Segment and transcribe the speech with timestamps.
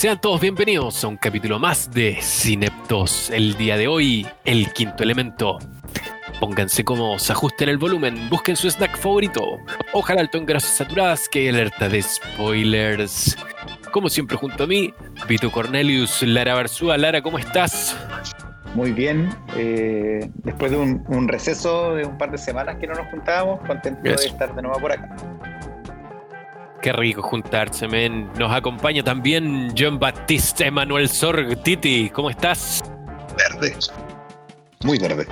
[0.00, 3.28] Sean todos bienvenidos a un capítulo más de Cineptos.
[3.28, 5.58] El día de hoy, el quinto elemento.
[6.40, 9.58] Pónganse cómodos, ajusten el volumen, busquen su snack favorito.
[9.92, 13.36] Ojalá alto en grasas saturadas que hay alerta de spoilers.
[13.92, 14.94] Como siempre junto a mí,
[15.28, 16.96] Vito Cornelius, Lara Barzúa.
[16.96, 17.94] Lara, ¿cómo estás?
[18.74, 22.94] Muy bien, eh, después de un, un receso de un par de semanas que no
[22.94, 24.22] nos juntábamos, contento Eso.
[24.22, 25.14] de estar de nuevo por acá.
[26.82, 28.30] Qué rico juntarse, men.
[28.38, 31.62] Nos acompaña también John Baptiste Emanuel Sorg.
[31.62, 32.82] Titi, ¿cómo estás?
[33.36, 33.76] Verde.
[34.82, 35.26] Muy verde.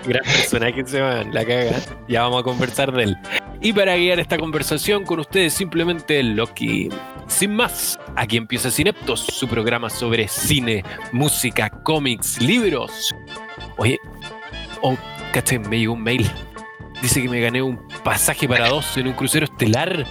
[0.05, 1.79] Gran personaje se va, la caga.
[2.07, 3.17] Ya vamos a conversar de él.
[3.59, 6.89] Y para guiar esta conversación con ustedes, simplemente Loki.
[7.27, 13.13] Sin más, aquí empieza Cineptos, su programa sobre cine, música, cómics, libros.
[13.77, 13.99] Oye,
[14.81, 14.95] oh,
[15.33, 16.29] caché, me llegó un mail.
[17.01, 20.05] Dice que me gané un pasaje para dos en un crucero estelar.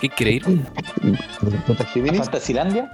[0.00, 0.44] ¿Qué quiere ir?
[0.46, 2.90] ¿A Fantasilandia?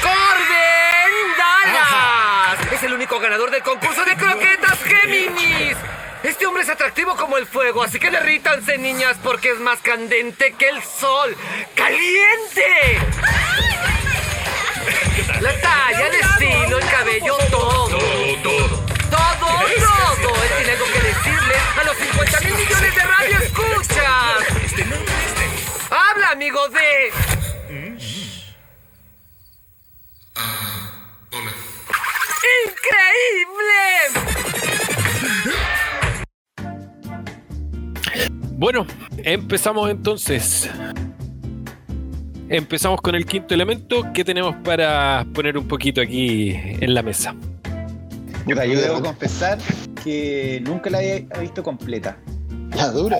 [0.00, 2.72] ¡Corben Dallas!
[2.72, 5.76] Es el único ganador del concurso de croquetas Géminis.
[6.22, 10.54] Este hombre es atractivo como el fuego, así que derrítanse, niñas, porque es más candente
[10.56, 11.36] que el sol.
[11.74, 12.98] ¡Caliente!
[15.40, 17.88] La talla, el estilo, el cabello, todo.
[17.88, 18.81] Todo, todo.
[21.84, 24.44] Los 50 mil millones de radio escuchas.
[25.90, 27.12] Habla, amigo de.
[32.66, 33.82] ¡Increíble!
[38.56, 38.86] Bueno,
[39.18, 40.70] empezamos entonces.
[42.48, 47.34] Empezamos con el quinto elemento que tenemos para poner un poquito aquí en la mesa.
[48.44, 49.58] Puta, yo debo confesar
[50.02, 52.16] que nunca la había visto completa.
[52.76, 53.18] La dura.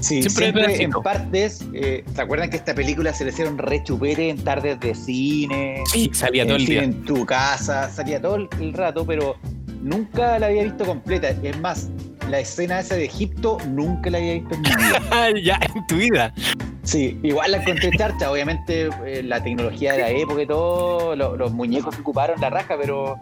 [0.00, 1.64] Sí, Siempre siempre, en partes.
[1.74, 5.84] eh, ¿Se acuerdan que esta película se le hicieron re chupete en tardes de cine?
[5.92, 6.82] Sí, salía todo el día.
[6.82, 9.36] en tu casa, salía todo el, el rato, pero
[9.80, 11.28] nunca la había visto completa.
[11.44, 11.88] Es más,
[12.28, 15.30] la escena esa de Egipto nunca la había visto en mi vida.
[15.44, 16.34] Ya, en tu vida.
[16.82, 21.36] Sí, igual la encontré charcha, obviamente eh, la tecnología de la época y todo, lo-
[21.36, 23.14] los muñecos que ocuparon la raja, pero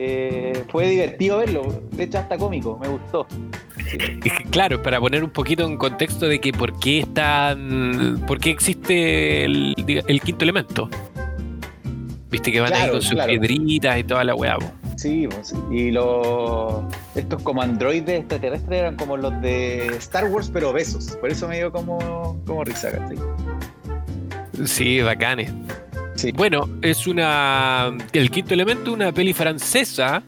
[0.00, 3.26] eh, fue divertido verlo, de hecho hasta cómico, me gustó.
[4.50, 8.22] Claro, para poner un poquito en contexto de que por qué están.
[8.26, 9.74] por qué existe el,
[10.22, 10.88] quinto elemento.
[12.30, 13.30] Viste que van ahí con sus claro.
[13.30, 14.56] piedritas y toda la weá.
[14.96, 15.56] Sí, pues, sí.
[15.70, 16.82] y los
[17.14, 21.56] estos como androides extraterrestres eran como los de Star Wars, pero obesos, por eso me
[21.56, 23.16] dio como, como risa, ¿cachai?
[24.64, 25.52] Sí, bacanes.
[26.18, 26.32] Sí.
[26.32, 27.96] Bueno, es una.
[28.12, 30.20] El quinto elemento, una peli francesa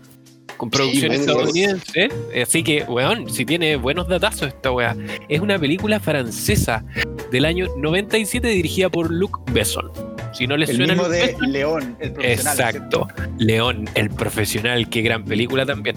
[0.56, 2.08] con producción Sí, estadounidense.
[2.40, 4.94] Así que, weón, si tiene buenos datazos esta weá.
[5.28, 6.84] Es una película francesa
[7.32, 9.90] del año 97 dirigida por Luc Besson.
[10.32, 12.58] Si no les El suena mismo Luc de Besson, León, el profesional.
[12.58, 13.08] Exacto.
[13.38, 15.96] León, el profesional, qué gran película también.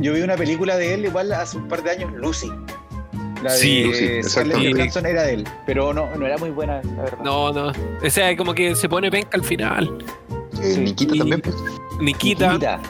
[0.00, 2.50] Yo vi una película de él igual hace un par de años, Lucy.
[3.42, 4.74] La de Sí, Lucy, Scarlett.
[4.76, 7.18] Johansson era de él, pero no, no era muy buena, la verdad.
[7.24, 7.72] No, no.
[8.04, 9.98] O sea, como que se pone penca al final.
[10.62, 10.80] Eh, Sí.
[10.80, 11.54] Nikita Y- también, pues.
[12.00, 12.80] Nikita Nikita.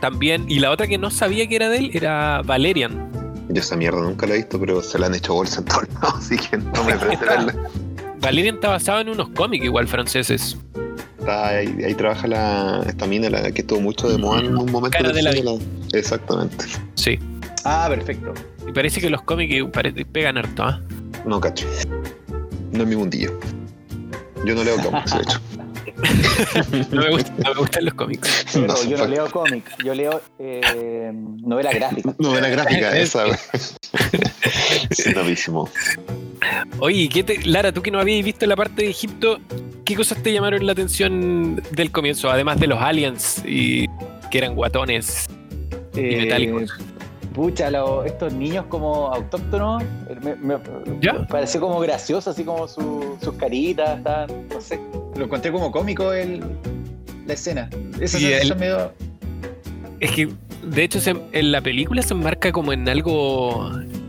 [0.00, 0.44] también.
[0.48, 3.10] Y la otra que no sabía que era de él era Valerian.
[3.48, 5.88] Yo esa mierda nunca la he visto, pero se la han hecho bolsa en todos
[5.94, 7.54] lados, así que no me parece verla.
[8.20, 10.56] Valerian está basado en unos cómics igual franceses.
[11.18, 14.70] Está ahí, ahí trabaja la, esta mina, la que estuvo mucho de moda en un
[14.70, 15.32] momento Cara de la-
[15.92, 16.64] Exactamente.
[16.94, 17.18] Sí.
[17.64, 18.34] Ah, perfecto.
[18.68, 19.54] Y parece que los cómics
[20.12, 20.80] pegan harto, ¿ah?
[21.26, 21.66] No cacho.
[22.72, 23.38] No es mi mundillo.
[24.44, 25.40] Yo no leo cómics, de hecho.
[26.90, 28.46] No me, gusta- no me gustan los cómics.
[28.52, 32.14] Pero No, yo no leo cómics, yo leo eh, novela gráfica.
[32.18, 33.24] Novela gráfica, esa.
[34.90, 35.68] Sí, novísimo.
[36.80, 39.38] Oye, ¿qué te- Lara, tú que no habías visto la parte de Egipto,
[39.84, 42.28] ¿qué cosas te llamaron la atención del comienzo?
[42.30, 43.86] Además de los aliens y
[44.30, 45.26] que eran guatones
[45.94, 46.72] y Eh, metálicos.
[47.34, 50.58] Pucha, lo- estos niños como autóctonos, eh, me, me-
[51.00, 51.14] ¿Ya?
[51.14, 54.80] me pareció como gracioso, así como su- sus caritas, estaban, no sé.
[55.16, 56.42] Lo encontré como cómico el,
[57.26, 57.68] la escena.
[58.00, 58.92] Y sensación el- me dio-
[60.00, 60.28] Es que,
[60.62, 63.68] de hecho, se- en la película se enmarca como en algo.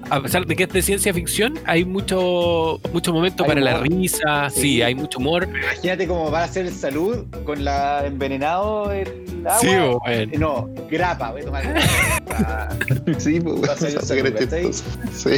[0.10, 3.76] A pesar de que es de ciencia ficción, hay mucho, mucho momento Hay para la
[3.80, 3.90] humor.
[3.90, 4.62] risa, sí.
[4.62, 4.82] Sí.
[4.82, 5.48] hay mucho humor.
[5.50, 9.08] Imagínate cómo va a hacer salud con la envenenado el
[9.48, 9.60] agua.
[9.60, 10.00] Sí, bueno.
[10.08, 12.70] Eh, No, grapa, voy a tomar grapa.
[13.18, 14.84] Sí, pues, Va a ser esa salud.
[15.14, 15.30] Sí.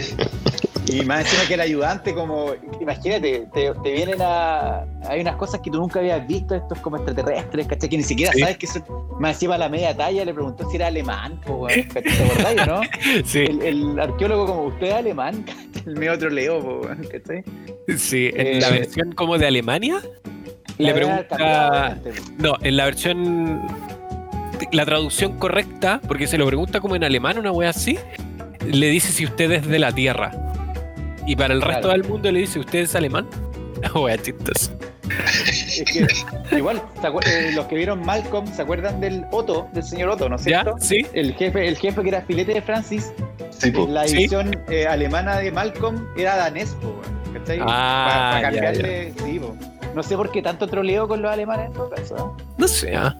[0.89, 4.85] Y más encima que el ayudante, como, imagínate, te, te vienen a.
[5.09, 7.89] Hay unas cosas que tú nunca habías visto, estos como extraterrestres, ¿cachai?
[7.89, 8.39] Que ni siquiera Sí.
[8.39, 8.83] sabes que son.
[9.19, 11.67] Más encima a la media talla le preguntó si era alemán, po.
[11.93, 12.81] ¿te acordáis, o no?
[13.25, 15.45] Sí, El, el arqueólogo, como usted es alemán,
[15.85, 17.43] el medio troleo, po, weón, ¿cachai?
[17.97, 18.31] sí.
[18.35, 20.01] En la Eh, versión como de Alemania,
[20.77, 21.37] La Le pregunta-
[22.03, 22.11] po.
[22.37, 23.61] no, en la versión.
[24.71, 27.97] La traducción correcta, porque se lo pregunta como en alemán, una wea así,
[28.65, 30.31] le dice si usted es de la Tierra.
[31.27, 32.01] Y para el resto Claro.
[32.01, 33.27] del mundo le dice, ¿usted es alemán?
[33.95, 34.15] Wea.
[34.15, 36.07] Es que,
[36.57, 40.27] igual, ¿se acuer- eh, los que vieron Malcolm, ¿se acuerdan del Otto, del señor Otto,
[40.29, 40.63] ¿no es ¿Ya?
[40.63, 40.75] cierto?
[40.79, 41.05] ¿Sí?
[41.13, 43.13] El jefe, el jefe que era filete de Francis,
[43.51, 43.87] Sí, po.
[43.87, 44.17] la Sí.
[44.17, 46.95] edición eh, alemana de Malcolm era danés, po,
[47.33, 47.59] ¿cachai?
[47.61, 49.55] Ah, Para ya, cambiarle, sí, po.
[49.95, 52.35] No sé por qué tanto troleo con los alemanes en todo caso.
[52.57, 52.67] ¿no?
[52.67, 53.15] Sé, ¿ah?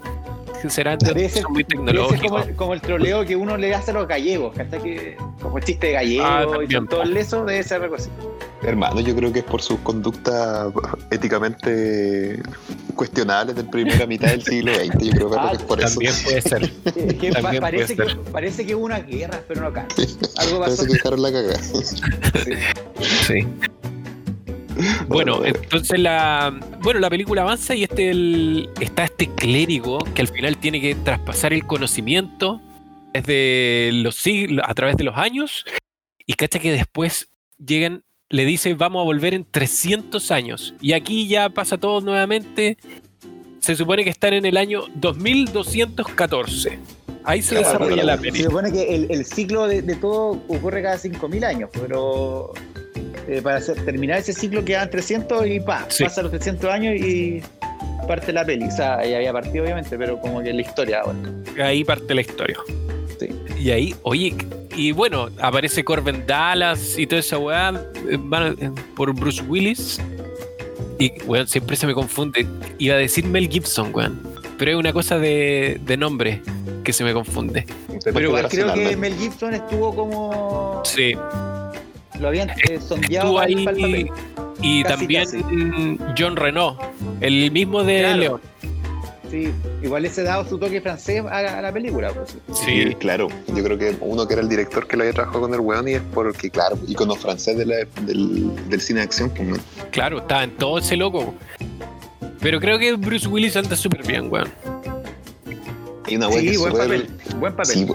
[0.63, 2.42] Debe ser- son muy Debe ser tecnológicos.
[2.42, 4.81] como, como el troleo que uno le hace a los gallegos, ¿cachai?
[4.81, 7.04] Que, como el chiste de gallego Ah, y también, po.
[7.04, 8.09] lesos, debe ser algo así.
[8.63, 10.68] Hermano, yo creo que es por sus conductas
[11.12, 12.42] éticamente
[12.95, 15.00] cuestionables del primera mitad del siglo XX.
[15.06, 15.89] Yo creo Ah, que es por eso.
[16.00, 16.63] También puede ser.
[16.86, 19.88] Es que pa- También parece, puede que, parece que hubo una guerra, pero no acá.
[20.38, 20.60] Algo pasó.
[20.60, 21.60] Parece que dejaron la cagada.
[21.63, 22.53] Sí.
[23.36, 23.50] Bueno,
[25.07, 30.27] Bueno, entonces la bueno la película avanza y este el- está este clérigo que al
[30.27, 32.62] final tiene que traspasar el conocimiento
[33.13, 35.65] desde los siglos a través de los años
[36.25, 41.27] y cacha que después llegan le dice vamos a volver en 300 años y aquí
[41.27, 42.77] ya pasa todo nuevamente.
[43.59, 46.79] Se supone que están en el año 2214
[47.27, 50.41] ahí se Claro, desarrolla la Se película supone que el, el ciclo de, de todo
[50.47, 52.53] ocurre cada 5.000 años, pero
[53.27, 56.03] eh, para hacer- terminar ese ciclo quedan 300 y pa, Sí.
[56.06, 57.41] pasa los 300 años y
[58.07, 58.65] parte la peli.
[58.65, 61.18] O sea, ya había partido obviamente, pero como que la historia ahora.
[61.63, 62.57] ahí parte la historia.
[63.19, 63.27] Sí.
[63.59, 64.33] Y ahí, oye,
[64.75, 67.71] y bueno, aparece Corbin Dallas y toda esa weá
[68.19, 68.56] van,
[68.95, 70.00] por Bruce Willis.
[71.00, 72.47] Y weón, siempre se me confunde.
[72.79, 74.19] Iba a decir Mel Gibson, weón.
[74.57, 76.41] Pero es una cosa de, de nombre
[76.88, 77.66] que se me confunde.
[78.06, 80.81] Pero igual creo que Mel Gibson estuvo como.
[80.86, 81.12] Sí.
[82.18, 83.66] Lo habían eh, sondeado ahí.
[83.66, 84.10] para el papel.
[84.62, 85.44] Y Casi, también casi.
[86.18, 86.80] John Renault,
[87.19, 88.18] el mismo de Claro.
[88.18, 88.42] León.
[89.30, 89.51] Sí,
[89.84, 92.12] igual ese dado su toque francés a, a la película.
[92.13, 92.38] Pues.
[92.57, 93.28] Sí, claro.
[93.54, 95.89] Yo creo que uno que era el director que lo había trabajado con el weón
[95.89, 99.30] y es porque, claro, icono francés de la- del, del cine de acción.
[99.30, 99.60] Pues, man.
[99.92, 101.36] Claro, estaba en todo ese loco.
[102.39, 104.48] Pero creo que Bruce Willis anda súper bien, weón.
[106.07, 107.07] Hay una weá Sí, buen papel.
[107.35, 107.74] Buen papel.
[107.74, 107.88] Sí,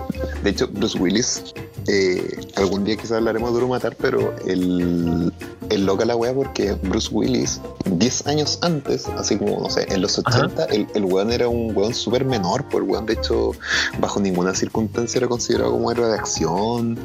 [0.42, 1.42] de hecho, Bruce Willis,
[1.88, 5.32] eh, algún día quizás hablaremos de Duro Matar, pero el,
[5.70, 10.00] el loca la wea porque Bruce Willis, 10 años antes, así como, no sé, en
[10.02, 13.52] los 80, el, el weón era un weón súper menor, pues el weón, de hecho,
[13.98, 16.98] bajo ninguna circunstancia era considerado como héroe de acción.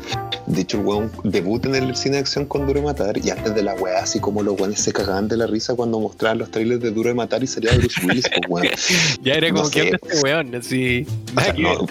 [0.46, 3.30] De hecho, el weón debuta en el cine de acción con Duro de Matar y
[3.32, 6.38] antes de la wea, así como los weones se cagaban de la risa cuando mostraban
[6.38, 8.68] los trailers de Duro de Matar y salía Bruce Willis, pues weón.
[9.24, 9.88] Ya era No como que sé.
[9.88, 11.06] onda este weón, así.
[11.08, 11.88] O Nada sea, que no,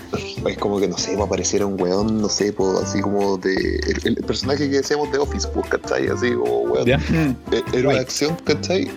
[0.48, 3.36] es como que no sé, va a aparecer un weón, no sé, po, así como
[3.38, 3.54] de.
[3.54, 6.08] El, el personaje que decíamos de Office, pues, ¿cachai?
[6.08, 6.88] Así como weón.
[6.88, 7.36] Mm.
[7.52, 8.00] eh, Héroe de Right.
[8.00, 8.90] acción, ¿cachai?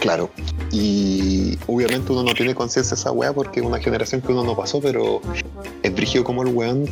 [0.00, 0.28] Claro.
[0.70, 4.44] Y obviamente uno no tiene conciencia de esa weá porque es una generación que uno
[4.44, 5.20] no pasó, pero
[5.82, 6.86] es brígido como el weón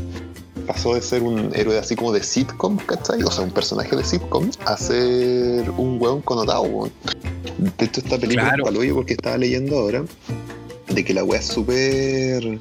[0.66, 3.22] pasó de ser un héroe así como de sitcom, ¿cachai?
[3.24, 6.92] O sea, un personaje de sitcom a ser un weón connotado, weón.
[7.78, 8.82] De hecho, esta película Claro.
[8.82, 10.04] es porque estaba leyendo ahora
[10.88, 12.58] de que la weá es súper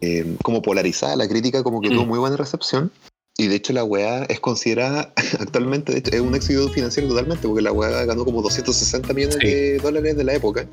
[0.00, 1.92] eh, como polarizada, la crítica como que Mm.
[1.94, 2.90] tuvo muy buena recepción.
[3.38, 7.46] Y de hecho la weá es considerada actualmente, de hecho, es un éxito financiero totalmente,
[7.46, 9.46] porque la weá ganó como 260 millones Sí.
[9.46, 10.66] de dólares de la época.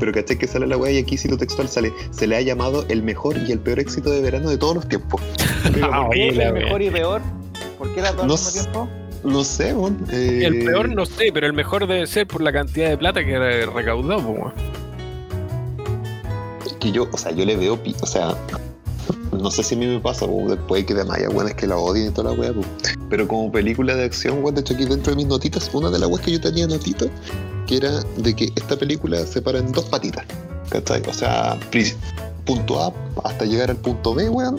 [0.00, 2.84] Pero caché que sale la weá y aquí cito textual sale, se le ha llamado
[2.88, 5.20] el mejor y el peor éxito de verano de todos los tiempos.
[5.72, 7.22] Pero Ah, ¿por qué el mejor y peor?
[7.78, 8.60] ¿Por qué las dos No al mismo sé.
[8.62, 8.88] tiempo?
[9.24, 9.74] No sé,
[10.12, 13.24] eh, El peor no sé, pero el mejor debe ser por la cantidad de plata
[13.24, 14.52] que re- recaudó, weón.
[16.78, 18.36] Que yo, o sea, yo le veo, o sea,
[19.32, 21.66] no sé si a mí me pasa, po, después que de Maya, weón, es que
[21.66, 22.62] la odien y toda la weá, po.
[23.08, 25.98] pero como película de acción, weón, de hecho aquí dentro de mis notitas, una de
[25.98, 27.06] las weas que yo tenía notita,
[27.66, 30.24] que era de que esta película se para en dos patitas,
[30.70, 31.02] ¿cachai?
[31.08, 31.58] O sea,
[32.44, 32.92] punto A
[33.24, 34.58] hasta llegar al punto B, weón,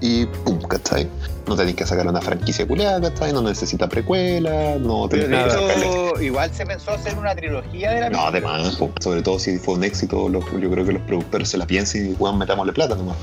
[0.00, 1.08] y pum, ¿cachai?
[1.46, 3.32] No tenéis que sacar una franquicia culiada, ¿cachai?
[3.32, 7.34] No necesita precuela, no Pero tenéis de que sacarle hecho, igual se pensó hacer una
[7.34, 10.92] trilogía de la no, además, sobre todo si fue un éxito, los- yo creo que
[10.92, 13.16] los productores se la piensan y weón, metámosle plata nomás.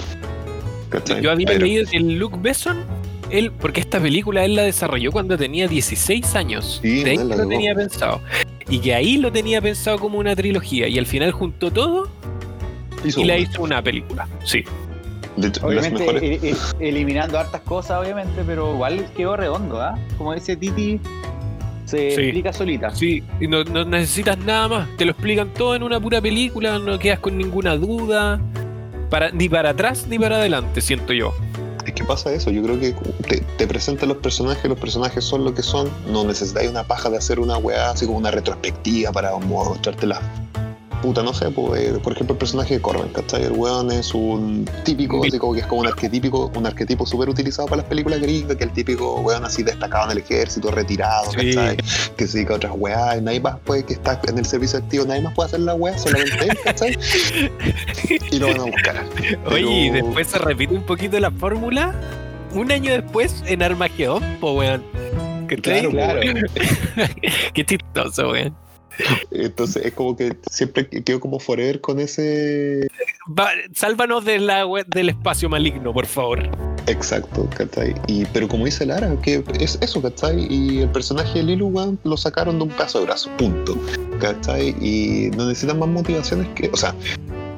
[0.89, 1.21] ¿Cachai?
[1.21, 2.83] Yo había Pero- leído que el Luke Besson,
[3.29, 6.79] él, porque esta película él la desarrolló cuando tenía 16 años.
[6.81, 8.21] Sí, de ahí bueno, lo tenía pensado.
[8.69, 10.87] Y que ahí lo tenía pensado como una trilogía.
[10.87, 12.07] Y al final juntó todo
[13.03, 14.27] hizo y la hizo una película.
[14.43, 14.63] Sí.
[15.37, 16.73] De hecho, las Obviamente mejores.
[16.79, 19.97] eliminando hartas cosas, obviamente, pero igual quedó redondo, ¿ah?
[20.17, 20.99] Como ese Titi
[21.85, 22.21] se Sí.
[22.21, 22.89] explica solita.
[22.95, 24.87] Sí, y no, no necesitas nada más.
[24.97, 28.39] Te lo explican todo en una pura película, no quedas con ninguna duda.
[29.09, 31.33] Para, ni para atrás ni para adelante, siento yo.
[31.85, 32.95] Es que pasa eso, yo creo que
[33.27, 37.11] te, te presentan los personajes, los personajes son lo que son, no necesitáis una paja
[37.11, 40.19] de hacer una weá así como una retrospectiva para mostrarte la
[41.05, 43.43] puta, no sé, pues, eh, por ejemplo el personaje de Corbin, ¿cachai?
[43.43, 47.29] El weón es un típico, así como que es como un arquetípico, un arquetipo súper
[47.29, 51.31] utilizado para las películas gringas, que el típico weón así destacado en el ejército, retirado,
[51.31, 51.53] Sí.
[51.53, 51.77] ¿cachai?
[52.17, 54.79] Que se dedica a otras weas, y nadie más puede, que está en el servicio
[54.79, 56.97] activo, nadie más puede hacer la wea, solamente él, ¿cachai?
[58.31, 59.05] Y lo van a buscar.
[59.51, 61.93] Oye, y después se repite un poquito la fórmula.
[62.53, 64.83] Un año después en Armagedón, po weón.
[65.47, 65.89] ¿Cachai?
[65.89, 66.21] Claro, Claro.
[67.53, 68.55] Qué chistoso, weón.
[69.31, 72.87] Entonces es como que siempre quedo como forever con ese
[73.37, 76.49] Va, sálvanos de la, del espacio maligno, por favor.
[76.87, 77.95] Exacto, ¿cachai?
[78.07, 80.45] Y, pero como dice Lara, que es eso, ¿cachai?
[80.53, 83.77] Y el personaje de Lilu, weón, lo sacaron de un pedazo de brazo, punto.
[84.19, 84.69] ¿cachai?
[84.79, 86.69] Y no necesitan más motivaciones que.
[86.71, 86.93] O sea,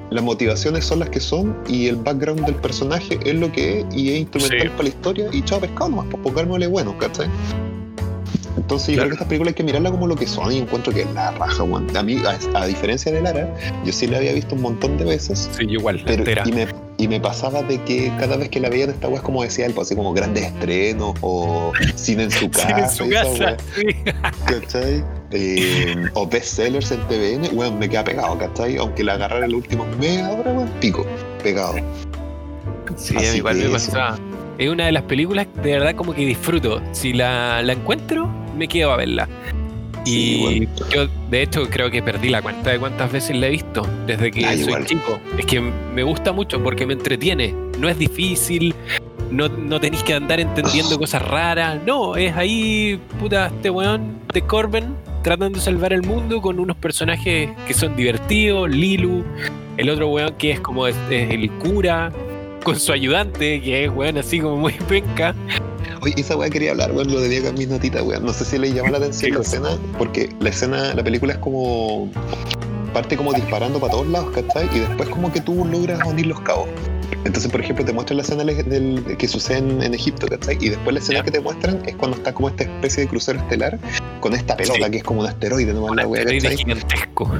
[0.09, 3.85] las motivaciones son las que son y el background del personaje es lo que es
[3.93, 4.69] y es instrumental Sí.
[4.69, 7.27] para la historia y chao pescado nomás, pues porque bueno, ¿cachai?
[8.57, 9.09] Entonces yo Claro.
[9.09, 11.13] creo que estas películas hay que mirarlas como lo que son y encuentro que es
[11.13, 11.95] la raja, weón.
[11.95, 13.53] A mí, a, a diferencia de Lara,
[13.85, 16.43] yo sí la había visto un montón de veces Sí, igual, pero, entera.
[16.45, 19.21] y, me, y me pasaba de que cada vez que la veía en esta wea,
[19.21, 22.89] como decía él, pues así como grandes estrenos o cine en su casa.
[22.89, 23.57] Sí, en su casa.
[24.45, 25.03] ¿cachai?
[25.31, 28.77] Eh, o bestsellers en TVN, weón, me queda pegado, ¿cachai?
[28.77, 31.05] Aunque la agarrara en los últimos media hora, weón, pico,
[31.43, 31.75] pegado.
[32.95, 34.17] Sí, a mí igual me pasaba.
[34.57, 36.81] Es una de las películas de verdad como que disfruto.
[36.91, 39.27] Si la, la encuentro, me quedo a verla.
[40.05, 43.85] Y yo, de hecho, creo que perdí la cuenta de cuántas veces la he visto
[44.05, 44.85] desde que Ah, soy igual.
[44.85, 45.19] chico.
[45.37, 47.53] Es que me gusta mucho porque me entretiene.
[47.77, 48.73] No es difícil,
[49.29, 51.79] no, no tenéis que andar entendiendo cosas raras.
[51.85, 56.77] No, es ahí, puta, este weón de Corbin tratando de salvar el mundo con unos
[56.77, 58.69] personajes que son divertidos.
[58.69, 59.25] Lilu,
[59.75, 62.13] el otro weón que es como es- es el cura,
[62.63, 65.35] con su ayudante, que es weón así como muy penca.
[66.01, 68.25] Oye, esa weá quería hablar, weón, lo tenía acá en mis notitas, weón.
[68.25, 69.57] No sé si le llama la atención ¿Qué la cosa?
[69.57, 72.09] escena, porque la escena, la película es como.
[72.93, 74.67] parte como disparando para todos lados, ¿cachai?
[74.75, 76.67] Y después como que tú logras unir los cabos.
[77.25, 80.57] Entonces, por ejemplo, te muestran la escena del- del- que sucede en, en Egipto, ¿cachai?
[80.61, 83.39] Y después la escena que te muestran es cuando está como esta especie de crucero
[83.39, 83.77] estelar
[84.21, 84.91] con esta pelota Sí.
[84.91, 85.93] que es como un asteroide, ¿no?
[85.93, 86.57] La ¿cachai?
[86.57, 87.31] gigantesco.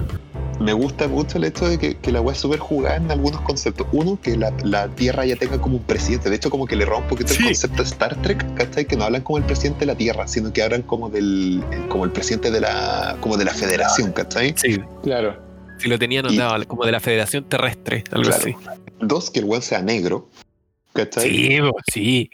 [0.60, 3.42] Me gusta mucho el hecho de que, que la weá es súper jugada en algunos
[3.42, 3.86] conceptos.
[3.92, 6.30] Uno, que la, la Tierra ya tenga como un presidente.
[6.30, 7.40] De hecho, como que le un poquito Sí.
[7.44, 8.86] el concepto de Star Trek, ¿cachai?
[8.86, 12.06] Que no hablan como el presidente de la Tierra, sino que hablan como del como
[12.06, 14.54] el presidente de la como de la federación, ¿cachai?
[14.58, 15.38] Sí, Claro.
[15.78, 18.38] si lo tenía anotado, como de la Federación Terrestre, algo Claro.
[18.42, 18.56] así.
[19.00, 20.30] Dos, que el weón sea negro,
[20.94, 21.30] ¿cachai?
[21.30, 21.60] Sí,
[21.94, 22.30] sí.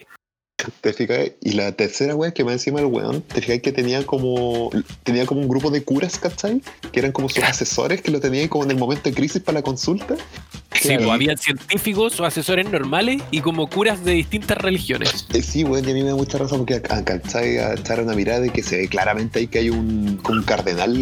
[0.80, 1.30] ¿Te fijas?
[1.40, 4.70] Y la tercera weá que más encima del weón, te fijas que tenía como
[5.02, 6.60] tenía como un grupo de curas, ¿cachai?
[6.92, 9.58] Que eran como sus asesores que lo tenían como en el momento de crisis para
[9.58, 10.14] la consulta.
[10.80, 15.26] Sí, bo, habían científicos o asesores normales y como curas de distintas religiones.
[15.32, 17.58] Eh, Sí, weón, y a mí me da mucha razón porque a- ¿cachai?
[17.58, 20.92] A echar una mirada de que se ve claramente ahí que hay un, cardenal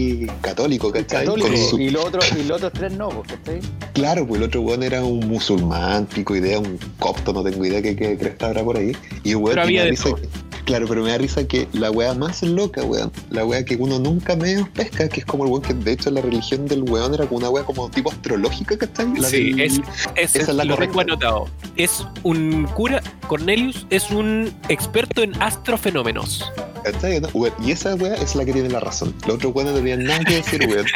[0.43, 1.25] católico, ¿cachai?
[1.25, 1.49] Católico.
[1.49, 3.61] Con su- Y los otros y los otros tres no, pues, ¿cachai?
[3.95, 7.81] Claro, pues el otro weón era un musulmán, pico idea, un copto, no tengo idea
[7.83, 8.95] qué, qué cresta habrá por ahí.
[9.25, 10.17] Y weón, Pero había de todo.
[10.65, 13.99] claro, pero me da risa que la weá más loca, weón, la weá que uno
[13.99, 17.15] nunca menos pesca, que es como el weón que de hecho la religión del weón
[17.15, 19.13] era como una weá como tipo astrológica, ¿cachai?
[19.19, 19.81] La Sí, del- es,
[20.17, 21.49] es, esa es la lo tengo anotado.
[21.77, 26.45] Es un cura, Cornelius es un experto en astrofenómenos.
[26.85, 27.21] ¿Cachai?
[27.21, 27.29] no?
[27.33, 29.15] Weón, Y esa weá es la que tiene la razón.
[29.27, 30.87] Los otros weones no tenían nada que decir, weón.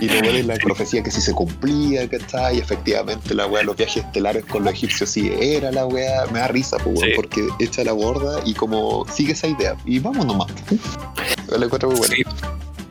[0.00, 2.56] Y weón es la profecía que sí se cumplía, ¿cachai?
[2.56, 6.26] Y efectivamente la weá, los viajes estelares con los egipcios sí era la weá.
[6.32, 7.12] Me da risa, pues, weón, Sí.
[7.16, 9.76] porque echa la borda y como sigue esa idea.
[9.84, 10.48] Y vamos nomás.
[11.56, 12.14] Lo encuentro muy bueno.
[12.16, 12.22] Sí.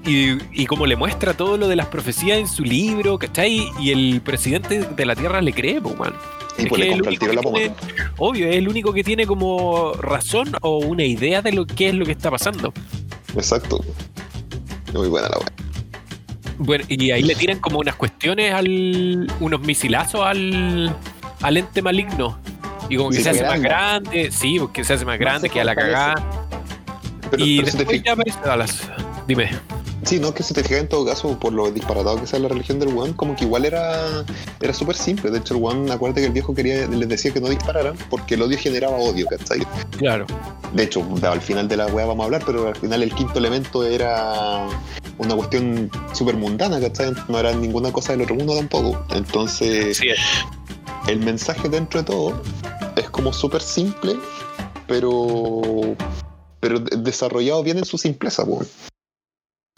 [0.09, 3.67] Y, y como le muestra todo lo de las profecías en su libro, ¿cachai?
[3.81, 5.95] Y el presidente de la Tierra le cree, pues.
[6.57, 7.75] Y Es pues le el tiro la pomada.
[8.17, 11.95] Obvio, es el único que tiene como razón o una idea de lo que es
[11.95, 12.73] lo que está pasando.
[13.35, 13.83] Exacto.
[14.93, 15.47] Muy buena la weá.
[16.59, 19.31] Bueno, y ahí le tiran como unas cuestiones al.
[19.39, 20.95] unos misilazos al.
[21.41, 22.39] al ente maligno.
[22.89, 24.31] Y como que Sí, se hace pues, más grande.
[24.31, 26.15] sí, porque se hace más No grande se que a la cagada.
[27.29, 28.89] Pero, y pero te después ya aparece Dallas.
[29.27, 29.49] Dime.
[30.03, 32.47] Sí, no, que si te fijas en todo caso, por lo disparatado que sea la
[32.47, 34.23] religión del weón, como que igual era,
[34.61, 35.31] era súper simple.
[35.31, 38.35] De hecho, el weón, acuérdate que el viejo quería, les decía que no dispararan porque
[38.35, 39.59] el odio generaba odio, ¿cachai?
[39.97, 40.25] Claro.
[40.73, 43.39] De hecho, al final de la weá vamos a hablar, pero al final el quinto
[43.39, 44.67] elemento era
[45.17, 47.11] una cuestión súper mundana, ¿cachai?
[47.27, 49.03] No era ninguna cosa del otro mundo tampoco.
[49.13, 50.07] Entonces, Sí,
[51.07, 52.41] el mensaje dentro de todo
[53.11, 54.15] como súper simple,
[54.87, 55.95] pero,
[56.59, 58.67] pero de- desarrollado bien en su simpleza, weón.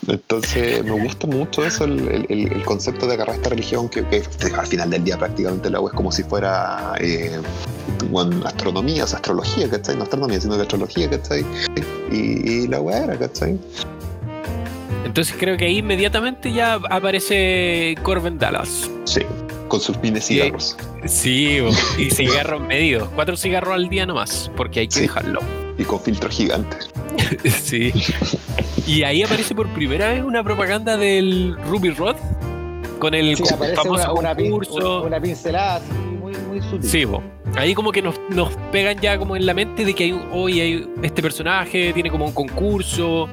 [0.07, 4.23] Entonces me gusta mucho eso, el, el- concepto de agarrar esta religión que, que
[4.57, 7.39] al final del día prácticamente la web es como si fuera eh,
[8.09, 9.97] bueno, astronomía, o sea, astrología, ¿cachai?
[9.97, 11.45] No astronomía, sino que astrología, ¿cachai?
[12.11, 13.57] Y, y la weá era, ¿cachai?
[15.05, 18.89] Entonces creo que ahí inmediatamente ya aparece Corbin Dallas.
[19.05, 19.21] Sí,
[19.67, 20.77] con sus pines cigarros.
[21.05, 21.59] Sí,
[21.97, 23.09] y cigarros medidos.
[23.15, 25.01] Cuatro cigarros al día nomás, porque hay que Sí.
[25.01, 25.39] dejarlo.
[25.77, 26.89] Y con filtros gigantes.
[27.61, 27.91] Sí.
[28.89, 32.15] Y ahí aparece por primera vez una propaganda del Ruby Rod
[32.97, 33.43] con el Sí,
[33.75, 35.03] famoso una, concurso.
[35.03, 36.89] una pincelada así muy, muy sutil.
[36.89, 37.21] Sí, bo.
[37.55, 40.25] ahí como que nos, nos pegan ya como en la mente de que hay, un-
[40.31, 43.29] hoy hay este personaje, tiene como un concurso.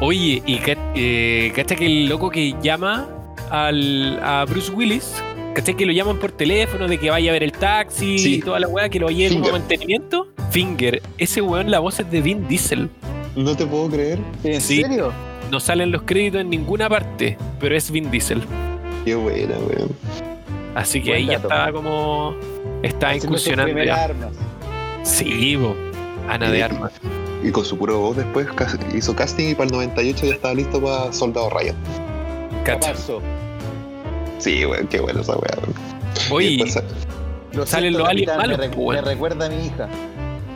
[0.00, 0.60] Oye, y
[0.94, 3.06] eh, cacha que el loco que llama
[3.50, 5.22] al, a Bruce Willis,
[5.54, 5.76] ¿cachai?
[5.76, 8.34] Que lo llaman por teléfono, de que vaya a ver el taxi Sí.
[8.36, 10.28] y toda la weá, que lo lleve como mantenimiento.
[10.50, 12.88] Finger, ese weón, la voz es de Vin Diesel.
[13.36, 14.18] No te puedo creer.
[14.44, 14.82] ¿En Sí.
[14.82, 15.12] serio?
[15.50, 18.42] No salen los créditos en ninguna parte, pero es Vin Diesel.
[19.04, 19.90] Qué buena, weón.
[20.74, 22.34] Así que Buen ahí ya está como.
[22.82, 24.04] Sus incursionando ya.
[24.04, 24.30] armas.
[25.02, 25.74] Sí, bo.
[26.28, 26.92] Ana de Armas.
[27.42, 28.46] Y con su puro voz después
[28.94, 31.76] hizo casting y para el 98 ya estaba listo para Soldado Ryan.
[32.64, 32.80] Cacha.
[32.80, 33.20] Caparzo.
[34.38, 35.74] Sí, weón, qué buena esa weá, weón.
[36.30, 36.82] Oye, después,
[37.52, 39.02] Lo Salen los aliens malos, Me, re- pues, bueno.
[39.02, 39.88] me recuerda a mi hija.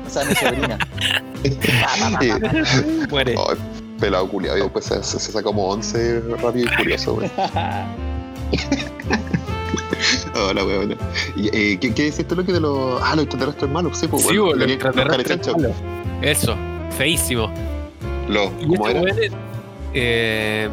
[0.06, 0.78] O sea, a mi sobrina.
[3.10, 3.34] muere.
[3.36, 3.52] oh,
[4.00, 4.58] pelado culiado.
[4.58, 7.30] Y después se, se, se saca como 11 rápido y furioso, weón.
[10.34, 10.96] Hola, weón.
[11.36, 13.00] Eh, ¿qué, ¿Qué decís tú lo que de los.
[13.02, 13.98] Ah, los extraterrestres malos?
[13.98, 14.56] Sí, pues, Sí, bueno.
[14.56, 15.72] los extraterrestres malos.
[16.22, 16.56] Eso,
[16.96, 17.50] feísimo.
[18.28, 19.00] Los, ¿Y ¿Cómo estos era?
[19.00, 19.32] weones?
[19.94, 20.68] Eh,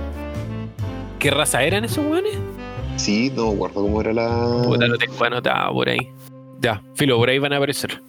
[1.20, 2.34] ¿Qué raza eran esos weones?
[2.98, 4.62] Sí, no me acuerdo cómo era la.
[4.66, 6.12] Puta, lo tengo anotado por ahí.
[6.60, 8.02] Ya, filo, por ahí van a aparecer.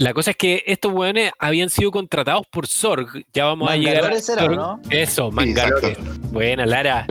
[0.00, 3.22] La cosa es que estos weones habían sido contratados por Sorg.
[3.34, 4.48] Ya vamos a llegar a Mangalores era.
[4.48, 4.80] ¿no?
[4.88, 5.98] Eso, Mangalores.
[6.32, 7.06] Buena, Lara.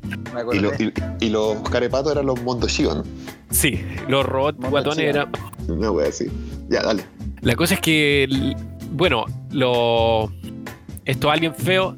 [0.52, 3.04] Y, lo- y, y los carepatos eran los Mondoshion.
[3.52, 5.32] Sí, los robots Mondo guatones eran.
[5.68, 6.32] Una wea así.
[6.68, 7.04] Ya, dale.
[7.42, 8.28] La cosa es que,
[8.92, 10.32] bueno, los
[11.06, 11.96] estos aliens feos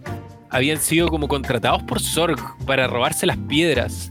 [0.49, 4.10] habían sido como contratados por Sorg para robarse las piedras.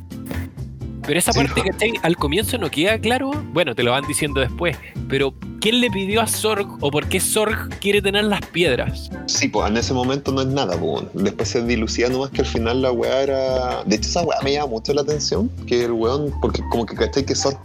[1.06, 1.92] Pero esa parte, ¿cachai?
[2.02, 3.30] Al comienzo no queda claro.
[3.52, 4.76] Bueno, te lo van diciendo después.
[5.08, 9.10] Pero, ¿quién le pidió a Sorg o por qué Sorg quiere tener las piedras?
[9.26, 11.04] Sí, pues en ese momento no es nada, pues.
[11.14, 13.84] Después se dilucía nomás que al final la weá era.
[13.84, 15.50] De hecho, esa weá me llama mucho la atención.
[15.66, 17.58] Que el weón, porque como que cachai que Sorg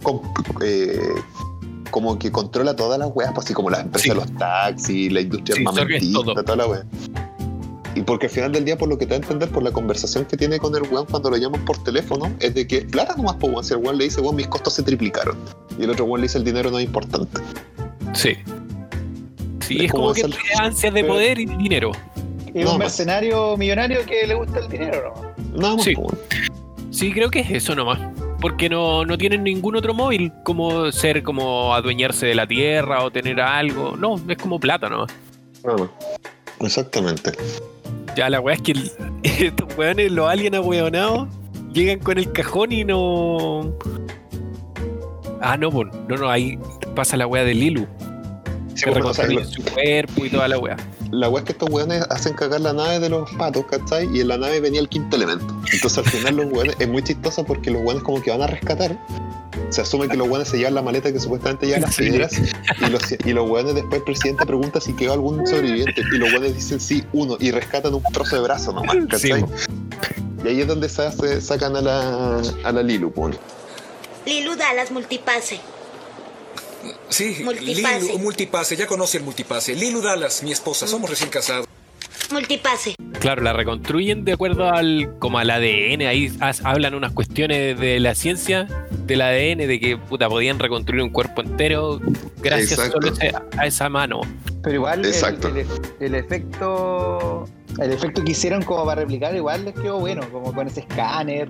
[0.64, 0.98] eh,
[1.90, 4.08] como que controla todas las weas, pues así como las empresas Sí.
[4.10, 6.84] de los taxis, la industria Sí, armamentista, toda la weá.
[7.96, 9.70] Y porque al final del día, por lo que te da a entender, por la
[9.72, 13.16] conversación que tiene con el weón cuando lo llaman por teléfono, es de que plata
[13.16, 13.64] nomás, pues, weón.
[13.64, 15.36] Si el weón le dice, weón, mis costos se triplicaron.
[15.78, 17.40] Y el otro weón le dice, el dinero no es importante.
[18.12, 18.34] Sí.
[19.66, 21.92] Sí, Es es como como que hacer- tiene ansias de Pero- poder y dinero.
[22.54, 25.14] Es No, un mercenario millonario que le gusta el dinero,
[25.52, 25.58] ¿no?
[25.60, 25.94] Nada más, Sí.
[26.90, 27.98] Sí, creo que es eso nomás.
[28.40, 33.10] Porque no, no tienen ningún otro móvil como ser como adueñarse de la tierra o
[33.10, 33.96] tener algo.
[33.96, 35.10] No, es como plata nomás.
[35.64, 35.88] Nada más.
[36.60, 37.32] Exactamente.
[38.16, 38.90] Ya la weá es que el-
[39.22, 41.28] estos weones, los aliens ahueonados,
[41.72, 43.72] llegan con el cajón y no.
[45.40, 46.58] Ah, no, no, no, ahí
[46.94, 47.86] pasa la weá de Lilu.
[48.74, 50.76] Sí, que reconstruye su cuerpo y toda la weá.
[51.10, 54.08] La weá es que estos weones hacen cagar la nave de los patos, ¿cachai?
[54.14, 55.46] Y en la nave venía el quinto elemento.
[55.72, 58.46] Entonces al final los weones, es muy chistoso porque los weones como que van a
[58.48, 58.98] rescatar.
[59.70, 62.02] Se asume que los weones se llevan la maleta que supuestamente lleva las Sí.
[62.08, 62.32] piedras.
[62.80, 66.00] Y los, y los weones después el presidente pregunta si quedó algún sobreviviente.
[66.12, 67.36] Y los weones dicen sí, uno.
[67.40, 69.44] Y rescatan un trozo de brazo nomás, ¿cachai?
[70.44, 73.36] y ahí es donde se hace- sacan a la, a la Lilu, pues.
[74.24, 75.60] Lilu Dallas Multipase.
[77.08, 78.00] Sí, Multipase.
[78.02, 79.74] Lilu, multipase, ya conoce el multipase.
[79.74, 81.65] Lilu Dallas, mi esposa, somos recién casados.
[82.32, 82.94] Multipase.
[83.20, 86.06] Claro, la reconstruyen de acuerdo al como al ADN.
[86.06, 88.66] Ahí has- hablan unas cuestiones de la ciencia
[89.06, 92.00] del ADN, de que puta podían reconstruir un cuerpo entero
[92.42, 93.12] gracias solo
[93.58, 94.20] a esa mano.
[94.62, 95.48] Pero igual el, Exacto.
[95.48, 95.66] el-
[96.00, 97.48] el efecto
[97.80, 101.48] el efecto que hicieron como para replicar igual les quedó bueno, como con ese escáner,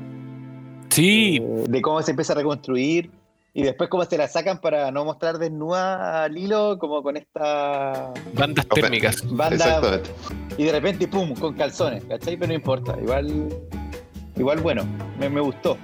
[0.90, 3.10] Sí, eh, de cómo se empieza a reconstruir
[3.56, 8.12] y después cómo se la sacan para no mostrar desnuda a Lilo como con esta
[8.34, 9.22] bandas térmicas.
[9.30, 10.10] banda Exactamente.
[10.58, 12.36] y de repente pum con calzones, ¿cachai?
[12.36, 13.48] Pero no importa, igual
[14.36, 14.84] igual bueno,
[15.18, 15.78] me, me gustó.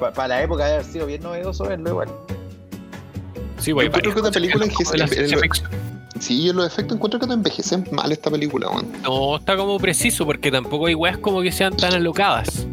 [0.00, 2.08] Para la época de haber sido bien novedoso verlo igual.
[3.58, 5.40] Sí, güey, Yo creo que película la ficción.
[6.18, 8.90] Sí, y en los efectos encuentro que no envejecen mal esta película, weón.
[9.02, 12.66] No está como preciso, porque tampoco hay weas como que sean tan alocadas.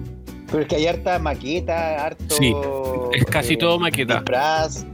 [0.50, 2.54] Pero es que hay harta maqueta, harto Sí,
[3.14, 4.16] es casi eh, todo maqueta.
[4.16, 4.86] disfraz.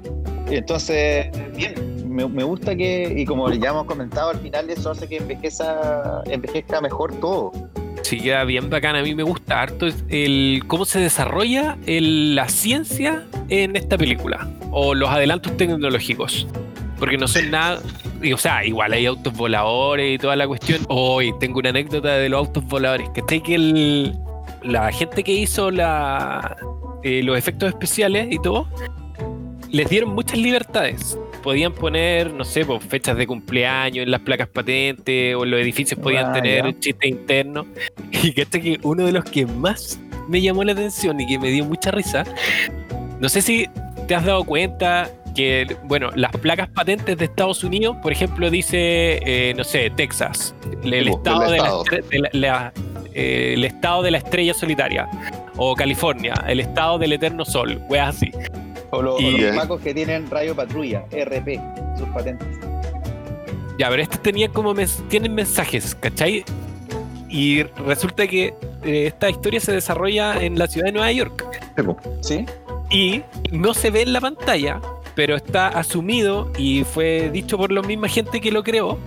[0.49, 1.75] Entonces, bien,
[2.07, 6.21] me, me gusta que, y como ya hemos comentado, al final eso hace que envejeza,
[6.25, 7.51] envejezca mejor todo.
[8.01, 8.95] Sí, queda bien bacán.
[8.97, 14.47] A mí me gusta harto el cómo se desarrolla el- la ciencia en esta película.
[14.71, 16.45] O los adelantos tecnológicos.
[16.99, 17.81] Porque no son nada.
[18.21, 20.81] y, o sea, igual hay autos voladores y toda la cuestión.
[20.89, 23.09] Hoy tengo una anécdota de los autos voladores.
[23.13, 24.15] Que que el,
[24.63, 26.55] la gente que hizo la,
[27.03, 28.67] eh, los efectos especiales y todo,
[29.71, 31.17] les dieron muchas libertades.
[31.41, 35.59] Podían poner, no sé, pues, fechas de cumpleaños en las placas patentes o en los
[35.59, 36.79] edificios podían Ah, tener ya.
[36.79, 37.65] chistes internos.
[38.11, 39.99] Y que que uno de los que más
[40.29, 42.23] me llamó la atención y que me dio mucha risa,
[43.19, 43.67] no sé si
[44.07, 49.19] te has dado cuenta que, bueno, las placas patentes de Estados Unidos, por ejemplo, dice,
[49.25, 52.73] eh, no sé, Texas, el, pues, estado, el de la de la-
[53.15, 55.07] eh, el estado de la estrella solitaria,
[55.57, 58.31] o California, el estado del eterno sol, weas así.
[58.91, 61.59] O, lo- o Y- los pacos que tienen radio patrulla, RP,
[61.97, 62.47] sus patentes.
[63.79, 66.43] Ya, pero estos tenían como mens- tienen mensajes, ¿cachai?
[67.29, 71.43] Y resulta que eh, esta historia se desarrolla en la ciudad de Nueva York.
[72.21, 72.45] ¿Sí?
[72.91, 74.79] Y no se ve en la pantalla,
[75.15, 78.99] pero está asumido y fue dicho por la misma gente que lo creó.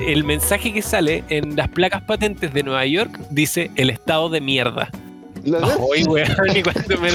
[0.00, 4.40] El mensaje que sale en las placas patentes de Nueva York dice el estado de
[4.40, 4.90] mierda.
[5.44, 5.58] La-
[5.94, 7.08] Ay, weón, y cuando, me,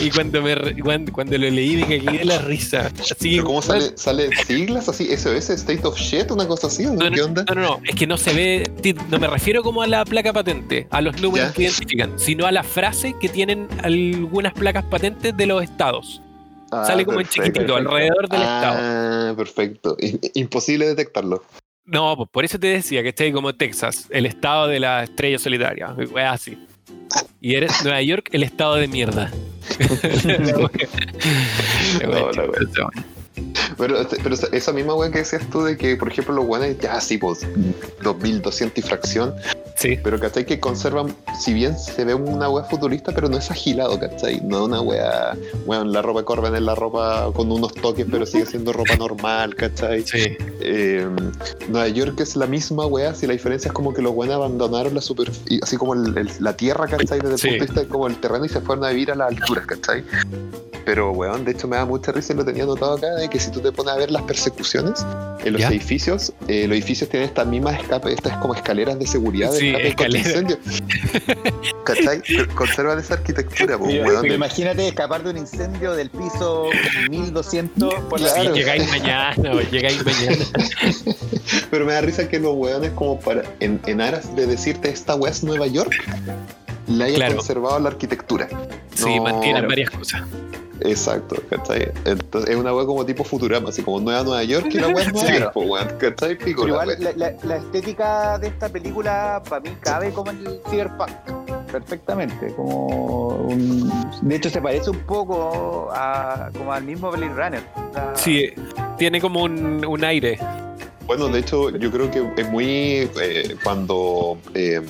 [0.00, 2.90] y cuando, me, cuando, cuando lo leí me cagué de la risa.
[2.98, 5.04] Así ¿Pero ¿Cómo sale, sale siglas así?
[5.14, 6.86] SOS, State of Shit, una cosa así?
[6.86, 7.44] ¿o No, ¿Qué no, onda?
[7.48, 10.32] no, no, no, es que no se ve, no me refiero como a la placa
[10.32, 11.54] patente, a los números Ya.
[11.54, 16.22] que identifican, sino a la frase que tienen algunas placas patentes de los estados.
[16.70, 17.46] Ah, Sale como en perfecto.
[17.48, 18.76] chiquitito, alrededor del estado.
[18.80, 19.96] Ah, perfecto.
[20.00, 21.42] I- Imposible detectarlo.
[21.86, 25.38] No, pues por eso te decía que ahí como Texas, el estado de la estrella
[25.38, 26.58] solitaria, wea así.
[27.40, 29.30] Y eres Nueva York, el estado de mierda.
[32.76, 32.90] No.
[33.78, 36.78] Pero, este, pero esa- misma weá que decías tú de que, por ejemplo, los weones,
[36.78, 37.46] ya sí, pues
[38.02, 39.34] 2200 y fracción,
[39.78, 40.46] Sí, pero ¿cachai?
[40.46, 44.40] Que conservan, si bien se ve una weá futurista, pero no es agilado, ¿cachai?
[44.40, 45.36] No una weá,
[45.66, 48.96] weón, la ropa de Corben es la ropa con unos toques, pero sigue siendo ropa
[48.96, 50.02] normal, ¿cachai?
[50.06, 50.34] sí.
[50.60, 51.06] Eh,
[51.68, 54.94] Nueva York es la misma weá, si la diferencia es como que los weones abandonaron
[54.94, 57.18] la superficie, así como el- el- la tierra, ¿cachai?
[57.20, 57.48] Desde el Sí.
[57.48, 60.02] punto de vista como el terreno y se fueron a vivir a las alturas, ¿cachai?
[60.86, 63.38] Pero, weón, de hecho me da mucha risa y lo tenía notado acá, de que
[63.40, 65.04] si tú te pones a ver las persecuciones
[65.44, 65.68] en los ¿Ya?
[65.68, 69.74] edificios, eh, los edificios tienen estas mismas escape, estas como escaleras de seguridad de Sí,
[69.76, 70.28] escalera.
[70.28, 70.58] incendio.
[71.84, 72.22] ¿Cachai?
[72.54, 74.22] Conservan esa arquitectura, pues, Pero, weón.
[74.22, 76.68] pero imagínate escapar de un incendio del piso
[77.10, 78.54] 1200 por la Sí, Claro.
[78.56, 80.44] llegáis mañana, o llegáis mañana.
[81.70, 85.14] Pero me da risa que los weones, como para, en, en aras de decirte esta
[85.14, 85.92] weá es Nueva York,
[86.88, 87.36] le hayan Claro.
[87.36, 88.48] conservado la arquitectura.
[88.94, 90.22] Sí, No, mantienen varias cosas.
[90.80, 91.90] Exacto, ¿cachai?
[92.04, 95.04] Entonces es una weá como tipo Futurama, así como Nueva Nueva York y la weá
[95.06, 95.98] es Nueva Claro.
[95.98, 96.36] ¿cachai?
[96.38, 100.46] Pico Pero igual la, la- la estética de esta película para mí cabe como en
[100.46, 101.10] el cyberpunk
[101.72, 102.86] perfectamente como
[103.48, 103.90] un-
[104.22, 108.50] de hecho se parece un poco a como al mismo Blade Runner O sea, Sí,
[108.98, 110.38] tiene como un, un aire.
[111.06, 114.80] Bueno, de hecho, yo creo que es muy eh, cuando eh,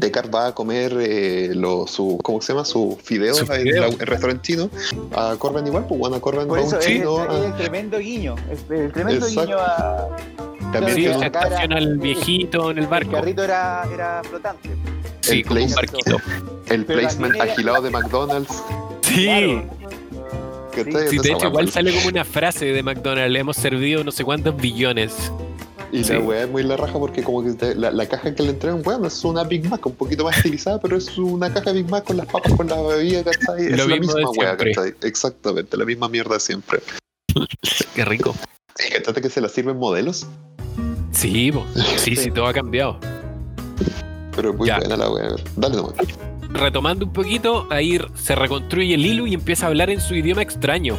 [0.00, 2.64] Deckard va a comer eh, lo, su, ¿cómo se llama?
[2.64, 4.70] Su fideo Su en el restaurante chino.
[5.14, 7.22] A Corben igual, pues bueno, a Corben por va eso un es, chino.
[7.24, 9.40] es a- el tremendo guiño es el tremendo Exacto.
[9.42, 10.08] guiño a
[10.72, 13.12] también Sí, se estaciona el viejito en el el barco.
[13.12, 14.70] carrito era, era flotante
[15.20, 16.16] Sí, el como un barquito.
[16.68, 18.62] el pero placement era- agilado de McDonald's.
[19.02, 19.24] Sí.
[19.24, 19.64] Claro.
[20.74, 21.08] ¿cachai?
[21.08, 23.38] Sí, de hecho, igual sale como una frase de McDonald's.
[23.38, 25.30] Hemos servido no sé cuántos billones.
[25.94, 26.12] Y Sí.
[26.12, 28.50] la weá es muy la raja porque como que te- la, la caja que le
[28.50, 31.88] entregan, bueno, es una Big Mac, un poquito más estilizada, pero es una caja Big
[31.88, 33.68] Mac con las papas, con la bebida, ¿cachai?
[33.70, 34.56] Lo es la misma weá.
[34.56, 34.94] ¿cachai?
[35.02, 36.80] Exactamente, la misma mierda siempre.
[37.94, 38.34] Qué rico.
[38.84, 40.26] Y ¿Cachate que se la sirven modelos?
[41.12, 41.64] Sí, po.
[41.96, 42.98] sí, sí, todo ha cambiado.
[44.34, 44.78] Pero es muy Ya.
[44.78, 45.28] buena la weá.
[45.56, 45.94] Dale nomás.
[46.50, 50.42] Retomando un poquito, ahí se reconstruye el hilo y empieza a hablar en su idioma
[50.42, 50.96] extraño.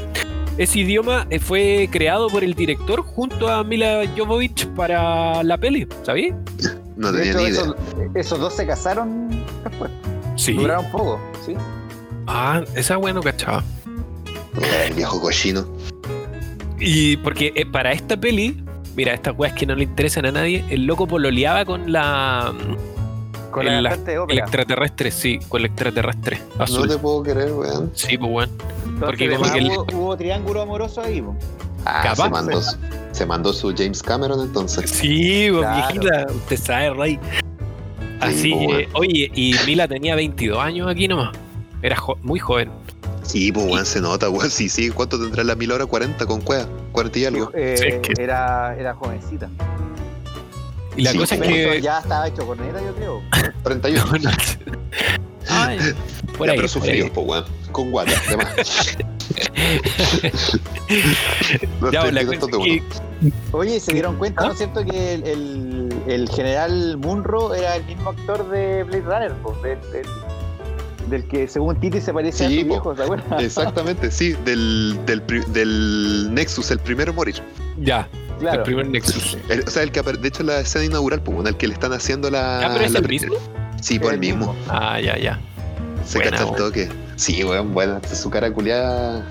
[0.57, 5.85] Ese idioma eh, fue creado por el director junto a Mila Jovovich para la peli,
[6.03, 6.33] ¿sabí?
[6.95, 7.61] No tenía hecho ni idea.
[7.61, 7.75] esos,
[8.15, 9.27] esos dos se casaron
[9.63, 9.91] después
[10.37, 10.53] Sí.
[10.53, 11.53] duraron poco sí
[12.27, 13.63] Ah, esa bueno, cachaba.
[14.87, 15.67] El viejo cochino.
[16.79, 18.63] Y porque eh, para esta peli,
[18.95, 22.53] mira, estas weas que no le interesan a nadie, el loco pololeaba con la.
[23.55, 26.87] Con El- la extraterrestre, sí, con el extraterrestre No azul.
[26.87, 27.91] te puedo creer, weón.
[27.95, 28.51] Sí, pues bueno.
[28.85, 31.35] Entonces, porque como que el- hubo, hubo triángulo amoroso ahí po.
[31.85, 32.23] Ah, Capaz.
[32.25, 32.77] se mandó, su-
[33.11, 34.89] se mandó su James Cameron entonces.
[34.89, 35.75] Sí, pues Claro.
[35.93, 37.19] viejita, usted sabe, Rey.
[38.19, 38.89] Así pues, bueno.
[38.93, 41.35] oye, y Mila tenía 22 años aquí nomás.
[41.81, 42.71] Era jo- muy joven.
[43.23, 44.49] Sí, pues weón, se nota, weón.
[44.49, 45.85] Sí, sí, ¿cuánto tendrá la mil hora?
[45.85, 47.51] 40 con cueva, 40 y algo.
[47.53, 49.49] Eh, Sí, es que- era, era jovencita.
[50.97, 51.81] Y la Sí, cosa es que.
[51.81, 53.21] ya estaba hecho corneta, yo creo.
[53.63, 54.05] 31.
[54.05, 54.29] No, no.
[55.47, 55.77] Ay,
[56.37, 57.09] por ya, ahí, pero ahí.
[57.13, 57.45] pues weón.
[57.71, 58.97] Con guata, además.
[61.81, 62.83] Los Ya, la 32 cosa que
[63.51, 64.45] Oye, se dieron cuenta, ¿Ah?
[64.47, 64.83] ¿no es cierto?
[64.85, 69.79] Que el, el, el general Munro era el mismo actor de Blade Runner, po, del,
[69.91, 70.05] del-
[71.09, 72.73] del que según Titi se parece a Sí, su po.
[72.73, 73.39] viejo, ¿se acuerdan?
[73.39, 77.35] Exactamente, sí, del, del, pri- del Nexus, el primero en morir.
[77.77, 78.07] Ya,
[78.39, 78.57] Claro.
[78.59, 79.37] el primer Nexus.
[79.49, 81.73] El- o sea, el que de hecho la escena inaugural, pues, bueno, el que le
[81.73, 82.59] están haciendo la.
[82.65, 83.35] Ah, pero es la el mismo.
[83.81, 84.53] Sí, por el El mismo.
[84.53, 84.65] mismo.
[84.69, 85.39] Ah, ya, ya.
[86.05, 86.89] Se Buena, cacha el toque.
[87.15, 89.25] Sí, weón, bueno, su cara culiada.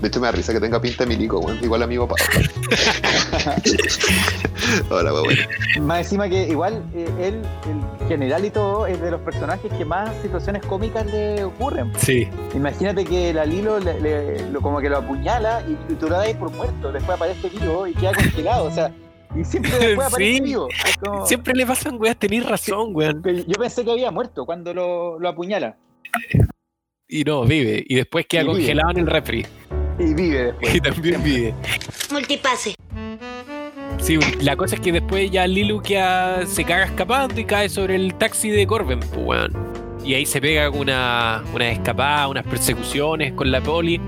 [0.00, 1.58] De hecho, me da risa que tenga pinta de milico, weón.
[1.62, 2.14] Igual a mi papá.
[4.90, 5.24] Hola, weón.
[5.24, 5.42] bueno.
[5.82, 9.84] Más encima que igual eh, él, el general y todo, es de los personajes que
[9.84, 11.92] más situaciones cómicas le ocurren.
[11.98, 12.28] Sí.
[12.54, 16.16] Imagínate que la Lilo le- le- lo- como que lo apuñala y, y tú lo
[16.16, 18.92] das por muerto, después aparece vivo y queda congelado, o sea,
[19.34, 20.40] y siempre después aparece Sí.
[20.40, 20.68] vivo.
[21.00, 23.22] Como- Siempre le pasan, weas, tenés razón, weón.
[23.46, 25.76] Yo pensé que había muerto cuando lo, lo apuñala
[27.08, 27.84] Y no, vive.
[27.88, 28.56] Y después queda Y vive.
[28.58, 29.46] congelado en el refri.
[29.98, 30.74] Y vive después.
[30.74, 31.54] Y también vive.
[32.10, 32.74] Multipase.
[33.98, 37.96] Sí, la cosa es que después ya Lilu queda, se caga escapando y cae sobre
[37.96, 39.52] el taxi de Corben, pues, weón.
[40.04, 44.00] Y ahí se pega una, una escapada, unas persecuciones con la poli.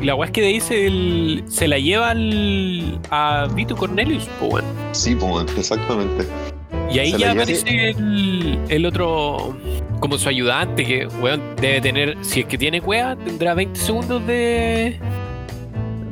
[0.00, 3.74] Y la weá es que de ahí se, el- se la lleva al, a Vito
[3.74, 4.64] Cornelius, pues, weón.
[4.92, 6.24] Sí, pues, weón, exactamente.
[6.92, 9.56] Y ahí Se ya aparece el, el otro,
[10.00, 14.24] como su ayudante, que, weón, debe tener, si es que tiene cueva, tendrá 20 segundos
[14.26, 14.98] de,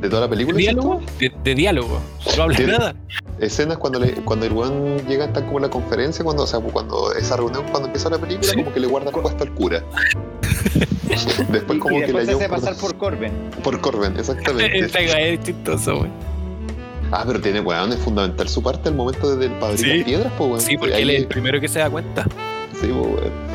[0.01, 0.57] De toda la de película.
[0.57, 1.01] diálogo.
[1.19, 1.99] De, de diálogo.
[2.37, 2.95] No habla nada.
[3.39, 7.13] Escenas cuando, le, cuando el weón llega hasta como la conferencia, cuando, o sea, cuando
[7.13, 8.57] esa reunión, cuando empieza la película, Sí.
[8.57, 9.83] como que le guardan puesto al cura.
[11.51, 13.31] Después como y que después le se hace pasar por Corben.
[13.63, 14.79] por Corben, exactamente.
[14.79, 16.11] Esta es chistoso, weón.
[17.11, 19.97] Ah, pero tiene, weón, es fundamental su parte al momento de, para abrir Sí.
[19.97, 20.61] las piedras, pues, weón.
[20.61, 22.23] Sí, porque Ahí- él es el primero que se da cuenta.
[22.79, 23.47] Sí, pues, weón.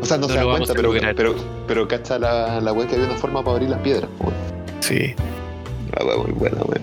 [0.00, 1.14] O sea, no, No se da cuenta, pero, lograr.
[1.14, 1.34] pero,
[1.66, 4.32] pero cacha la, la weón que había una forma para abrir las piedras, pues.
[4.82, 5.14] Sí.
[5.98, 6.82] La weón muy buena, weón.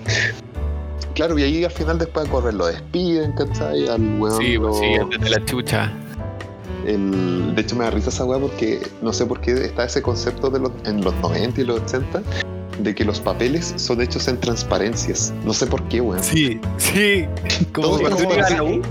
[1.14, 3.88] Claro, y ahí al final después de correr lo despiden, ¿cachai?
[3.88, 4.38] Al weón.
[4.38, 4.86] Sí, lo- pues sí,
[5.18, 5.92] desde la chucha.
[6.86, 10.00] el- de hecho me da risa esa weá porque no sé por qué está ese
[10.00, 12.22] concepto de los, en los 90 y los 80
[12.82, 15.34] de que los papeles son hechos en transparencias.
[15.44, 16.22] No sé por qué, weón.
[16.22, 17.26] Sí, sí.
[17.72, 18.70] Como Todo que como.
[18.70, 18.82] U,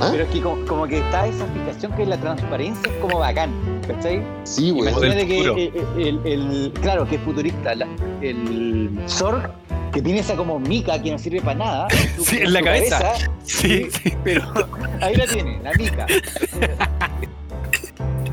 [0.00, 0.08] ¿Ah?
[0.10, 3.50] Pero es que como, como que está esa fijación que la transparencia es como bacán,
[3.86, 4.22] ¿cachai?
[4.44, 4.88] Sí, weón.
[4.88, 7.88] Imagínate que el, el- claro, que es futurista, la-
[8.20, 9.50] el Zorg,
[9.92, 11.88] que tiene esa como mica que no sirve para nada.
[12.16, 13.12] su- Sí, en la cabeza.
[13.44, 14.12] Sí, sí.
[14.24, 14.42] pero
[15.00, 16.06] ahí la tiene, la mica.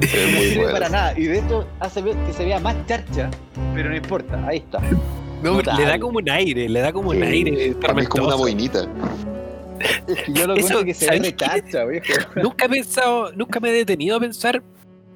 [0.01, 0.71] Es No muy sirve bueno.
[0.71, 1.13] para nada.
[1.19, 3.29] Y de esto hace que se vea más charcha,
[3.73, 4.79] pero no importa, ahí está.
[5.43, 7.73] No, le da como un aire, le da como un aire.
[7.81, 8.85] Para mí es como una boinita.
[10.07, 11.45] Es que yo lo Eso, que se ve ¿sabes re qué?
[11.45, 12.05] charcha, viejo.
[12.41, 14.61] Nunca he pensado, nunca me he detenido a pensar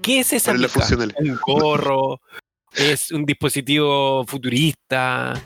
[0.03, 1.07] qué es esa funciona.
[1.17, 2.21] Un gorro,
[2.75, 5.41] es un dispositivo futurista.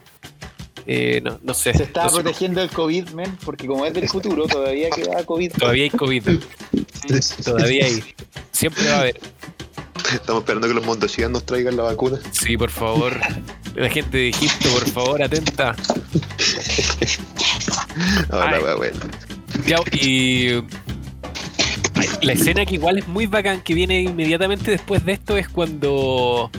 [0.86, 1.74] Eh, no, no sé.
[1.74, 5.52] Se está no protegiendo del COVID, men, porque como es del futuro, todavía queda COVID.
[5.54, 6.24] Todavía hay COVID.
[7.44, 8.04] Todavía hay.
[8.52, 9.20] Siempre va a haber.
[10.14, 12.18] Estamos esperando que los mondoshigas nos traigan la vacuna.
[12.32, 13.20] Sí, por favor.
[13.76, 15.76] La gente de Egipto, por favor, atenta.
[18.30, 19.00] Ahora, weón, bueno.
[19.66, 20.64] Ya, y
[22.22, 26.50] la escena que igual es muy bacán, que viene inmediatamente después de esto, es cuando.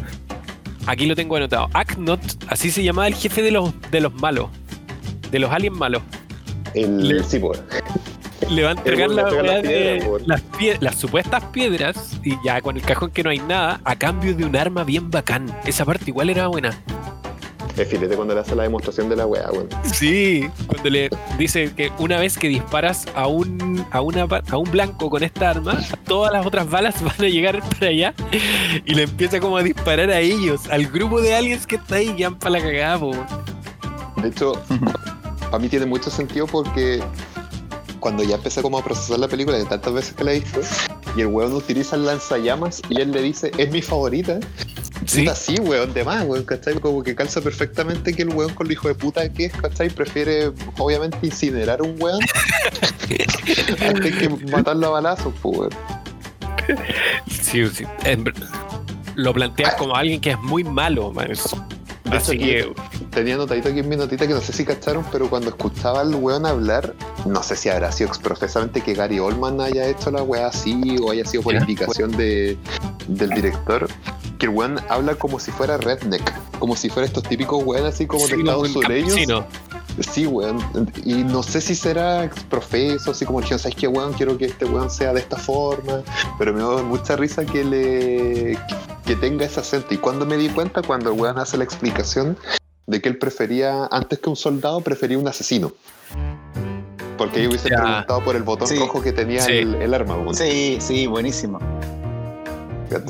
[0.86, 1.68] Aquí lo tengo anotado.
[1.74, 4.48] Aknot, así se llamaba el jefe de los, de los malos.
[5.30, 6.02] De los aliens malos.
[6.74, 7.60] El, Le- sí, pues.
[8.48, 10.26] Le va a entregar la las piedras, por.
[10.26, 13.96] las, pie- las supuestas piedras, y ya con el cajón que no hay nada, a
[13.96, 15.54] cambio de un arma bien bacán.
[15.66, 16.70] Esa parte igual era buena.
[17.78, 19.68] Es filete cuando le hace la demostración de la weá, weón.
[19.84, 24.70] Sí, cuando le dice que una vez que disparas a un a una a un
[24.70, 28.14] blanco con esta arma, todas las otras balas van a llegar para allá
[28.84, 32.16] y le empieza como a disparar a ellos, al grupo de aliens que está ahí,
[32.18, 33.12] ya para la cagada, po.
[34.20, 34.60] De hecho,
[35.42, 37.00] para mí tiene mucho sentido porque
[38.00, 40.60] cuando ya empecé como a procesar la película de tantas veces que la he visto,
[41.16, 44.40] y el weón utiliza el lanzallamas y él le dice, es mi favorita.
[45.06, 46.74] Sí, Puta, sí, weón, de más, weón, ¿cachai?
[46.80, 49.88] Como que calza perfectamente que el weón con el hijo de puta que es, ¿cachai?
[49.90, 52.20] Prefiere, obviamente, incinerar a un weón
[53.80, 55.70] antes que matarlo a balazos, pues, weón.
[57.30, 57.84] sí, sí.
[59.14, 61.32] Lo planteas como alguien que es muy malo, man.
[62.10, 65.28] Así hecho, que Tenía notadito aquí en mi notita que no sé si cacharon, pero
[65.28, 66.94] cuando escuchaba al weón hablar,
[67.26, 71.10] no sé si habrá sido exprofesamente que Gary Oldman haya hecho la weá así o
[71.10, 72.56] haya sido por indicación de,
[73.08, 73.88] del director,
[74.38, 78.06] que el weón habla como si fuera redneck, como si fuera estos típicos weón así
[78.06, 79.44] como de Estados un Unidos.
[80.12, 80.60] Sí, weón.
[81.04, 84.12] Y no sé si será exprofeso, así como dijeron, ¿sabes qué, weón?
[84.12, 86.02] Quiero que este weón sea de esta forma.
[86.38, 88.58] Pero me da mucha risa que le
[89.04, 89.92] que tenga ese acento.
[89.94, 92.36] Y cuando me di cuenta, cuando el weón hace la explicación
[92.86, 95.72] de que él prefería, antes que un soldado, prefería un asesino.
[97.16, 97.82] Porque yo hubiese Ya.
[97.82, 98.76] preguntado por el botón Sí.
[98.78, 99.52] rojo que tenía Sí.
[99.52, 100.34] el, el arma, weón.
[100.36, 101.58] Sí, sí, buenísimo.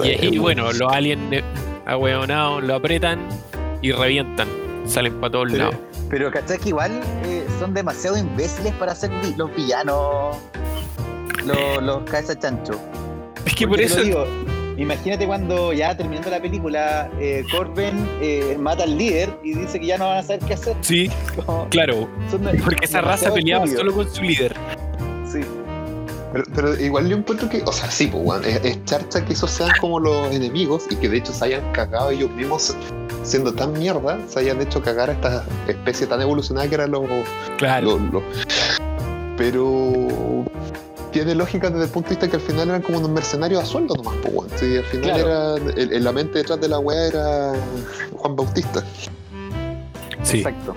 [0.04, 1.42] Y, y bueno, los aliens eh,
[1.86, 3.20] ahueonados lo apretan
[3.82, 4.48] y revientan.
[4.86, 5.76] Salen para todos Pero, lados.
[6.08, 10.36] pero ¿cachai que igual eh, son demasiado imbéciles para ser vi- los villanos,
[11.44, 12.72] los, los cabezas chancho?
[13.44, 14.02] Es que por Porque eso.
[14.02, 14.24] digo,
[14.78, 19.86] imagínate cuando ya terminando la película, eh, Corbin eh, mata al líder y dice que
[19.86, 20.76] ya no van a saber qué hacer.
[20.80, 21.10] Sí,
[21.46, 22.08] Como- claro.
[22.64, 24.54] Porque esa raza peleaba solo con su líder.
[25.30, 25.40] Sí.
[26.32, 29.50] Pero, pero igual yo encuentro que, o sea, sí, pues, es, es charcha que esos
[29.50, 32.74] sean como los enemigos y que de hecho se hayan cagado ellos mismos
[33.22, 37.02] siendo tan mierda, se hayan hecho cagar a esta especie tan evolucionada que eran los.
[37.56, 37.98] Claro.
[37.98, 38.22] los- los-
[39.36, 40.44] Pero
[41.12, 43.66] tiene lógica desde el punto de vista que al final eran como unos mercenarios a
[43.66, 44.50] sueldo nomás, pues, weón.
[44.56, 45.56] Sí, al final Claro.
[45.56, 45.72] era.
[45.82, 47.52] el- el- la mente detrás de la weá era
[48.16, 48.82] Juan Bautista.
[50.22, 50.38] Sí.
[50.38, 50.74] Exacto.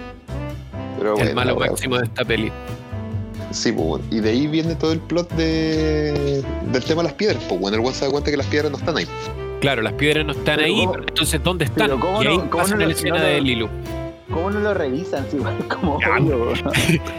[0.98, 2.52] Pero El bueno, malo máximo de esta peli.
[3.52, 4.06] Sí, pues, bueno.
[4.12, 7.44] Y de ahí viene todo el plot de, del tema de las piedras.
[7.48, 9.08] Pues bueno, el weón se da cuenta que las piedras no están ahí.
[9.60, 11.88] Claro, las piedras no están Pero ahí, cómo- pero entonces ¿dónde están?
[11.88, 13.70] pero cómo y ahí no- cómo pasa no la lo- escena no lo- de Lilu.
[14.32, 15.26] ¿Cómo no lo revisan?
[15.30, 16.54] Sí, igual como obvio.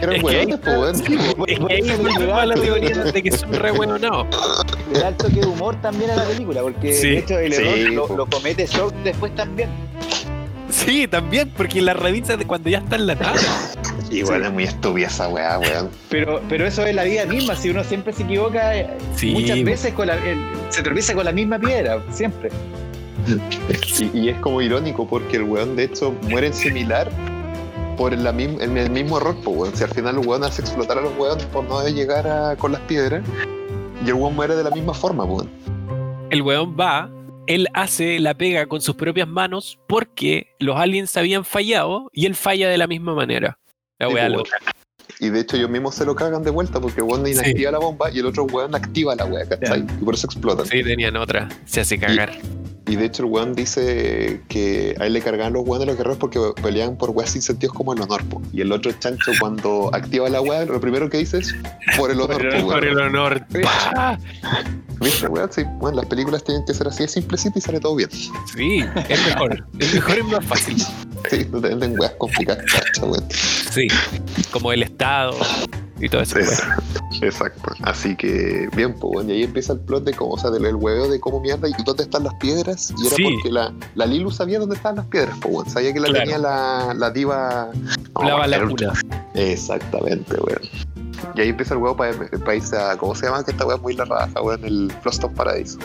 [0.01, 0.97] Eran Es que pues.
[0.97, 1.17] Sí,
[1.47, 5.45] Es que ahí a la teoría de que son re le da el toque de
[5.45, 7.09] humor también a la película, porque Sí.
[7.11, 9.69] de hecho el Sí, error lo, lo comete Short después también.
[10.69, 13.39] Sí, también, porque la revisa de cuando ya está en la nave.
[14.19, 14.47] Igual Sí.
[14.47, 15.89] es muy estúpida esa weá, weón.
[16.09, 19.63] Pero, pero eso es la vida misma, si uno siempre se equivoca, eh, Sí, muchas
[19.63, 22.49] veces con la, el- se tropieza con la misma piedra, siempre.
[23.99, 27.09] Y, y es como irónico porque el weón de hecho muere en similar
[27.97, 29.75] por la mim- el, el mismo error, pues weón.
[29.75, 32.71] Si al final el weón hace explotar a los weones por no llegar a- con
[32.71, 33.23] las piedras
[34.05, 35.49] y el weón muere de la misma forma, weón.
[36.29, 37.09] el weón va,
[37.47, 42.35] él hace la pega con sus propias manos porque los aliens habían fallado y él
[42.35, 43.57] falla de la misma manera.
[43.99, 44.57] La weá pues, loca.
[45.19, 48.09] Y de hecho ellos mismos se lo cagan de vuelta porque weón inactiva la bomba
[48.11, 49.81] y el otro weón activa la weá, ¿cachai?
[49.81, 50.65] Y por eso explotan.
[50.65, 51.49] Sí, tenían otra.
[51.65, 52.33] Se hace cagar.
[52.85, 56.17] Y de hecho el weón dice que a él le cargaban los weones los guerreros
[56.17, 58.23] porque peleaban por weas sin sentidos como el honor.
[58.25, 58.41] po.
[58.51, 61.55] Y el otro chancho cuando activa la wea, lo primero que dice es
[61.97, 62.41] por el honor.
[62.49, 63.15] po, Por el weón.
[63.15, 63.45] honor.
[64.99, 65.51] ¿Viste, weón?
[65.51, 68.09] Sí, bueno, las películas tienen que ser así de simplecito y sale todo bien.
[68.11, 69.65] Sí, es mejor.
[69.79, 70.77] Es mejor y más fácil.
[71.29, 72.63] Sí, no te venden weas complicadas,
[73.01, 73.23] weón.
[73.73, 73.87] Sí,
[74.51, 75.35] como el Estado
[75.99, 76.37] y todo eso.
[77.21, 77.71] Exacto.
[77.83, 80.65] Así que, bien, pues, bueno, y ahí empieza el plot de cómo, o sea, del
[80.65, 82.93] el huevo de cómo mierda y dónde están las piedras.
[82.97, 83.23] Y era Sí.
[83.23, 86.23] porque la, la Lilu sabía dónde estaban las piedras, pues, bueno, sabía que la Claro.
[86.23, 87.69] tenía la, la diva.
[88.15, 88.93] no, La balacuna.
[89.33, 90.61] Exactamente, weón.
[91.35, 93.43] Y ahí empieza el huevo para irse a, ¿cómo se llama?
[93.43, 95.77] Que esta weá es muy la raja, weón, el Froston Paradise.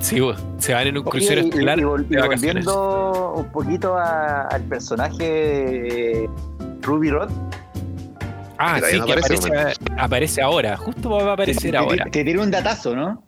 [0.00, 0.20] Sí,
[0.58, 6.28] se van en un Oye, crucero y- estelar y, volviendo un poquito a- al personaje
[6.82, 7.30] Ruby Rod,
[8.58, 10.76] Ah, sí, no que aparece, aparece, aparece ahora.
[10.78, 12.04] Justo va a aparecer te, ahora.
[12.04, 13.22] te- te tiene un datazo, ¿no?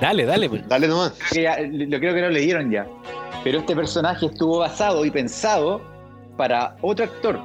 [0.00, 0.68] Dale, dale, pues.
[0.68, 1.12] Dale nomás.
[1.32, 2.86] Que ya- lo creo que no leyeron ya.
[3.42, 5.80] Pero este personaje estuvo basado y pensado
[6.36, 7.40] para otro actor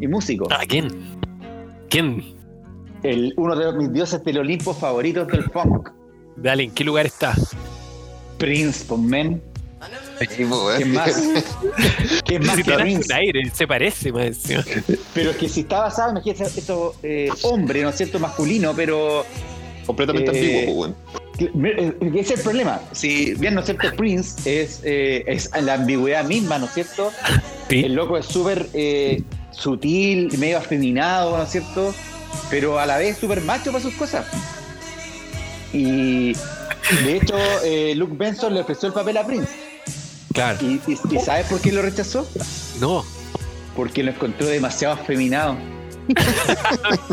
[0.00, 0.48] y músico.
[0.52, 0.88] ¿A quién?
[1.88, 2.34] ¿Quién?
[3.04, 5.90] El, uno de mis dioses del Olimpo favoritos del funk.
[6.36, 7.32] Dale, ¿en qué lugar está?
[8.38, 9.42] Prince, pues, men.
[10.18, 10.78] Sí, pues.
[10.78, 11.22] ¿Qué más?
[12.24, 13.12] ¿Qué más Si que Prince?
[13.14, 14.64] aire, se parece más encima.
[15.14, 18.18] Pero es que si está basado, imagínate esto, eh, hombre, ¿no es cierto?
[18.18, 19.24] Masculino, pero
[19.84, 20.94] Completamente Eh, ambiguo,
[21.38, 21.66] pues, weón.
[21.78, 22.80] eh, ese es el problema.
[22.92, 23.94] Si bien, ¿no es cierto?
[23.96, 27.12] Prince es, eh, es la ambigüedad misma, ¿no es cierto?
[27.68, 29.22] El loco es súper eh,
[29.52, 31.94] sutil, medio afeminado, ¿no es cierto?
[32.50, 34.26] Pero a la vez súper macho para sus cosas.
[35.72, 36.32] Y
[37.04, 39.48] de hecho, eh, Luke Benson le ofreció el papel a Prince.
[40.32, 40.58] claro.
[40.62, 42.28] ¿Y, y, y sabes por qué lo rechazó?
[42.80, 43.04] No.
[43.74, 45.56] Porque lo encontró demasiado afeminado.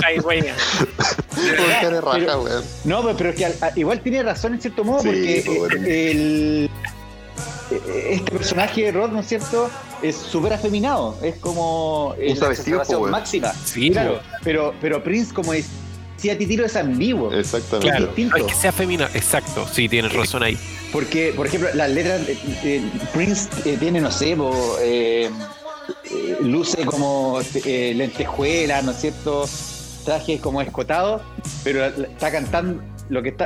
[0.06, 2.64] Ay, raja, pero- weón.
[2.86, 5.44] No, pero, pero es que al- a- igual tiene razón en cierto modo, Sí, porque
[5.46, 5.86] pues, bueno.
[5.88, 6.70] eh, el,
[7.72, 9.70] eh, este personaje de Rod, ¿no es cierto?
[10.02, 11.18] Es súper afeminado.
[11.24, 13.52] Es como eh, Usa la vestido, pues, máxima.
[13.66, 15.54] Sí, Claro, pero, pero Prince, como
[16.24, 17.32] decía Titiro, es ambiguo.
[17.34, 17.90] Exactamente.
[17.90, 18.38] Claro, distinto.
[18.38, 19.06] no es que sea femenino.
[19.14, 20.58] Exacto, sí, tienes razón ahí.
[20.92, 22.82] Porque, por ejemplo, las letras, eh, eh,
[23.14, 25.30] Prince eh, tiene, no sé, po, eh,
[26.12, 29.46] eh, luce como eh, lentejuelas, ¿no es cierto?
[30.06, 31.22] Trajes como escotados,
[31.64, 33.46] pero está cantando lo que está.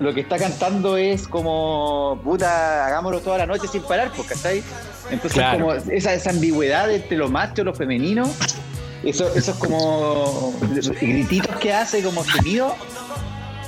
[0.00, 4.62] lo que está cantando es como, puta, hagámoslo toda la noche sin parar, pues, ¿cachai?
[5.10, 5.58] Entonces, Claro.
[5.60, 8.28] como esa, esa ambigüedad entre lo macho y lo femenino,
[9.02, 10.54] eso, eso es como
[11.00, 12.74] grititos que hace, como sonido,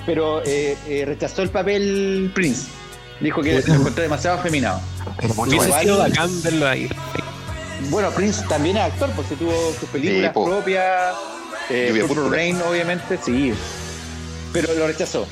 [0.07, 2.69] pero eh, eh, rechazó el papel Prince.
[3.21, 4.81] Dijo que lo encontró demasiado afeminado.
[5.99, 6.89] Bacán verlo ahí.
[7.91, 11.15] Bueno, Prince también es actor, porque tuvo sus películas Sí, propias.
[11.71, 12.29] Eh, Purple.
[12.31, 13.53] Rain, obviamente, sí.
[14.53, 15.27] Pero lo rechazó.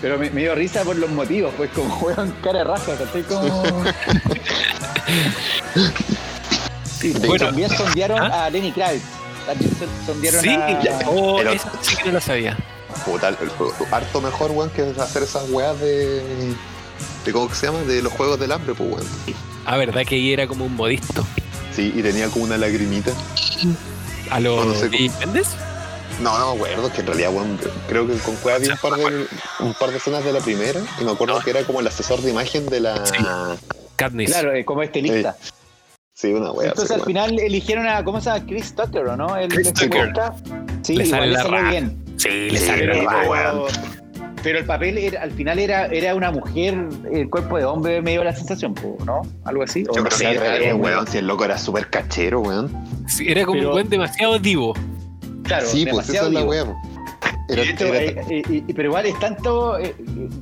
[0.00, 3.22] Pero me, me dio risa por los motivos, pues como juegan cara de raja, ¿cachai?
[3.22, 3.62] Como...
[6.84, 7.46] sí, Bueno.
[7.46, 8.44] también sondearon ¿Ah?
[8.44, 9.04] a Lenny Kravitz.
[9.46, 11.00] También son- sondearon Sí, a...
[11.08, 12.56] oh, Pero- eso sí que no lo sabía.
[13.04, 16.22] Puta, el- el- harto mejor, weón, que hacer esas weas de.
[17.24, 17.80] de ¿Cómo que se llama?
[17.80, 19.06] De los juegos del hambre, pues, weón.
[19.66, 21.26] Ah, verdad que ahí era como un modisto.
[21.74, 23.10] Sí, y tenía como una lagrimita.
[24.30, 25.48] A los No, no sé Billy Mendes.
[26.20, 28.92] No, no me acuerdo, que en realidad, weón, creo que con Cueva vi un par,
[28.94, 29.26] de,
[29.58, 32.20] un par de escenas de la primera y me acuerdo que era como el asesor
[32.22, 33.04] de imagen de la.
[33.04, 33.16] Sí.
[33.96, 34.30] Katniss.
[34.30, 35.36] Claro, eh, como estilista.
[35.40, 35.50] Sí,
[36.32, 36.68] una wea.
[36.68, 37.06] Entonces al weón.
[37.06, 38.46] final eligieron a, ¿cómo se llama?
[38.46, 39.36] Chris Tucker, ¿o no?
[39.36, 40.12] El, Chris este Tucker.
[40.82, 41.70] Sí, Le igual sale le la salió raja.
[41.70, 42.04] bien.
[42.16, 43.28] Sí, le Sí, sale pero, raja.
[43.28, 43.62] weón.
[44.42, 46.74] pero el papel era, al final era, era una mujer,
[47.12, 48.74] el cuerpo de hombre me dio la sensación,
[49.06, 49.22] ¿no?
[49.44, 49.84] Algo así.
[49.84, 52.70] Yo creo que era- era- weón, si el loco era súper cachero, weón.
[53.08, 54.74] Sí, era como Pero- un buen demasiado divo.
[55.44, 56.50] Claro, sí, pues esa demasiado es la vivo.
[57.48, 59.78] Era, esto, era- eh, eh, pero igual es tanto.
[59.78, 59.94] eh,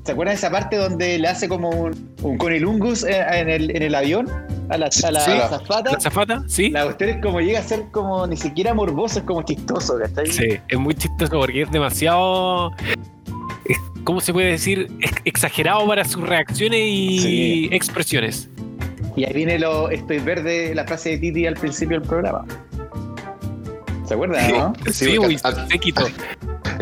[0.05, 3.83] ¿Se acuerdan de esa parte donde le hace como un, un conilungus en el, en
[3.83, 4.29] el avión?
[4.69, 5.31] A la, a la Sí.
[5.33, 5.93] azafata.
[5.93, 6.43] ¿La zafata?
[6.47, 6.71] Sí.
[6.71, 10.27] La cuestión es como llega a ser como ni siquiera morboso, es como chistoso, ¿cachai?
[10.29, 12.71] Sí, es muy chistoso porque es demasiado.
[14.05, 14.89] ¿Cómo se puede decir?
[15.01, 17.69] Ex- Exagerado para sus reacciones y Sí.
[17.73, 18.49] expresiones.
[19.15, 22.45] Y ahí viene lo estoy verde, la frase de Titi al principio del programa.
[24.07, 24.53] ¿Se acuerdan, Sí.
[24.53, 24.73] no?
[24.87, 26.05] Sí, Sí, a- séquito.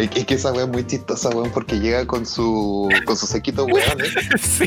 [0.01, 3.17] Es que, es que esa wea es muy chistosa, weón, porque llega con su con
[3.17, 3.99] su sequito weón,
[4.41, 4.65] Sí.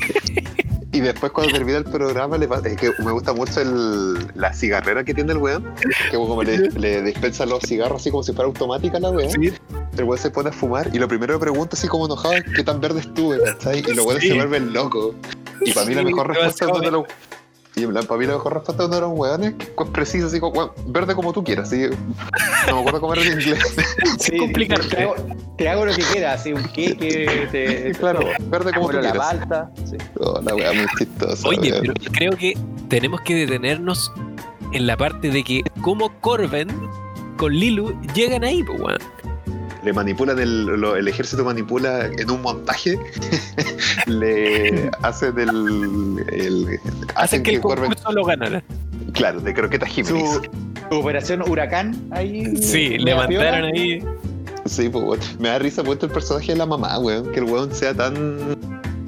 [0.91, 4.53] y después cuando termina el programa le pa- es que me gusta mucho el, la
[4.53, 5.73] cigarrera que tiene el weón,
[6.11, 9.31] que como le, le dispensa los cigarros así como si fuera automática la weón.
[9.31, 9.53] Sí.
[9.97, 12.43] El weón se pone a fumar y lo primero que pregunta así como enojado es
[12.55, 13.79] qué tan verde estuve, ¿cachai?
[13.79, 14.29] Y los weones Sí.
[14.29, 15.15] se vuelven locos.
[15.65, 17.07] Y para mí la mejor respuesta es demasiado uno
[17.75, 20.27] y la, para mí la mejor respuesta es uno de los weones que es preciso,
[20.27, 21.87] así como, weón, verde como tú quieras, así.
[22.67, 23.75] No me acuerdo cómo era en inglés.
[24.19, 24.87] Sí, complicarte.
[24.87, 25.15] Te hago,
[25.57, 29.17] te hago lo que quieras, así un queque, te, claro, verde como tú la quieras.
[29.17, 29.71] palta.
[29.85, 29.97] sí.
[30.19, 31.47] Oh, la muy chistosa.
[31.47, 32.57] Oye, pero creo que
[32.89, 34.11] tenemos que detenernos
[34.71, 36.69] en la parte de que como Corben
[37.37, 38.99] con Lilu llegan ahí, pues, weón.
[39.83, 42.97] Le manipulan el, lo- el ejército manipula en un montaje
[44.07, 46.79] le hacen el, el-
[47.15, 48.63] Hacen que el Corbin- concurso lo ganara.
[49.13, 50.41] claro de croqueta Jiménez Su,
[50.89, 52.55] su operación Huracán ahí.
[52.57, 53.83] Sí, media le mandaron piola.
[53.83, 54.03] ahí.
[54.65, 55.19] sí pues weón.
[55.39, 58.57] me da risa puesto el personaje de la mamá weón que el weón sea tan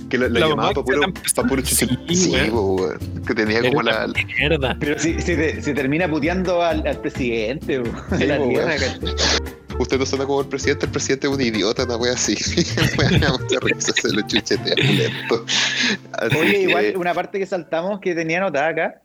[0.10, 2.50] que lo, lo La llamaba mamá para que puro, pa' Sí, sí, weón.
[2.52, 3.26] pues, weón.
[3.26, 4.08] que tenía Era como la
[4.40, 4.78] mierda.
[4.80, 7.92] Pero si se, se termina puteando al, al presidente de Sí,
[8.28, 8.78] la tierra, weón.
[8.78, 9.56] ¿cachai?
[9.80, 12.36] Usted no suena como el presidente el presidente es un idiota una wea así
[13.12, 15.46] me da mucha risa se lo chuchetea lento
[16.14, 19.02] Así Oye, que- igual una parte que saltamos que tenía anotada acá.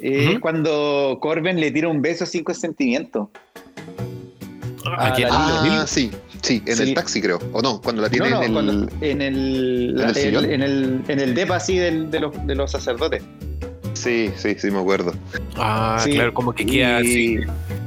[0.00, 0.40] eh, Ujú.
[0.40, 3.30] Cuando Corben le tira un beso sin consentimiento.
[4.98, 5.28] ¿A quién?
[5.28, 6.10] la- ah sí
[6.42, 6.82] sí en Sí.
[6.82, 9.00] el taxi creo o no cuando la tiene no, no, en el cuando- en el,
[9.00, 10.10] ¿En el la-
[10.54, 13.22] en el, en el depa así del- de, los, de los sacerdotes.
[14.04, 15.12] Sí, sí, sí, me acuerdo.
[15.56, 17.36] Ah, Sí, claro, como que queda así.
[17.36, 17.38] y-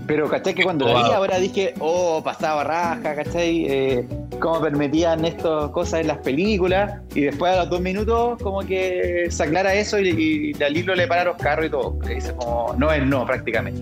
[0.08, 0.56] Pero, ¿cachai?
[0.56, 1.14] Que cuando la vi Wow.
[1.14, 3.66] ahora dije, oh, pasaba raja, ¿cachai?
[3.68, 4.08] Eh,
[4.40, 7.02] cómo permitían estas cosas en las películas.
[7.14, 10.96] Y después a los dos minutos, como que se aclara eso y, y la Lilo
[10.96, 12.00] le para los carros y todo.
[12.08, 13.82] Le dice como, no es no, prácticamente.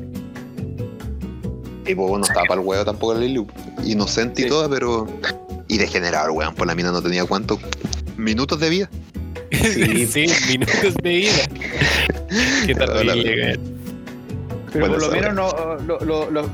[1.85, 3.45] Y pues no estaba para el huevo tampoco el Liliu.
[3.85, 5.07] Inocente y todo, pero.
[5.67, 6.55] Y degenerado, el weón.
[6.55, 7.59] Pues la mina no tenía cuántos
[8.17, 8.89] minutos de vida.
[10.05, 11.31] Sí, minutos de vida.
[12.65, 13.59] Qué terrible.
[14.71, 16.49] Pero Bueno, por lo menos no, lo, lo- lo-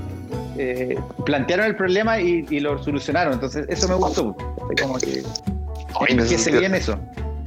[0.58, 3.34] eh, plantearon el problema y, y lo solucionaron.
[3.34, 4.36] Entonces, eso me gustó.
[4.36, 5.24] Como que,
[6.00, 7.00] Ay, que se sentido, bien eso.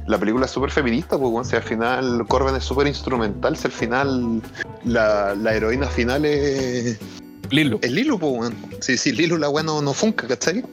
[0.07, 1.45] La película es súper feminista, pues, weón.
[1.45, 4.41] Si al final Corbin es súper instrumental, si al final
[4.83, 6.99] la, la heroína final es,
[7.51, 7.79] Lilo.
[7.81, 8.55] es Lilu, pues, weón.
[8.81, 10.63] Si, si Lilu la weón no, no funca, ¿cachai?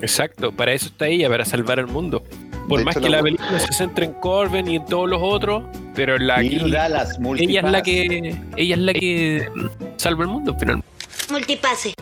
[0.00, 2.22] Exacto, para eso está ella, para salvar al mundo.
[2.70, 5.08] Por De más hecho, que la- la película se centre en Corben y en todos
[5.10, 5.64] los otros,
[5.94, 9.48] pero la las ella es la que ella es la que
[9.96, 10.88] salva el mundo finalmente.
[11.30, 11.92] Multipase.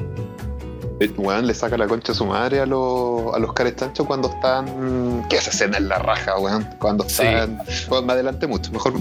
[1.16, 5.24] Weón le saca la concha a su madre a los, a los carestanchos cuando están.
[5.28, 6.68] ¿Qué esa escena en la raja, weón?
[6.78, 7.22] Cuando Sí.
[7.22, 7.60] están.
[7.88, 8.70] Bueno, me adelante mucho.
[8.72, 8.94] Mejor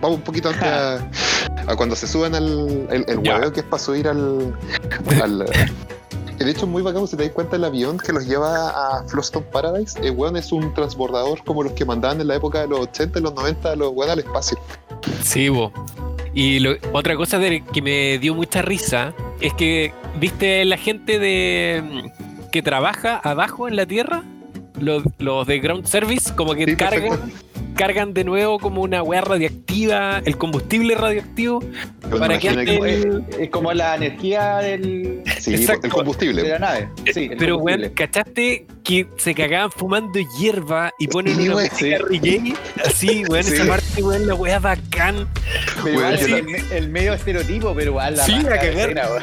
[0.00, 0.94] vamos un poquito antes a,
[1.68, 4.54] a cuando se suben al el, el hueveo que es para subir al.
[5.22, 5.44] al
[6.44, 8.68] de hecho muy bacán, si te das cuenta, el avión que los lleva
[8.98, 12.60] a Floston Paradise, el weón es un transbordador como los que mandaban en la época
[12.60, 14.58] de los 80 y los 90 los weón al espacio.
[15.22, 15.72] Sí, bo.
[16.34, 21.18] Y lo- otra cosa de, que me dio mucha risa es que, ¿viste la gente
[21.18, 22.12] de
[22.52, 24.22] que trabaja abajo en la tierra?
[24.80, 27.38] Los, los de ground service, como que Sí, cargan, perfecto.
[27.74, 31.60] cargan de nuevo como una weá radioactiva, el combustible radioactivo,
[32.02, 32.98] Pero para que que-
[33.30, 35.86] Es, es como la energía del, sí, Exacto.
[35.86, 36.48] el de combustible.
[36.48, 36.88] la nave.
[37.12, 41.68] Sí, el Pero, weón, ¿cachaste que se cagaban fumando hierba y ponen Sí, una
[42.08, 42.54] reggae?
[42.84, 43.54] Así, weón, Sí.
[43.54, 45.28] esa parte, weón, la weá bacán.
[45.84, 48.44] Pero igual Weón, es yo el, el medio estereotipo, pero igual la Sí, a de
[48.44, 48.66] cagar.
[48.74, 49.22] escena, weón.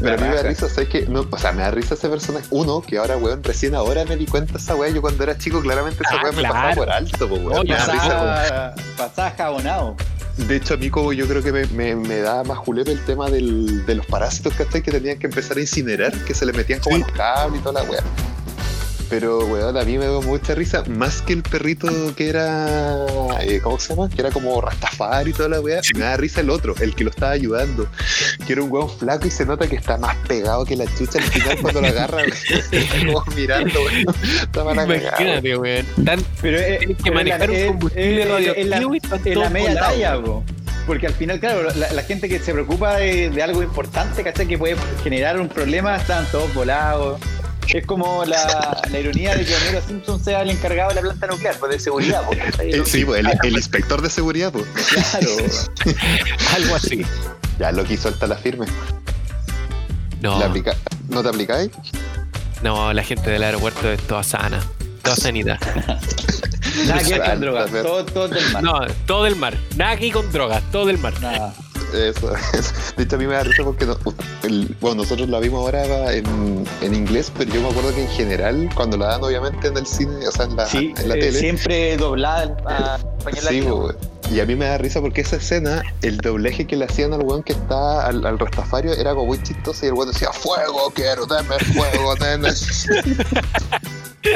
[0.00, 1.06] Pero a mí me da risa, ¿sabes qué?
[1.08, 2.46] No, o sea, me da risa ese personaje.
[2.50, 4.90] Uno, que ahora, weón, recién ahora me di cuenta esa weá.
[4.90, 7.66] Yo cuando era chico, claramente esa Ah, weá me pasaba por alto, po, weón.
[7.66, 7.76] No.
[7.76, 9.96] Pasaba, pasaba jabonado.
[10.36, 13.04] De hecho, a mí como yo creo que me, me, me da más julepe el
[13.04, 14.80] tema del, de los parásitos ¿cachai?
[14.82, 17.02] que tenían que empezar a incinerar, que se le metían como Sí.
[17.02, 18.00] a los cables y toda la weá.
[19.10, 23.06] Pero, weón, a mí me dio mucha risa, más que el perrito que era,
[23.40, 24.08] eh, ¿cómo se llama?
[24.08, 25.80] Que era como Rastafari y toda la weá.
[25.94, 27.88] Me da risa el otro, el que lo estaba ayudando,
[28.46, 31.18] que era un weón flaco y se nota que está más pegado que la chucha
[31.18, 32.30] al final cuando lo agarra, weón.
[32.70, 34.14] Está como mirando, weón.
[34.42, 35.00] Está para weón.
[35.02, 35.86] Imagínate, weón.
[36.04, 38.94] Tan- Pero es, que manejar un combustible radioactivo
[39.24, 40.44] en la media talla, po.
[40.86, 44.46] Porque al final, claro, la, la gente que se preocupa de, de algo importante, ¿cachai?
[44.46, 47.20] Que puede generar un problema, están todos volados.
[47.74, 51.26] Es como la, la ironía de que Homero Simpson sea el encargado de la planta
[51.28, 52.70] nuclear, pues de seguridad, po, ¿cachai?
[52.72, 54.64] Eh, Sí, pues, el, el inspector de seguridad, pues.
[54.88, 55.28] Claro.
[56.54, 57.04] Algo así.
[57.58, 58.66] Ya lo quiso suelta la firme.
[60.20, 60.76] No, ¿La aplica-
[61.08, 61.70] ¿No te aplicáis?
[62.62, 64.60] no, la gente del aeropuerto es toda sana.
[65.02, 65.58] Toda sanita.
[66.86, 68.62] Nada que ver con drogas, todo, todo del mar.
[68.62, 69.56] No, todo del mar.
[69.76, 71.14] Nada aquí con drogas, todo del mar.
[71.20, 71.54] Nada.
[71.94, 72.72] Eso, eso.
[72.96, 73.96] De hecho, a mí me da risa porque no-
[74.42, 78.08] el- bueno, nosotros la vimos ahora en, en inglés, pero yo me acuerdo que en
[78.10, 81.14] general, cuando la dan obviamente en el cine, o sea, en la, Sí, en la
[81.16, 83.88] eh, tele, siempre doblada a español sí, latino.
[84.30, 87.20] Y a mí me da risa porque esa escena, el dobleje que le hacían al
[87.22, 90.92] weón que está al, al Rastafario era como muy chistoso y el weón decía, fuego,
[90.94, 92.50] quiero, dame fuego, nena.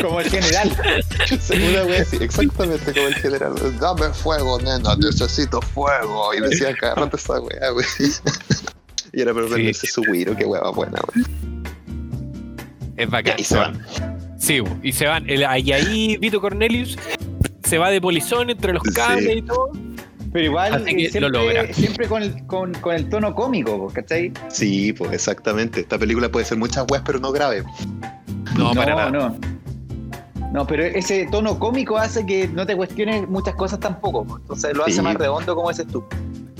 [0.02, 0.70] Como el general.
[1.50, 6.34] Una wea así, exactamente como el general, dame fuego, nena, necesito fuego.
[6.34, 7.86] Y decía, agárrate esa wea, wey.
[9.12, 9.72] Y era para Sí.
[9.86, 11.24] su güiro, qué hueva buena, wey.
[12.96, 13.34] Es bacán.
[13.38, 13.80] Y se van.
[14.38, 15.24] Sí, y se van.
[15.28, 16.98] Y ahí Vito Cornelius
[17.64, 18.92] se va de polizón entre los Sí.
[18.94, 19.70] cables y todo.
[20.32, 24.32] Pero igual lo siempre, con, el, con, con el tono cómico, ¿cachai?
[24.48, 25.80] Sí, pues exactamente.
[25.80, 27.62] Esta película puede ser muchas weas, pero no grave.
[28.56, 29.10] No, para nada.
[29.10, 29.36] No.
[30.52, 34.24] No, pero ese tono cómico hace que no te cuestiones muchas cosas tampoco.
[34.24, 34.36] po.
[34.38, 35.02] Entonces lo hace Sí.
[35.02, 36.04] más redondo como dices tú.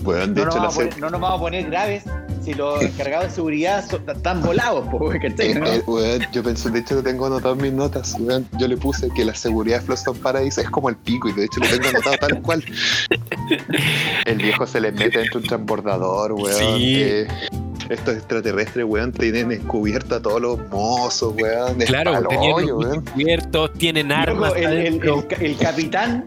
[0.02, 1.66] Bueno, de No nos, hecho, la vamos a se- poner, no nos vamos a poner
[1.70, 2.04] graves
[2.44, 4.84] si los encargados de seguridad son- están volados,
[5.38, 5.66] eh, ¿no?
[5.66, 8.46] eh, weón, yo pensé, de hecho lo tengo anotado en mis notas, weón.
[8.58, 11.44] yo le puse que la seguridad de Floston Paradise es como el pico y de
[11.46, 12.64] hecho lo tengo anotado tal cual.
[14.26, 16.78] El viejo se le mete dentro de un transbordador, weón.
[16.78, 16.96] Sí.
[17.02, 17.26] eh,
[17.90, 21.78] estos extraterrestres, weón, tienen descubierto a todos los mozos, weón.
[21.80, 23.04] Claro, tenían hoyo, los weón.
[23.04, 24.52] cubiertos, tienen armas.
[24.56, 26.24] El capitán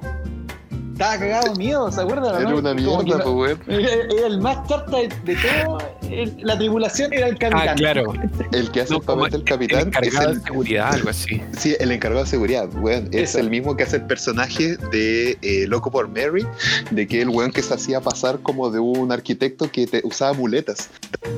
[0.98, 2.42] estaba cagado miedo, ¿se acuerdan?
[2.42, 2.58] Era no?
[2.58, 3.62] una mierda, no- pues, weón.
[3.68, 5.78] Era era el más charta de, de todo.
[6.10, 7.70] el- la tripulación era el capitán.
[7.70, 8.14] Ah, claro.
[8.52, 10.94] El que hace No, el como papel del El capitán es encargado el, de seguridad,
[10.94, 11.42] algo así.
[11.58, 13.08] Sí, el encargado de seguridad, weón.
[13.12, 13.40] Es Eso.
[13.40, 16.46] el mismo que hace el personaje de eh, Loco por Mary,
[16.92, 20.34] de que el weón que se hacía pasar como de un arquitecto que te, usaba
[20.34, 20.90] muletas.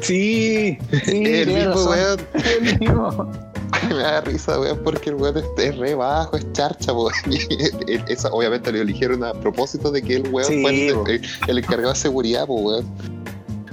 [0.01, 1.89] Sí, sí, el mismo razón.
[1.89, 2.20] weón.
[2.70, 3.49] El mismo.
[3.96, 7.12] Me da risa, weón, porque el weón es, es re bajo, es charcha, weón.
[8.08, 11.58] Esa, obviamente lo eligieron a propósito de que el weón Sí, fuera el, el- el
[11.58, 12.86] encargado de seguridad, weón.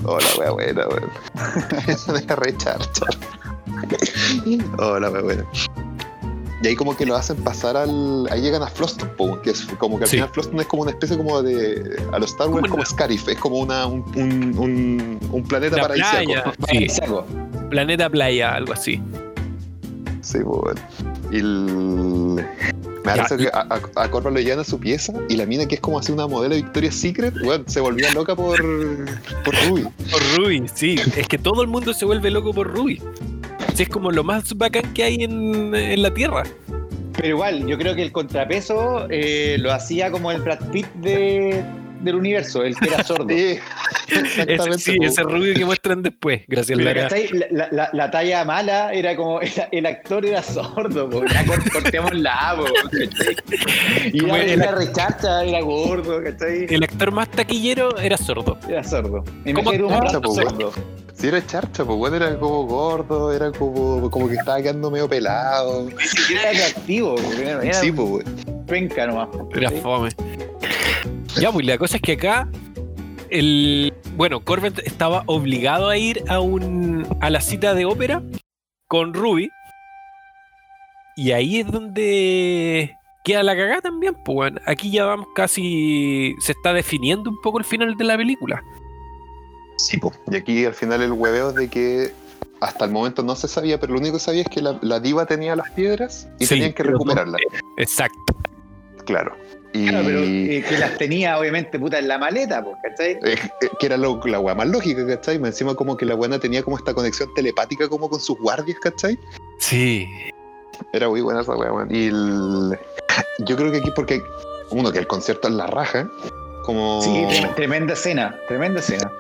[0.05, 1.11] Hola, weón, buena, weón.
[1.89, 3.07] Eso deja re charcha.
[4.79, 5.45] Hola, weón, buena.
[6.63, 8.27] Y ahí como que lo hacen pasar al...
[8.31, 10.17] Ahí llegan a Floston, po, que es como que al Sí.
[10.17, 12.03] final Floston es como una especie como de...
[12.13, 15.77] A los Star Wars Como como Scarif, es como una, un, un, un, un planeta
[15.77, 16.53] La paradisíaco.
[16.67, 16.89] playa.
[16.89, 17.03] Sí,
[17.69, 19.03] planeta playa, algo así.
[20.27, 20.81] Sí, pues, bueno.
[21.31, 22.45] Y el...
[23.05, 23.61] Me parece que a,
[23.95, 26.57] a, lo llevan a su pieza y la mina que es como así una modelo
[26.57, 28.59] de Victoria's Secret, weón, se volvía loca por,
[29.45, 29.87] por Ruby.
[30.11, 30.97] Por Ruby, sí.
[31.17, 33.01] Es que todo el mundo se vuelve loco por Ruby.
[33.75, 36.43] Sí, es como lo más bacán que hay en, en la Tierra.
[37.13, 41.65] Pero igual, yo creo que el contrapeso eh, lo hacía como el Brad Pitt de,
[42.01, 43.27] del universo, el que era sordo.
[44.07, 44.17] Sí,
[44.47, 46.79] Ese, sí, Ruby que muestran después, gracias.
[46.79, 47.29] ¿cachai?
[47.33, 51.25] La, la- la- la talla mala era como el, el actor era sordo, po.
[51.27, 53.37] ya cort- cortémosla, po, ¿cachai?
[54.13, 56.67] Y Como era, el- era rechacha, era gordo, ¿cachai?
[56.69, 58.57] El actor más taquillero era sordo.
[58.69, 59.25] Era sordo.
[59.25, 60.51] ¿Cómo Imagínate un po, weón?
[60.51, 60.73] sordo.
[61.15, 65.09] Sí, era charcha, pues bueno, era como gordo, era como, como que estaba quedando medio
[65.09, 65.89] pelado.
[66.31, 68.25] Era atractivo, era, era Sí, pues
[68.69, 69.29] penca nomás.
[69.55, 69.77] Era ¿sí?
[69.83, 70.11] fome.
[71.41, 72.49] Ya, pues la cosa es que acá
[73.31, 78.23] el bueno, Corbin estaba obligado a ir a un a la cita de ópera
[78.89, 79.51] con Ruby.
[81.17, 86.53] Y ahí es donde queda la cagada también, pues bueno, aquí ya vamos casi se
[86.53, 88.63] está definiendo un poco el final de la película.
[89.79, 90.13] Sí, po.
[90.31, 92.13] Y aquí al final el hueveo de que
[92.61, 95.01] hasta el momento no se sabía, pero lo único que sabía es que la, la
[95.01, 97.41] diva tenía las piedras y Sí, tenían que recuperarlas.
[97.77, 98.37] Exacto.
[99.05, 99.37] Claro.
[99.77, 103.13] Y Claro, pero eh, que las tenía obviamente puta en la maleta, pues, ¿cachai?
[103.13, 105.39] eh, eh, que era lo- la weá más lógica, ¿cachai?
[105.39, 108.79] Más Encima como que la buena tenía como esta conexión telepática como con sus guardias,
[108.81, 109.19] ¿cachai?
[109.59, 110.09] Sí.
[110.93, 111.95] Era muy buena esa weá, weón.
[111.95, 112.79] Y el-
[113.47, 114.23] yo creo que aquí porque,
[114.71, 116.09] uno, que el concierto es la raja,
[116.65, 117.01] como...
[117.03, 119.11] Sí, trem- tremenda escena, tremenda escena.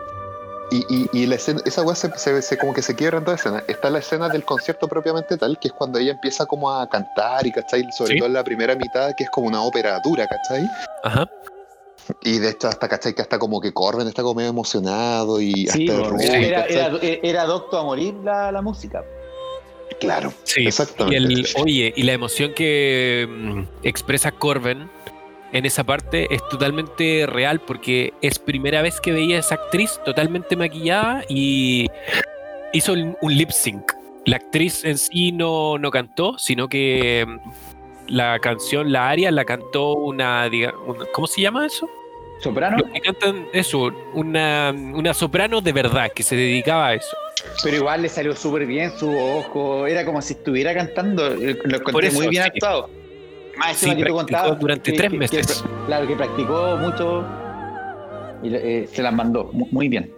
[0.71, 3.25] Y, y, y la escena, esa weá se, se- se- como que se quiebra en
[3.25, 3.62] toda escena.
[3.69, 7.47] Está la escena del concierto propiamente tal, que es cuando ella empieza como a cantar
[7.47, 7.85] y, ¿cachai?
[7.97, 8.19] Sobre Sí.
[8.19, 10.69] todo en la primera mitad, que es como una ópera dura, ¿cachai?
[11.05, 11.25] Ajá.
[12.23, 13.14] Y de hecho hasta, ¿cachai?
[13.14, 16.99] Que hasta como que Corbin está como medio emocionado y Sí, hasta era, era, era-
[17.23, 19.05] era docto a morir la, la música.
[20.01, 20.62] Claro, Sí.
[20.62, 21.17] Y exactamente.
[21.17, 24.91] el, oye, y la emoción que mm, expresa Corben
[25.57, 29.99] en esa parte es totalmente real porque es primera vez que veía a esa actriz
[30.05, 31.89] totalmente maquillada y
[32.73, 33.93] hizo un un lip sync.
[34.25, 37.39] La actriz en sí no, no cantó, sino que mm,
[38.09, 40.51] la canción, la aria, la cantó una,
[41.13, 41.89] ¿cómo se llama eso?
[42.41, 47.17] Soprano, Los que cantan eso, una, una soprano de verdad que se dedicaba a eso.
[47.63, 49.87] pero igual le salió súper bien su ojo.
[49.87, 51.27] Era como si estuviera cantando.
[51.33, 52.51] eh, Lo encontré Por eso, muy bien sí.
[52.53, 52.91] actuado.
[53.75, 55.47] Sí, que contabas durante que- tres que- meses.
[55.63, 57.25] que- claro, que practicó mucho
[58.43, 60.13] y eh, se las mandó mu- muy bien.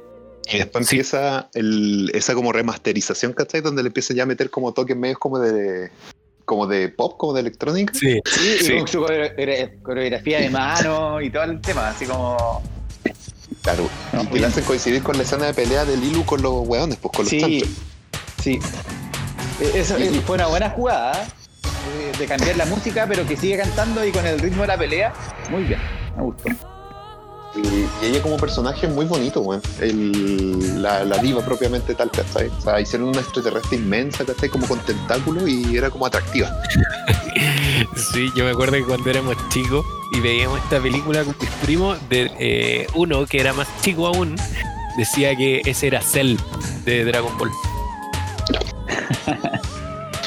[0.50, 3.60] Y después empieza el, esa como remasterización, ¿cachai?
[3.60, 5.90] Donde le empieza ya a meter como toques medios como de
[6.44, 7.92] como de pop, como de electrónica.
[7.92, 8.78] Sí, Sí, y Sí.
[8.78, 9.32] con su coreo-
[9.82, 12.62] coreografía de mano y todo el tema, así como.
[13.62, 13.86] Claro.
[14.14, 17.12] No, y hacen coincidir con la escena de pelea de Lilu con los weones, pues
[17.14, 17.68] con los Sí, chanchos.
[18.42, 18.58] sí.
[19.60, 21.26] Eh, Eso Y- fue una buena jugada eh,
[22.18, 25.12] de cambiar la música, pero que sigue cantando y con el ritmo de la pelea.
[25.50, 25.80] Muy bien,
[26.16, 26.48] me gustó.
[27.54, 27.60] Y,
[28.04, 29.62] y ella como personaje es muy bonito, weón.
[29.80, 32.48] El- La, la diva propiamente tal, ¿cachai?
[32.48, 34.48] O sea, hicieron una extraterrestre inmensa, ¿cachai?
[34.48, 36.50] Como con tentáculos y era como atractiva.
[38.12, 41.96] Sí, yo me acuerdo que cuando éramos chicos y veíamos esta película con mis primos,
[42.08, 44.34] de, eh, uno que era más chico aún,
[44.96, 46.36] decía que ese era Cell
[46.84, 47.50] de Dragon Ball.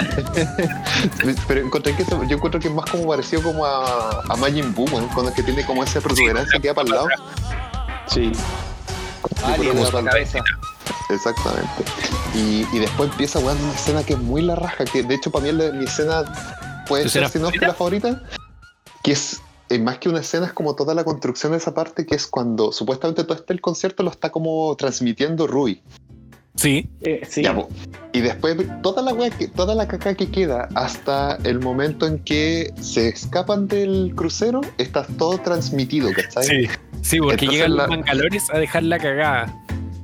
[1.48, 4.74] Pero encontré que eso- yo encuentro que es más como parecido como a, a Majin
[4.74, 7.08] Buu, weón, cuando es que tiene como esa protuberancia que queda para el lado.
[8.08, 8.32] Sí.
[9.44, 10.40] Ah, la cabeza.
[11.10, 11.70] Exactamente.
[12.34, 15.32] Y, y después empieza, weón, una escena que es muy la raja, que de hecho
[15.32, 18.22] para mí es la- mi escena puede ¿Tu ser, si no es que la favorita,
[19.04, 22.06] que es eh, más que una escena, es como toda la construcción de esa parte,
[22.06, 25.82] que es cuando supuestamente todo este el concierto lo está como transmitiendo Rui.
[26.56, 27.44] Sí, Eh, sí.
[27.44, 27.56] Ya,
[28.14, 32.20] y después toda la wea que, toda la caca que queda hasta el momento en
[32.20, 36.44] que se escapan del crucero, está todo transmitido, ¿cachai?
[36.46, 36.68] sí,
[37.02, 39.56] sí, porque Entonces llegan la- los mangalores a dejar la cagada.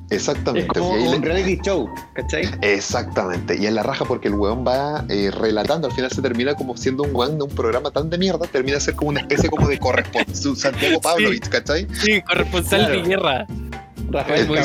[0.10, 0.68] es Exactamente.
[0.80, 2.46] como ahí le- un reality show, ¿cachai?
[2.62, 6.56] Exactamente, y en la raja porque el weón va eh, relatando, al final se termina
[6.56, 9.20] como siendo un weón de un programa tan de mierda, termina a ser como una
[9.20, 11.86] especie como de corresponsal, Santiago Pavlovich, ¿cachai?
[11.92, 12.94] Sí, corresponsal Claro.
[13.02, 13.48] de guerra.
[14.10, 14.58] Rafael Es muy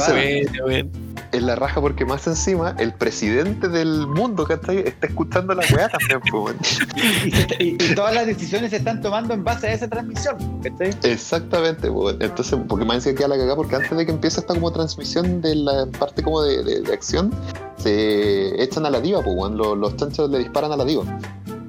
[0.63, 0.91] bueno,
[1.33, 4.79] En la raja porque más encima el presidente del mundo, ¿cachai?
[4.81, 6.55] Está escuchando la weá también, pues.
[7.25, 10.37] Y, se- y- y todas las decisiones se están tomando en base a esa transmisión,
[10.63, 10.91] ¿cachai?
[11.05, 14.53] Exactamente, pues, entonces, porque más encima queda la cagada porque antes de que empiece esta
[14.55, 17.33] como transmisión de la parte como de, de- de acción,
[17.79, 19.53] se echan a la diva, pues.
[19.53, 21.05] Los, los chanchos le disparan a la diva.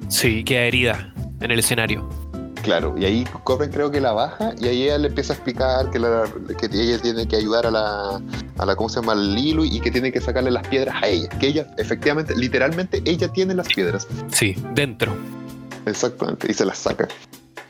[0.08, 2.08] Sí, queda herida en el escenario.
[2.64, 5.90] Claro, y ahí Corbin creo que la baja y ahí ella le empieza a explicar
[5.90, 6.24] que, la-
[6.58, 8.22] que ella tiene que ayudar a la,
[8.58, 9.14] a la, ¿cómo se llama?
[9.14, 11.28] Lilu y que tiene que sacarle las piedras a ella.
[11.28, 14.08] Que ella, efectivamente, literalmente, ella tiene las piedras.
[14.32, 15.14] Sí, dentro.
[15.84, 17.06] Exactamente, y se las saca.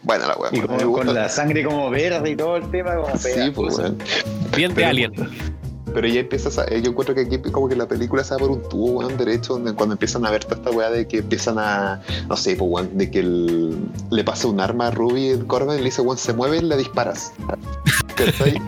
[0.05, 0.51] Bueno, la weá.
[0.53, 3.99] Y con, la sangre como verde y todo el tema, como Sí, pues, weón.
[4.55, 5.13] Bien de Alien.
[5.95, 8.51] Pero ya empiezas a, yo encuentro que aquí como que la película se va por
[8.51, 11.57] un tubo, weón, derecho, donde cuando empiezan a ver toda esta weá de que empiezan
[11.59, 13.77] a, no sé, pues, weón, de que el-
[14.11, 16.63] le pasa un arma a Ruby en Corbin y le dice, weón, se mueve y
[16.63, 17.33] le disparas.
[18.17, 18.61] ¿Cachai?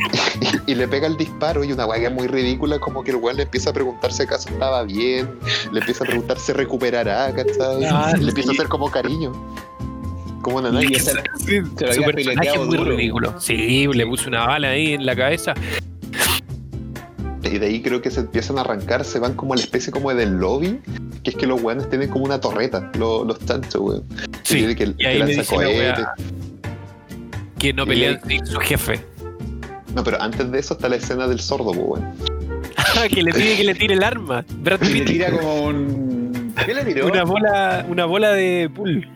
[0.67, 3.11] y, y le pega el disparo y una weá que es muy ridícula, como que
[3.11, 5.29] el weón le empieza a preguntar si acaso estaba bien,
[5.73, 7.85] le empieza a preguntar si recuperará, ¿cachai?
[7.91, 8.59] Ah, le empieza a sí.
[8.59, 9.33] hacer como cariño.
[10.43, 10.97] Como una Y nana.
[10.97, 11.93] esa- Sí, se lo
[12.39, 12.91] había muy duro.
[12.97, 13.35] ridículo.
[13.41, 15.55] Sí, le puso una bala ahí en la cabeza.
[17.53, 19.93] Y de ahí creo que se empiezan a arrancar, se van como a la especie
[19.93, 20.81] como del lobby,
[21.23, 24.05] que es que los weones tienen como una torreta, los, los chanchos, weón.
[24.43, 26.15] Sí, que, y que ahí lanza wea
[27.59, 29.01] que no pelean le- sin su jefe.
[29.95, 32.13] No, pero antes de eso está la escena del sordo, pues, weón.
[33.15, 34.45] que le pide que le tire el arma.
[34.59, 36.55] Brad le tira como un.
[36.65, 37.07] ¿Qué le tiró?
[37.07, 39.09] una bola, una bola de pool.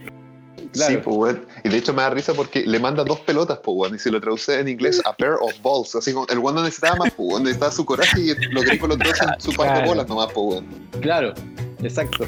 [0.73, 0.95] Claro.
[0.95, 1.47] Sí, pues, weón.
[1.65, 3.95] Y de hecho me da risa porque le manda dos pelotas, pues, weón.
[3.97, 5.95] Y si lo traduce en inglés, a pair of balls.
[5.97, 7.43] Así como el weón no necesitaba más, pues, weón.
[7.43, 10.67] Necesitaba su coraje y los gringos lo traducen su par de bolas nomás, pues, weón.
[11.01, 11.35] Claro,
[11.83, 12.27] exacto.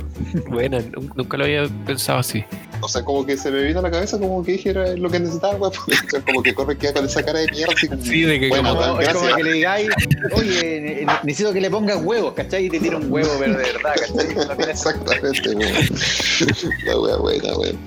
[0.48, 2.44] Buena, nun- nunca lo había pensado así.
[2.84, 5.08] O sea, como que se me vino a la cabeza como que dije era lo
[5.08, 5.72] que necesitaba, weón.
[5.76, 7.72] O sea, como que corre queda con esa cara de mierda.
[7.76, 9.36] Así como, Sí, de que bueno, como- es como gracias.
[9.36, 9.88] que le digáis,
[10.34, 12.66] oye, ne- ne- necesito que le pongas huevos, ¿cachai?
[12.66, 14.68] Y te tira un huevo, pero de verdad, ¿cachai?
[14.70, 15.72] Exactamente, weón.
[16.86, 17.78] La wea buena, weón.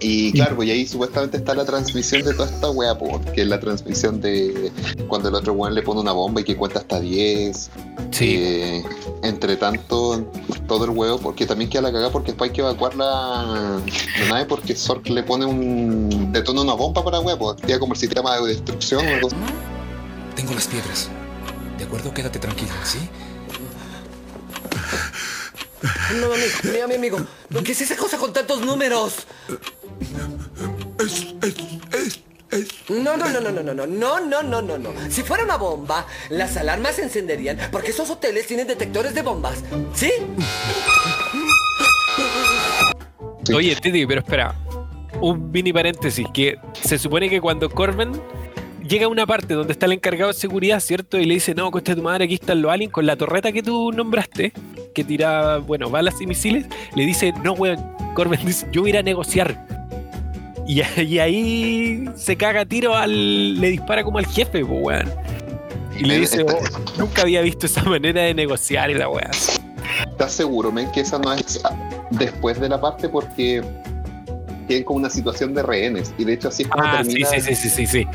[0.00, 3.42] Y claro, pues y ahí supuestamente está la transmisión de toda esta wea, pues, que
[3.42, 4.70] es la transmisión de
[5.08, 7.70] cuando el otro weón le pone una bomba y que cuenta hasta 10.
[8.10, 8.84] Sí, Eh,
[9.22, 10.24] entre tanto,
[10.66, 13.80] todo el huevo, porque también queda la cagada porque después hay que evacuar la,
[14.20, 16.32] la nave porque Zork le pone un.
[16.32, 19.28] detona una bomba para huevo, activa como el sistema de destrucción o algo.
[20.36, 21.08] Tengo las piedras.
[21.78, 22.12] ¿De acuerdo?
[22.14, 22.98] Quédate tranquilo, ¿sí?
[26.20, 27.18] No, mi, mira, mi amigo.
[27.64, 29.26] ¿Qué es esa cosa con tantos números?
[32.88, 34.90] No, no, no, no, no, no, no, no, no, no, no, no.
[35.10, 39.62] Si fuera una bomba, las alarmas se encenderían porque esos hoteles tienen detectores de bombas.
[39.94, 40.10] ¿Sí?
[43.46, 43.52] Sí.
[43.54, 44.54] Oye, Titi, pero espera.
[45.20, 48.12] Un mini paréntesis, que se supone que cuando Corben
[48.88, 51.18] llega a una parte donde está el encargado de seguridad, ¿cierto?
[51.18, 53.62] Y le dice, no, coste tu madre, aquí están los aliens con la torreta que
[53.62, 54.52] tú nombraste,
[54.94, 56.66] que tira, bueno, balas y misiles.
[56.94, 57.78] Le dice, no, weón,
[58.14, 59.66] Corben dice, yo voy a ir a negociar.
[60.66, 63.60] Y, y ahí se caga tiro al.
[63.60, 65.10] le dispara como al jefe, pues, weón.
[65.98, 66.60] Y le dice, "Oh,
[66.98, 69.30] nunca había visto esa manera de negociar y la weá.
[70.10, 71.60] ¿Estás seguro, men, que esa no es
[72.12, 73.62] después de la parte porque
[74.68, 76.12] tienen como una situación de rehenes?
[76.18, 77.28] Y de hecho así es como Ah, sí, termina.
[77.30, 78.06] sí, sí, sí, sí, sí.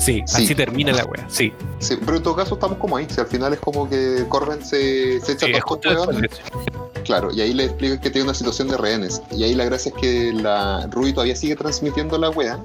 [0.00, 0.44] Sí, Sí.
[0.44, 1.52] así termina la weá, sí.
[1.78, 3.06] Sí, pero en todo caso estamos como ahí.
[3.08, 5.52] Si al final es como que Corben se, se echa Sí.
[7.04, 9.20] Claro, y ahí le explican que tiene una situación de rehenes.
[9.30, 12.58] Y ahí la gracia es que la Ruby todavía sigue transmitiendo la wea.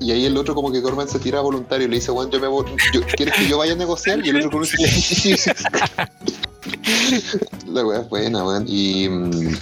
[0.00, 2.40] Y ahí el otro como que Corban se tira voluntario y le dice, bueno, yo
[2.40, 2.64] me voy,
[2.94, 4.24] yo- ¿quieres que yo vaya a negociar?
[4.24, 5.50] Y el otro como dice, sí, sí, sí.
[7.66, 8.64] La wea es buena, weón.
[8.68, 9.56] Y mm,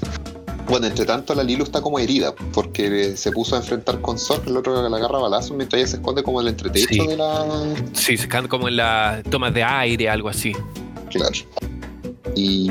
[0.69, 4.47] bueno, entre tanto la Lilu está como herida porque se puso a enfrentar con Zork,
[4.47, 7.07] el otro la agarra a balazos mientras ella se esconde como en el entretecho Sí.
[7.07, 7.75] de la...
[7.93, 10.53] Sí, se quedan como en las tomas de aire, algo así.
[11.11, 11.35] Claro.
[12.35, 12.71] Y,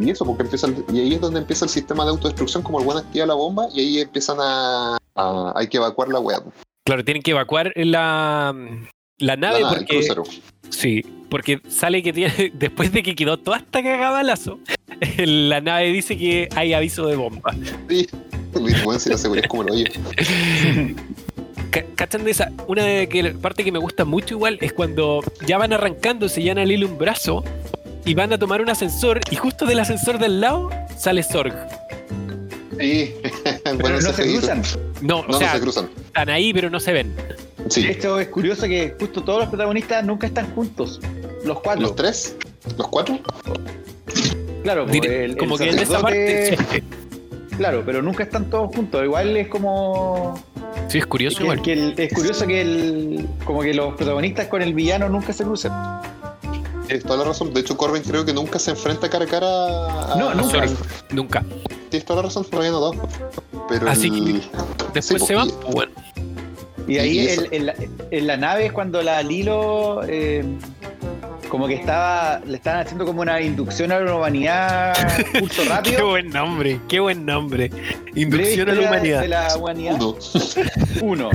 [0.00, 2.80] y eso, porque empieza el- y ahí es donde empieza el sistema de autodestrucción, como
[2.80, 6.42] el buen activa la bomba, y ahí empiezan a, a- hay que evacuar la web.
[6.84, 8.54] Claro, tienen que evacuar la,
[9.18, 10.06] la nave porque.
[10.70, 12.50] Sí, porque sale que tiene.
[12.54, 14.58] Después de que quedó toda esta cagada balazo,
[15.18, 17.54] la nave dice que hay aviso de bomba.
[17.88, 18.06] Sí,
[18.98, 19.84] si la seguridad es como lo oye.
[21.70, 22.52] Ca- ¿Cachan de esa?
[22.68, 26.42] Una de que, parte que me gusta mucho igual es cuando ya van arrancando, se
[26.42, 27.44] llena Lily un brazo
[28.04, 31.54] y van a tomar un ascensor y justo del ascensor del lado sale Zorg.
[32.78, 33.14] Sí,
[33.62, 34.62] Pero bueno, no se cruzan.
[35.00, 35.90] No, No, o sea, no se cruzan.
[36.06, 37.14] están ahí pero no se ven.
[37.68, 37.82] Sí.
[37.82, 41.00] De hecho, es curioso que justo todos los protagonistas nunca están juntos.
[41.44, 41.82] Los cuatro.
[41.82, 42.36] ¿Los tres?
[42.76, 43.18] ¿Los cuatro?
[44.62, 46.56] Claro, pues, Dire- el- el como que en esa parte.
[47.56, 49.02] Claro, pero nunca están todos juntos.
[49.02, 50.38] Igual es como.
[50.88, 51.62] Sí, es Es, curioso que- igual.
[51.62, 55.44] que el- es curioso que el, como que los protagonistas con el villano nunca se
[55.44, 55.72] crucen.
[56.86, 57.52] Tienes toda la razón.
[57.52, 60.16] De hecho, Corbin creo que nunca se enfrenta cara a cara a.
[60.16, 60.66] No, nunca.
[61.10, 61.44] Nunca.
[61.96, 62.92] Tienes toda la razón, por no
[63.70, 64.42] Pero Así el-
[64.92, 65.92] Después Sí, se van, y- pues bueno.
[66.86, 67.74] Y ahí Y en, en la,
[68.10, 70.44] en la nave es cuando la Lilo eh,
[71.48, 74.94] como que estaba, le estaban haciendo como una inducción a la humanidad,
[75.40, 76.08] curso Qué rápido.
[76.10, 77.70] buen nombre, qué buen nombre.
[78.14, 79.20] Inducción a la humanidad.
[79.22, 79.94] De la humanidad.
[80.00, 80.16] Uno.
[81.02, 81.30] Uno.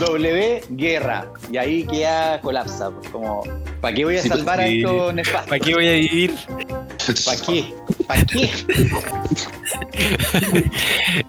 [0.00, 1.30] W, guerra.
[1.52, 2.90] Y ahí queda colapsa.
[2.90, 3.42] pues, Como,
[3.80, 4.80] ¿para qué voy a Sí, pues, salvar a sí.
[4.80, 5.48] estos nefastos?
[5.48, 6.34] ¿Para qué voy a vivir?
[7.24, 7.74] ¿Para qué?
[8.06, 8.50] ¿Para qué?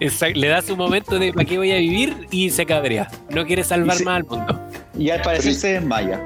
[0.00, 2.26] Exacto, Le da su momento de ¿para qué voy a vivir?
[2.30, 3.08] Y se cabrea.
[3.30, 4.60] No quiere salvar se- más al mundo.
[4.98, 6.20] Y al parecer se desmaya.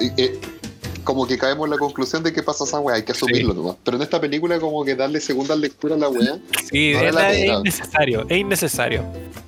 [0.00, 0.38] Eh, eh,
[1.06, 3.76] como que caemos en la conclusión de que pasa esa weá, hay que asumirlo nomás.
[3.84, 6.36] Pero en esta película como que darle segunda lectura a la weá,
[6.70, 7.54] Sí, No es, la es pena.
[7.60, 9.04] innecesario, es innecesario.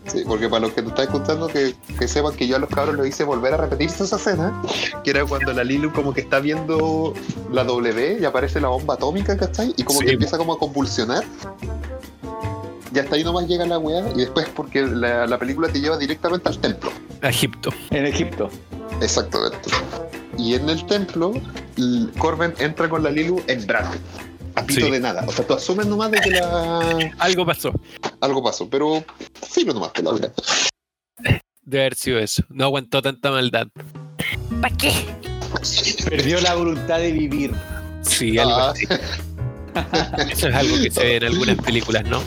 [0.07, 2.71] sí, porque para los que te están escuchando que, que sepan que yo a los
[2.71, 4.63] cabros lo hice volver a repetirse esa escena,
[5.03, 7.13] que era cuando la Lilu como que está viendo
[7.51, 9.75] la W y aparece la bomba atómica, ¿cachai?
[9.77, 10.07] Y como Sí.
[10.07, 11.25] que empieza como a convulsionar.
[12.95, 15.99] Y hasta ahí nomás llega la weá y después porque la, la película te lleva
[15.99, 16.91] directamente al templo.
[17.21, 17.71] A Egipto.
[17.91, 18.49] En Egipto.
[19.03, 19.59] Exactamente.
[20.39, 21.32] Y en el templo
[22.18, 23.86] Corben entra con la Lilu en drag.
[24.55, 24.91] A pito Sí.
[24.91, 25.24] de nada.
[25.26, 27.12] O sea, tú asumes nomás de que la...
[27.18, 27.72] Algo pasó.
[28.20, 29.05] algo pasó, pero
[29.53, 30.32] filo nomás que la verdad.
[31.62, 32.43] De haber sido eso.
[32.49, 33.66] No aguantó tanta maldad.
[34.61, 34.93] ¿Para qué?
[36.09, 37.53] Perdió la voluntad de vivir.
[38.03, 38.86] Sí, algo Ah, así.
[40.32, 42.20] Eso es algo que se ve en algunas películas, ¿no?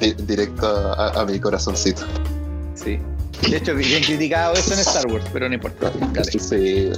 [0.00, 2.02] di- directo a, a mi corazoncito.
[2.74, 2.98] Sí.
[3.50, 5.90] De hecho, bien criticado eso en Star Wars, pero no importa.
[6.12, 6.24] Dale.
[6.38, 6.90] Sí,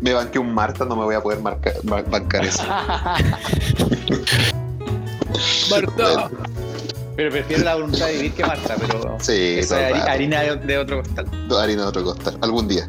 [0.00, 2.62] me banqué un Marta, no me voy a poder marcar, mar- bancar eso.
[5.70, 6.30] Marta.
[7.16, 10.78] Pero prefiero la voluntad de vivir que Marta, pero Sí, eso es harina de, de
[10.78, 11.26] otro costal.
[11.60, 12.36] harina de otro costal.
[12.42, 12.88] Algún día.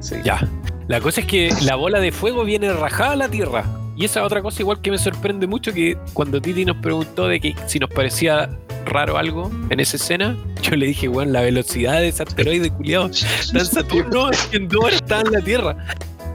[0.00, 0.16] Sí.
[0.24, 0.40] Ya.
[0.88, 3.64] La cosa es que la bola de fuego viene rajada a la tierra.
[3.94, 7.40] Y esa otra cosa igual que me sorprende mucho que cuando Titi nos preguntó de
[7.40, 8.48] que si nos parecía
[8.84, 13.06] raro algo en esa escena, yo le dije, weón, la velocidad de ese asteroide culiado
[13.06, 15.76] en Saturno, en dos horas está en la Tierra.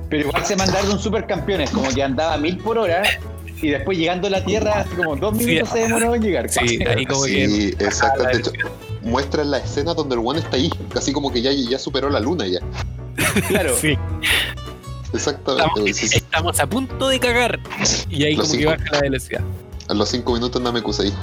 [0.09, 3.03] Pero igual se mandaron supercampeones, como que andaba a mil por hora
[3.61, 5.45] y después llegando a la Tierra, así como dos Sí.
[5.45, 6.49] minutos se demoró en llegar.
[6.49, 7.47] Sí, ahí como que...
[7.47, 8.23] Sí, exacto.
[8.23, 8.51] la De hecho,
[9.03, 10.69] muestran la escena donde el one está ahí.
[10.93, 12.59] Casi como que ya, ya superó la luna ya.
[13.47, 13.75] Claro.
[13.81, 13.97] Sí,
[15.13, 15.65] Exactamente.
[15.67, 16.17] estamos, Sí, sí.
[16.17, 17.59] estamos a punto de cagar.
[18.09, 19.41] Y ahí Los como que baja la velocidad.
[19.87, 21.13] A los cinco minutos no me puse ahí.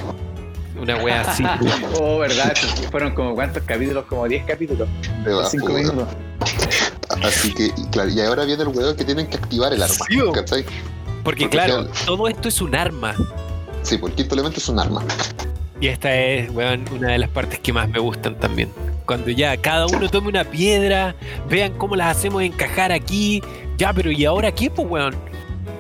[0.85, 1.43] Una wea así.
[2.01, 2.55] Oh, verdad,
[2.91, 4.89] fueron como cuántos capítulos, como 10 capítulos.
[5.25, 5.81] Debajo, Cinco weón.
[5.97, 6.09] minutos.
[7.23, 9.95] Así que, y claro, y ahora viene el huevo que tienen que activar el arma.
[10.09, 10.33] Sí, weón.
[10.33, 10.63] ¿Cachai?
[10.65, 13.15] Porque Porque claro, ya- todo esto es un arma.
[13.83, 15.03] Sí, porque el quinto elemento es un arma.
[15.81, 18.71] Y esta es, weón, una de las partes que más me gustan también.
[19.07, 21.15] Cuando ya cada uno tome una piedra,
[21.49, 23.43] vean cómo las hacemos encajar aquí.
[23.77, 25.15] Ya, pero ¿y ahora qué, pues, weón?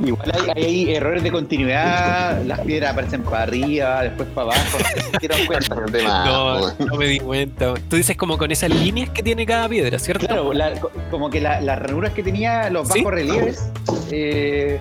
[0.02, 4.84] Igual hay, hay errores de continuidad, las piedras aparecen para arriba, después para abajo, no
[4.84, 5.74] sé si se dieron cuenta.
[6.24, 7.74] No, no me di cuenta.
[7.88, 10.26] Tú dices como con esas líneas que tiene cada piedra, ¿cierto?
[10.26, 13.00] Claro, la- co- como que la- las ranuras que tenía los Sí.
[13.00, 13.70] bajos relieves
[14.10, 14.80] eh,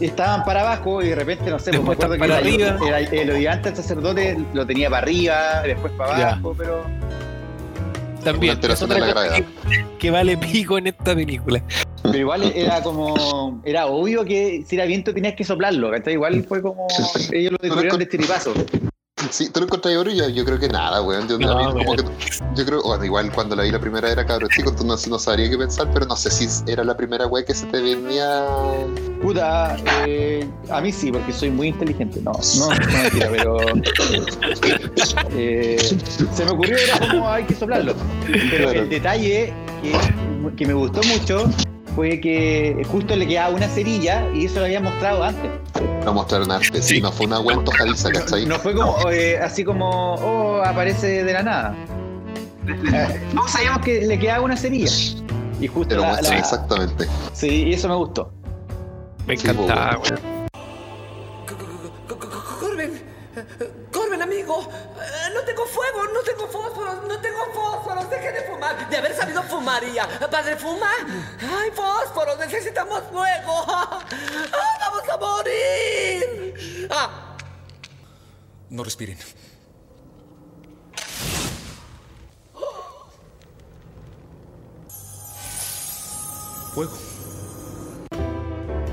[0.00, 2.98] estaban para abajo y de repente, no sé, pues me acuerdo que para el, arriba.
[3.10, 6.28] el, el del sacerdote lo tenía para arriba, después para Ya.
[6.30, 6.84] abajo, pero
[8.32, 8.58] También.
[8.62, 9.46] Es otra de la cosa gravedad.
[9.68, 11.62] Que, que vale pico en esta película.
[12.02, 13.62] Pero igual era como.
[13.64, 16.14] Era obvio que si era viento tenías que soplarlo, ¿cachai?
[16.14, 16.86] Igual fue como.
[17.32, 18.52] Ellos lo descubrieron de chiripazo.
[19.30, 21.28] Sí, tú lo encontrás oro y yo, yo creo que nada, weón.
[21.28, 22.04] Yo, No, a mí como que-
[22.54, 25.18] yo creo, bueno, igual cuando la vi la primera era cabrón chico, tú no, no
[25.18, 28.44] sabría qué pensar, pero no sé si era la primera weá que se te venía.
[29.22, 32.20] Puta, eh, a mí sí, porque soy muy inteligente.
[32.22, 33.58] No, no, no mentira, pero.
[35.32, 35.76] eh,
[36.34, 37.94] se me ocurrió, era como hay que soplarlo.
[38.50, 38.82] Pero Claro.
[38.82, 39.52] el detalle
[39.82, 39.92] que,
[40.56, 41.48] que me gustó mucho
[41.98, 45.50] fue que justo le quedaba una cerilla y eso lo había mostrado antes.
[46.04, 48.46] No mostraron arte, sí, no fue una weá antojadiza, ¿cachai?
[48.46, 51.74] No fue como eh, así como, oh, aparece de la nada.
[53.34, 54.88] Todos sabíamos que le quedaba una cerilla.
[55.60, 57.08] Y justo Pero la, muestra la- exactamente.
[57.32, 58.30] Sí, y eso me gustó.
[59.26, 60.20] Me Sí, encantaba, pues,
[62.06, 62.28] co- co-
[62.60, 62.92] Corben,
[63.92, 64.87] Corben, amigo, no
[65.58, 68.88] tengo fuego, no tengo fósforos, no tengo fósforos, deje de fumar.
[68.88, 70.06] De haber sabido fumaría.
[70.30, 70.90] Padre, fuma.
[71.40, 73.64] Ay, fósforos, necesitamos fuego.
[74.52, 76.88] Ah, vamos a morir.
[76.90, 77.36] Ah,
[78.70, 79.18] No respiren.
[86.74, 86.92] Fuego.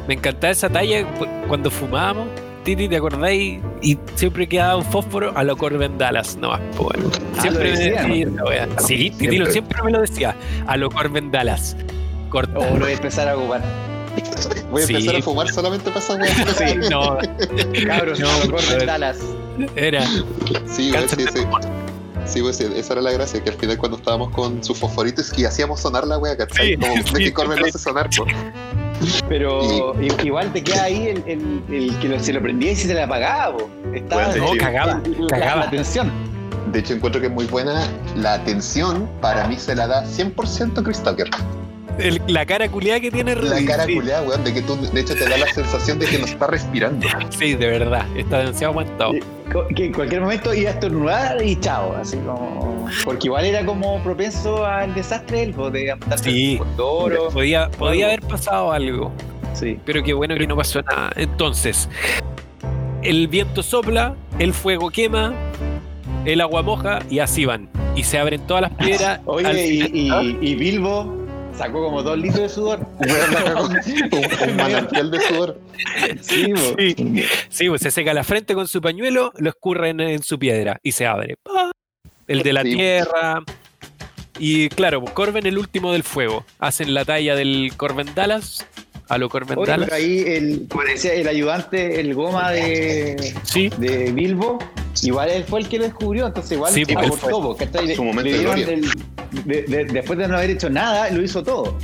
[0.08, 2.30] Me encantaba esa talla cu- cuando fumábamos.
[2.66, 3.62] Titi, ¿te acordáis?
[3.82, 7.12] Y siempre quedaba un fósforo a lo Corben Dallas, no más, pues, bueno.
[7.38, 8.46] Ah, Siempre lo me decía, ¿no?
[8.86, 10.36] Sí, Titi lo- siempre me lo decía.
[10.68, 11.78] A lo Corben Dallas.
[12.30, 12.58] Corta.
[12.60, 13.62] O lo voy a empezar a ocupar.
[14.72, 14.94] Voy a Sí.
[14.96, 16.18] empezar a fumar solamente para esa.
[16.58, 17.18] Sí, no,
[17.88, 18.86] Cabros, No, no, a corren ver.
[18.88, 19.18] Dallas.
[19.76, 20.06] era.
[20.06, 21.42] Sí, sí, sí.
[22.26, 25.38] Sí, pues sí, esa era la gracia, que al final cuando estábamos con sus fosforitos
[25.38, 26.70] y hacíamos sonar la wea, ¿cachai?
[26.70, 27.70] Sí, Como sí, de que Corben lo sí.
[27.70, 28.26] hace sonar, po.
[29.28, 29.94] Pero
[30.24, 32.94] igual te queda ahí el, el- el que lo- se lo prendía y se te
[32.94, 33.58] la apagaba.
[33.94, 34.58] Estaba Bueno, No, Sí.
[34.58, 35.66] cagaba, la, cagaba.
[35.66, 36.12] la tensión.
[36.72, 37.82] De hecho, encuentro que es muy buena.
[38.16, 41.30] La atención para mí se la da 100% Chris Tucker.
[42.00, 43.96] El- la cara culiada que tiene La Rudy, cara sí.
[43.96, 46.48] culeada, weón, de que tú, de hecho, te da la sensación de que no está
[46.48, 47.08] respirando.
[47.30, 48.06] Sí, de verdad.
[48.18, 49.14] Está demasiado aguantado.
[49.14, 49.24] Eh,
[49.76, 51.96] Que en cualquier momento iba a estornudar y chao.
[51.96, 52.88] Así como.
[53.06, 56.58] Porque igual era como propenso al desastre del po, de apuntarse Sí.
[56.58, 57.30] con Doro.
[57.30, 59.12] Podía, podía haber pasado algo.
[59.54, 59.80] Sí.
[59.86, 61.12] Pero qué bueno que no pasó nada.
[61.16, 61.88] Entonces,
[63.02, 65.34] el viento sopla, el fuego quema,
[66.26, 67.70] el agua moja y así van.
[67.96, 69.22] Y se abren todas las piedras.
[69.26, 70.38] Oye, y, final.
[70.42, 71.25] y- y Bilbo
[71.58, 72.80] sacó como dos litros de sudor.
[73.00, 75.60] Un, un manantial de sudor.
[76.22, 76.76] Sí, po.
[76.78, 80.38] Sí, sí, pues se seca la frente con su pañuelo, lo escurre en, en su
[80.40, 81.36] piedra y se abre.
[81.44, 81.72] ¡Pa!
[82.28, 82.76] El de la Sí.
[82.76, 83.44] tierra.
[84.38, 86.46] Y claro, pues, Corben el último del fuego.
[86.60, 88.66] Hacen la talla del Corben Dallas
[89.08, 89.92] a lo Corbin Oye, Dallas.
[89.92, 94.58] ahí el, como decía, el ayudante, el goma de, Sí, de Bilbo,
[95.04, 97.96] igual él fue el que lo descubrió, entonces igual Sí, pues, él aportó, fue.
[97.96, 98.82] Su momento le de
[99.44, 101.78] de- de- después de no haber hecho nada, lo hizo todo.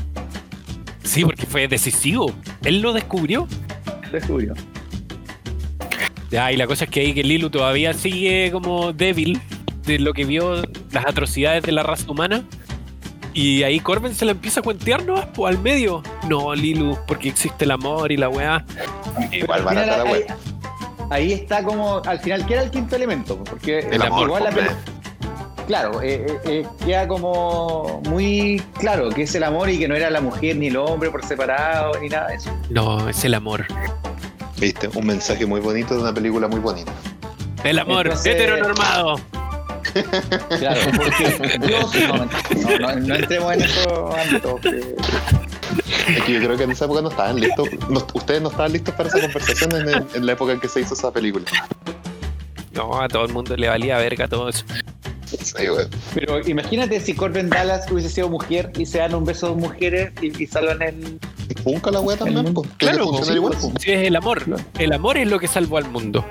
[1.03, 2.31] sí, porque fue decisivo.
[2.63, 3.47] Él lo descubrió.
[4.11, 4.53] Descubrió.
[6.29, 9.41] Ya, y la cosa es que ahí que Lilu todavía sigue como débil
[9.85, 12.43] de lo que vio las atrocidades de la raza humana.
[13.33, 15.15] Y ahí Corbin se la empieza a cuentear, ¿no?
[15.33, 16.03] Pues al medio.
[16.29, 18.65] No, Lilu, porque existe el amor y la weá.
[19.31, 20.37] Igual barata la wea.
[21.11, 23.43] Ahí está como, al final, ¿qué era el quinto elemento?
[23.43, 24.67] Porque El amor, igual la hombre.
[25.67, 29.95] Claro, eh, eh, eh, queda como muy claro que es el amor y que no
[29.95, 32.49] era la mujer ni el hombre por separado ni nada de eso.
[32.69, 33.65] No, es el amor.
[34.57, 36.91] Viste, un mensaje muy bonito de una película muy bonita.
[37.63, 39.19] El amor, Entonces- heteronormado.
[40.57, 44.61] Claro, porque Dios, no, no, no, no entremos en esos ámbitos.
[44.61, 44.95] que-
[46.07, 47.67] Es que yo creo que en esa época no estaban listos.
[47.89, 50.67] no- ustedes no estaban listos para esa conversación en, el- en la época en que
[50.67, 51.45] se hizo esa película.
[52.73, 54.63] No, a todo el mundo le valía verga todo eso.
[55.25, 55.85] Sí, güey.
[56.13, 60.11] Pero imagínate si Corbin Dallas hubiese sido mujer y se dan un beso dos mujeres
[60.21, 61.19] y, y salvan el.
[61.63, 62.67] Punca la wea también, pues.
[62.77, 64.43] Claro, sí, igual, pues, sí, es el amor.
[64.77, 66.25] El amor es lo que salvó al mundo.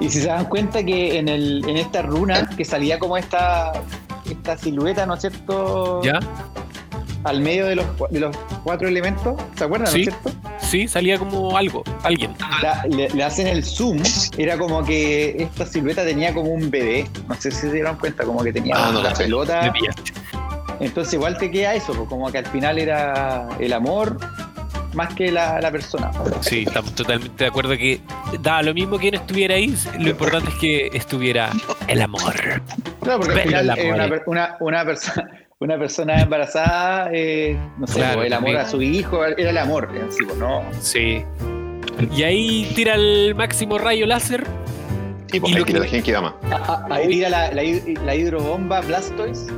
[0.00, 3.72] Y si se dan cuenta que en, el, en esta runa que salía como esta,
[4.28, 6.00] esta silueta, ¿no es cierto?
[6.02, 6.20] ¿Ya?
[7.24, 10.06] Al medio de los, de los cuatro elementos, ¿se acuerdan, Sí.
[10.06, 10.48] no es cierto?
[10.60, 12.32] Sí, salía como algo, alguien.
[12.62, 14.02] La- le, le hacen el zoom,
[14.38, 18.24] era como que esta silueta tenía como un bebé, no sé si se dieron cuenta,
[18.24, 19.72] como que tenía Ah, no la pelota.
[20.80, 24.16] Entonces igual te queda eso, pues, como que al final era el amor
[24.94, 26.10] más que la, la persona.
[26.40, 28.00] Sí, estamos totalmente de acuerdo que
[28.40, 29.74] daba lo mismo quién estuviera ahí.
[29.98, 31.50] Lo importante es que estuviera
[31.86, 32.32] el amor.
[33.02, 35.30] Claro, porque al final el eh, amor una, per- una, una persona
[35.62, 38.56] una persona embarazada, eh, no sé, Claro, el amor también.
[38.66, 40.62] a su hijo, era el amor, en sí, pues, ¿no?
[40.80, 41.22] Sí.
[42.16, 44.46] Y ahí tira el máximo rayo láser.
[45.30, 46.36] Y pues Y lo ahí tira que- la Genkidama.
[46.50, 49.48] Ah, ah, Ahí tira la, la, hid- la hidrobomba Blastoise.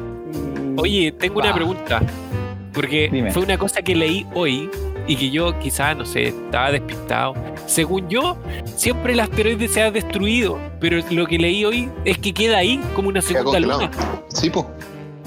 [0.77, 2.03] y- Oye, tengo una pregunta.
[2.73, 3.31] Porque Dime.
[3.31, 4.69] fue una cosa que leí hoy
[5.07, 7.35] y que yo quizás, no sé, estaba despistado.
[7.67, 8.37] Según yo,
[8.77, 12.81] siempre el asteroide se ha destruido, pero lo que leí hoy es que queda ahí
[12.97, 13.89] como una segunda luna.
[14.29, 14.67] Sí, pues.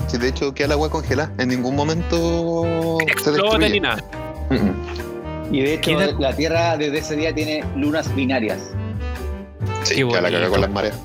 [0.08, 1.32] Sí, de hecho queda la agua congelada.
[1.38, 3.70] En ningún momento se destruye.
[3.70, 4.04] ni nada.
[4.50, 5.54] Mm, mm.
[5.56, 8.72] Y de hecho, la Tierra desde ese día tiene lunas binarias.
[9.84, 11.00] Sí, queda la caga con las mareas.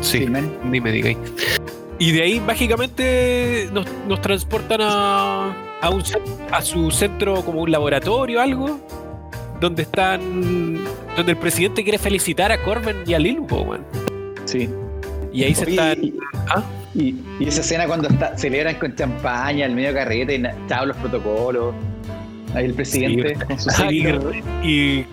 [0.00, 0.26] Sí,
[0.64, 1.16] ni me digáis.
[1.98, 7.60] Y de ahí mágicamente nos, nos transportan a, a, un, cen- a su centro como
[7.60, 8.80] un laboratorio algo,
[9.60, 10.82] donde están
[11.16, 13.84] donde el presidente quiere felicitar a Corbin y a Lilu, weón.
[14.46, 14.70] Sí.
[15.32, 16.02] Y ahí se están...
[16.02, 16.14] y,
[16.48, 16.62] ¿Ah?
[16.94, 20.96] Y- y esa escena cuando está, celebran con champaña, el medio carrete, y chao los
[20.96, 21.74] protocolos.
[22.54, 24.32] Ahí el presidente con su Ahí- sacro.
[24.64, 25.04] y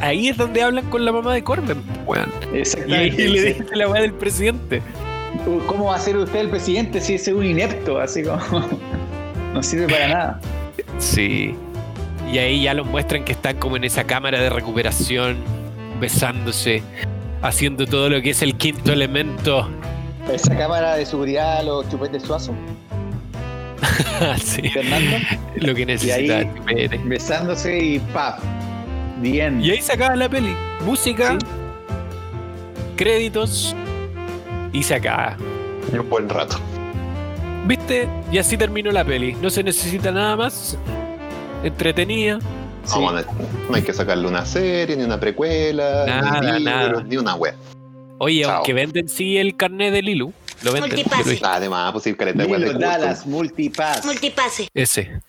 [0.00, 2.30] ahí es donde hablan con la mamá de Corbin, weón.
[2.52, 4.80] Y ahí le dice, dice la weá del presidente.
[5.66, 7.98] ¿Cómo va a ser usted el presidente si es un inepto?
[8.00, 8.38] Así como.
[9.54, 10.40] No sirve para nada.
[10.98, 11.54] Sí.
[12.30, 15.38] Y ahí ya los muestran que están como en esa cámara de recuperación,
[16.00, 16.82] besándose,
[17.40, 19.68] haciendo todo lo que es el quinto elemento.
[20.32, 22.54] Esa cámara de seguridad, los chupetes suazos,
[24.44, 25.16] sí, Fernando,
[25.56, 26.44] lo que necesita
[27.04, 28.38] besándose y ¡pap!
[29.20, 29.60] Bien.
[29.62, 30.54] Y ahí se acaba la peli.
[30.84, 31.46] Música, Sí.
[32.96, 33.74] créditos
[34.72, 35.36] y se acaba.
[35.92, 36.58] Y un buen rato.
[37.66, 38.08] ¿Viste?
[38.30, 39.34] Y así terminó la peli.
[39.40, 40.76] No se necesita nada más.
[41.64, 42.38] Entretenida.
[42.84, 42.98] Sí.
[43.00, 43.20] No, no,
[43.68, 47.02] no hay que sacarle una serie, ni una precuela, Nada, ni libros, nada.
[47.06, 47.54] ni una web.
[48.18, 48.56] Oye, Chao.
[48.56, 50.32] aunque venden sí el carnet de Lilu.
[50.62, 50.96] Lo venden.
[50.96, 51.40] Dije.
[51.42, 52.74] Además, pues ir caleta de.
[52.74, 54.04] Dallas, Multipass.
[54.04, 54.68] Multipase.
[54.74, 55.20] Ese.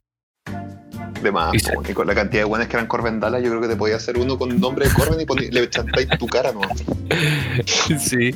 [1.21, 1.51] De más,
[1.93, 4.17] con la cantidad de buenas que eran Corben Dallas, yo creo que te podía hacer
[4.17, 6.61] uno con nombre de Corben y le chantáis tu cara, ¿no?
[7.99, 8.33] Sí.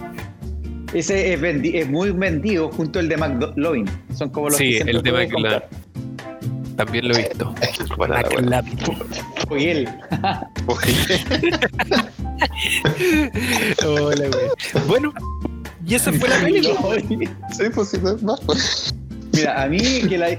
[0.94, 3.90] Ese es, vendi- es muy vendido junto al de McLovin.
[4.14, 5.62] Son como los Sí, que el de McLovin.
[6.76, 7.56] También lo he visto.
[7.98, 8.64] Para la
[13.86, 14.86] Hola, güey.
[14.88, 15.14] Bueno,
[15.86, 17.28] y esa fue la peli.
[17.56, 18.94] Sí, pues sí, no, no, pues.
[19.34, 20.30] Mira, a mí que la,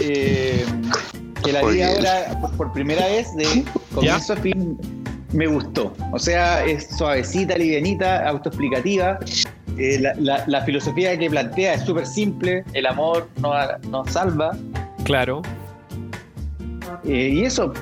[0.00, 0.64] eh,
[1.42, 4.78] que la vi ahora por, primera vez de comienzo a fin
[5.32, 5.92] me gustó.
[6.12, 9.18] O sea, es suavecita, livianita, autoexplicativa.
[9.78, 12.64] Eh, la, la- la filosofía que plantea es súper simple.
[12.74, 13.54] El amor nos,
[13.90, 14.56] nos salva.
[15.04, 15.42] Claro.
[17.04, 17.72] Eh, y eso,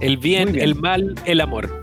[0.00, 0.58] El bien.
[0.58, 1.79] el mal, el amor.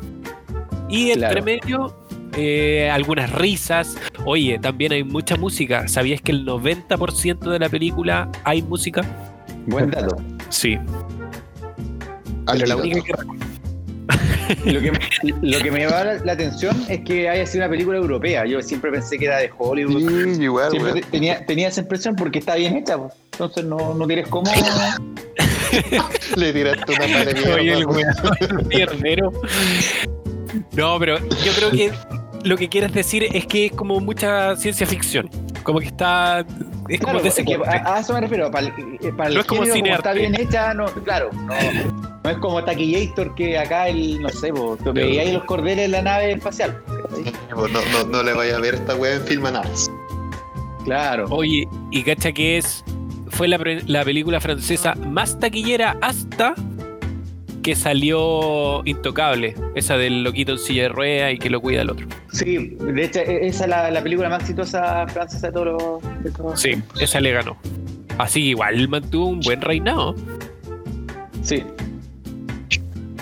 [0.90, 1.44] Y entre Claro.
[1.44, 1.96] medio,
[2.38, 3.98] eh, algunas risas.
[4.26, 5.88] Oye, también hay mucha música.
[5.88, 9.02] ¿Sabías que el 90% de la película hay música?
[9.66, 10.16] buen dato.
[10.50, 10.78] Sí.
[12.46, 12.78] Pero la Alguito.
[12.78, 13.02] única
[14.64, 14.92] que Lo que,
[15.42, 18.46] lo que me llama la, la atención es que haya sido una película europea.
[18.46, 20.00] Yo siempre pensé que era de Hollywood.
[20.36, 21.04] Sí, igual, Siempre weón.
[21.04, 22.98] te- tenía, tenía esa impresión porque está bien hecha.
[22.98, 23.14] pues.
[23.34, 24.50] Entonces no, no tienes cómo.
[26.38, 27.56] Le tiraste una mierda.
[27.56, 29.34] Oye, el weón.
[30.78, 31.91] No, pero yo creo que
[32.43, 35.30] lo que quieres decir es que es como mucha ciencia ficción.
[35.63, 36.45] Como que está.
[36.88, 37.69] Es Claro, como de es ese que corte.
[37.75, 38.49] a, a eso me refiero.
[38.51, 41.30] Para el, eh, para el No es como género, cine está bien hecha, no, claro.
[41.34, 41.53] No,
[42.23, 45.91] no es como Taquillator que acá el, no sé, vos, veía ahí los cordeles en
[45.91, 46.82] la nave espacial.
[47.49, 49.91] No, no, no le vaya a ver esta weá en Filmanax.
[50.86, 51.25] Claro.
[51.30, 52.86] Oye, y cacha que es.
[53.30, 56.53] Fue la, pre- la película francesa más taquillera hasta
[57.68, 61.89] que salió Intocable, esa del loquito en silla de ruedas y que lo cuida el
[61.89, 62.07] otro.
[62.32, 65.65] Sí, de hecho, e- esa es la, la película más exitosa francesa de todos
[66.01, 66.24] los.
[66.24, 67.57] de todos- Sí, esa le ganó.
[68.18, 70.15] Así que igual mantuvo un buen reinado.
[71.41, 71.61] Sí.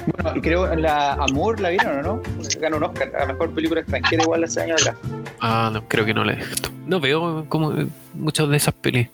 [0.06, 2.22] Bueno, y creo la Amour la vieron o no?
[2.60, 4.96] Ganó un Oscar a mejor película extranjera igual hace años atrás.
[5.42, 6.70] Ah, no, creo que no la he visto.
[6.86, 9.10] No veo como eh, muchas de esas pelis.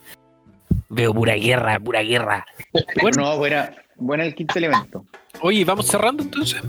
[0.89, 2.45] Veo pura guerra, pura guerra.
[3.01, 3.71] Bueno, No, buena,
[4.01, 5.05] buena el quinto elemento.
[5.41, 6.61] oye, vamos cerrando entonces.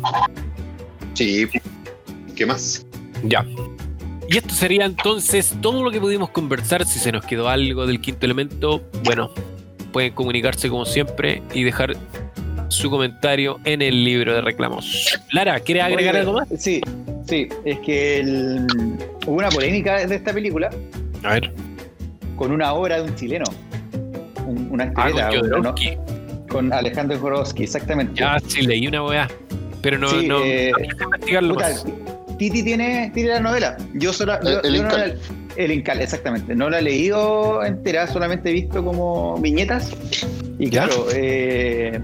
[1.15, 1.47] Sí.
[2.37, 2.87] ¿Qué más?
[3.25, 3.45] Ya.
[4.29, 6.87] Y esto sería entonces todo lo que pudimos conversar.
[6.87, 9.31] Si se nos quedó algo del quinto elemento, bueno,
[9.93, 11.95] pueden comunicarse como siempre y dejar
[12.69, 15.07] su comentario en el libro de reclamos.
[15.33, 16.49] Lara, ¿quieres agregar Oye, algo más?
[16.59, 16.81] Sí,
[17.29, 18.67] sí, es que el-
[19.27, 20.71] hubo una polémica de esta película
[21.23, 21.53] A ver.
[22.37, 23.45] con una obra de un chileno.
[24.47, 25.91] Un, una Ah, estileta, Jodorowsky.
[26.53, 28.15] Con Alejandro Jodorowsky, exactamente.
[28.21, 29.29] Ya, sí, leí una weá.
[29.83, 31.87] Pero no, Sí, no, eh, no quise investigarlo Puta, más.
[32.39, 33.77] Titi tiene, tiene la novela.
[33.95, 34.35] Yo solo.
[34.41, 35.19] El- yo- el yo no Incal.
[35.57, 36.55] la- el Incal, exactamente.
[36.55, 39.91] No la he leído entera, solamente he visto como viñetas.
[40.59, 40.85] Y ¿Ya?
[40.87, 42.01] claro, eh,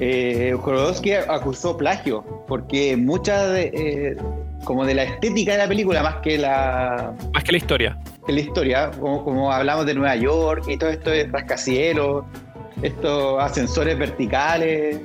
[0.00, 3.70] eh, Jodorowsky acusó plagio, porque mucha de.
[3.74, 4.16] eh,
[4.64, 7.98] como de la estética de la película, más que la, Más que la historia.
[8.26, 12.24] que la historia, como, como hablamos de Nueva York y todo esto de rascacielos,
[12.82, 15.00] estos ascensores verticales.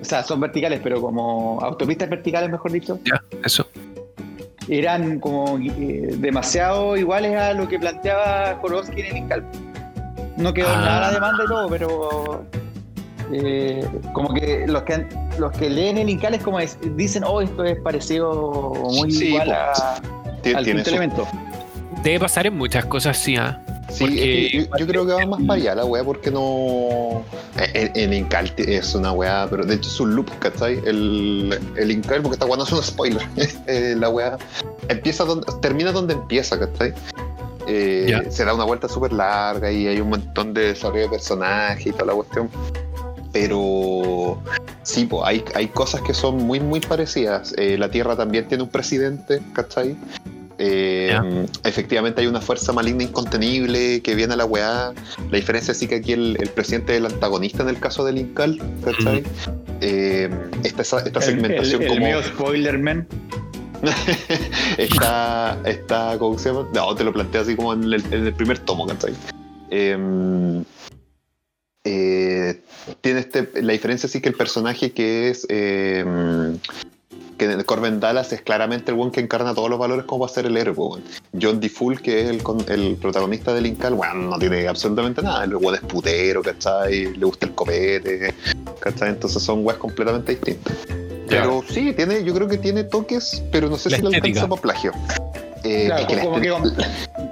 [0.00, 3.66] O sea, son verticales, pero como autopistas verticales, mejor dicho Ya, eso.
[4.68, 9.44] eran como eh, demasiado iguales a lo que planteaba Jodorowsky en el Incal.
[10.36, 10.76] No quedó Ah.
[10.80, 12.44] nada la demanda y todo, pero
[13.32, 15.04] eh, como que los que
[15.38, 19.28] los que leen el Incal es como es- dicen, oh, esto es parecido muy Sí,
[19.28, 19.72] igual a-
[20.54, 21.26] al elemento.
[22.02, 23.60] Debe pasar en muchas cosas, sí, ¿ah?
[23.90, 26.30] Sí, Porque- es que yo, yo creo que va más para allá la weá porque
[26.30, 27.24] no.
[27.56, 30.78] En, en Incal es una weá, pero de hecho es un loop, ¿cachai?
[30.84, 33.22] El, el Incal, porque esta weá no es un spoiler.
[33.66, 34.36] Eh, la weá
[34.88, 36.92] empieza donde, termina donde empieza, ¿cachai?
[37.66, 38.30] Eh, Ya.
[38.30, 41.92] se da una vuelta súper larga y hay un montón de desarrollo de personajes y
[41.92, 42.48] toda la cuestión.
[43.32, 44.38] Pero
[44.82, 47.54] sí, pues, hay, hay cosas que son muy, muy parecidas.
[47.58, 49.96] Eh, la Tierra también tiene un presidente, ¿cachai?
[50.58, 54.92] Eh, efectivamente hay una fuerza maligna incontenible que viene a la weá.
[55.30, 58.18] La diferencia sí que aquí el, el presidente es el antagonista en el caso del
[58.18, 59.22] Incal, ¿cachai?
[59.80, 60.28] Eh,
[60.64, 63.06] esta, esta El, el, segmentación el como medio Spoilerman.
[64.78, 66.68] está, está, ¿cómo se llama?
[66.74, 69.14] No, te lo planteo así como en el, en el primer tomo, ¿cachai?
[69.70, 70.64] Eh,
[71.84, 72.60] eh,
[73.00, 76.04] tiene este, la diferencia sí que el personaje que es eh,
[77.38, 80.28] que Corbin Dallas es claramente el one que encarna todos los valores como va a
[80.28, 81.00] ser el héroe.
[81.40, 81.68] John D.
[81.70, 85.44] Full, que es el, con- el protagonista del Incal, bueno, no tiene absolutamente nada.
[85.44, 87.16] El weón es putero, ¿cachai?
[87.16, 88.34] Le gusta el copete,
[88.80, 89.10] ¿cachai?
[89.10, 90.76] Entonces son weas completamente distintas.
[91.28, 94.46] Pero sí, tiene, yo creo que tiene toques, pero no sé La si lo alcanza
[94.48, 94.92] por plagio.
[95.64, 96.72] Eh, Claro, que como que con-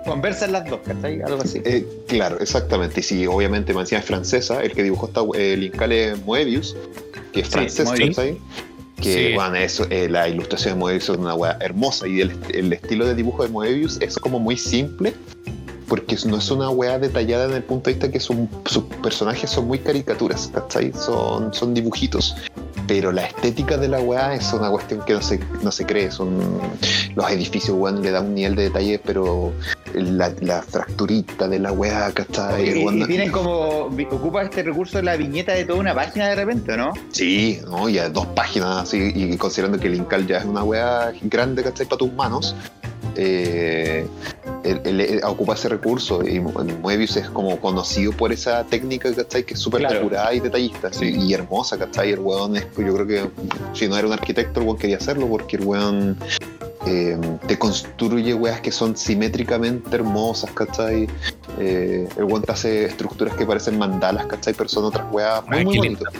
[0.04, 1.22] conversan las dos, ¿cachai?
[1.22, 1.62] Algo así.
[1.64, 3.00] eh, claro, exactamente.
[3.00, 4.62] Y sí, obviamente Mancía es francesa.
[4.62, 6.76] El que dibujó esta, el Incal es Moebius,
[7.32, 8.16] que es Sí, francés, Moebius.
[8.16, 8.38] ¿cachai?
[9.00, 9.34] Que, Sí.
[9.34, 12.08] bueno, eso, eh, la ilustración de Moebius es una weá hermosa.
[12.08, 15.14] Y el, el estilo de dibujo de Moebius es como muy simple,
[15.88, 19.50] porque no es una weá detallada en el punto de vista que son- sus personajes
[19.50, 20.92] son muy caricaturas, ¿cachai?
[20.94, 22.34] Son, son dibujitos.
[22.86, 26.10] Pero la estética de la weá es una cuestión que no se, no se cree.
[26.10, 26.38] Son
[27.14, 29.52] los edificios, weón, le dan un nivel de detalle, pero
[29.94, 32.78] la, la fracturita de la weá, ¿cachai?
[32.78, 33.88] Y, y tienen como.
[34.10, 36.92] Ocupa este recurso la viñeta de toda una página de repente, ¿no?
[37.10, 37.88] Sí, ¿no?
[37.88, 41.86] Ya dos páginas así, y considerando que el Incal ya es una weá grande, ¿cachai?
[41.86, 42.54] Para tus manos,
[43.16, 44.06] eh,
[44.64, 49.44] él, él- él ocupa ese recurso y Moebius es como conocido por esa técnica, ¿cachai?
[49.44, 49.96] Que es súper Claro.
[49.96, 52.12] depurada y detallista sí, y hermosa, ¿cachai?
[52.12, 53.30] El weón es, yo creo que
[53.72, 56.16] si no era un arquitecto, el weón quería hacerlo porque el weón
[56.86, 57.18] eh,
[57.48, 61.08] te construye weas que son simétricamente hermosas, ¿cachai?
[61.58, 64.54] Eh, el weón te hace estructuras que parecen mandalas, ¿cachai?
[64.54, 66.12] Pero son otras weas muy, muy bonitas.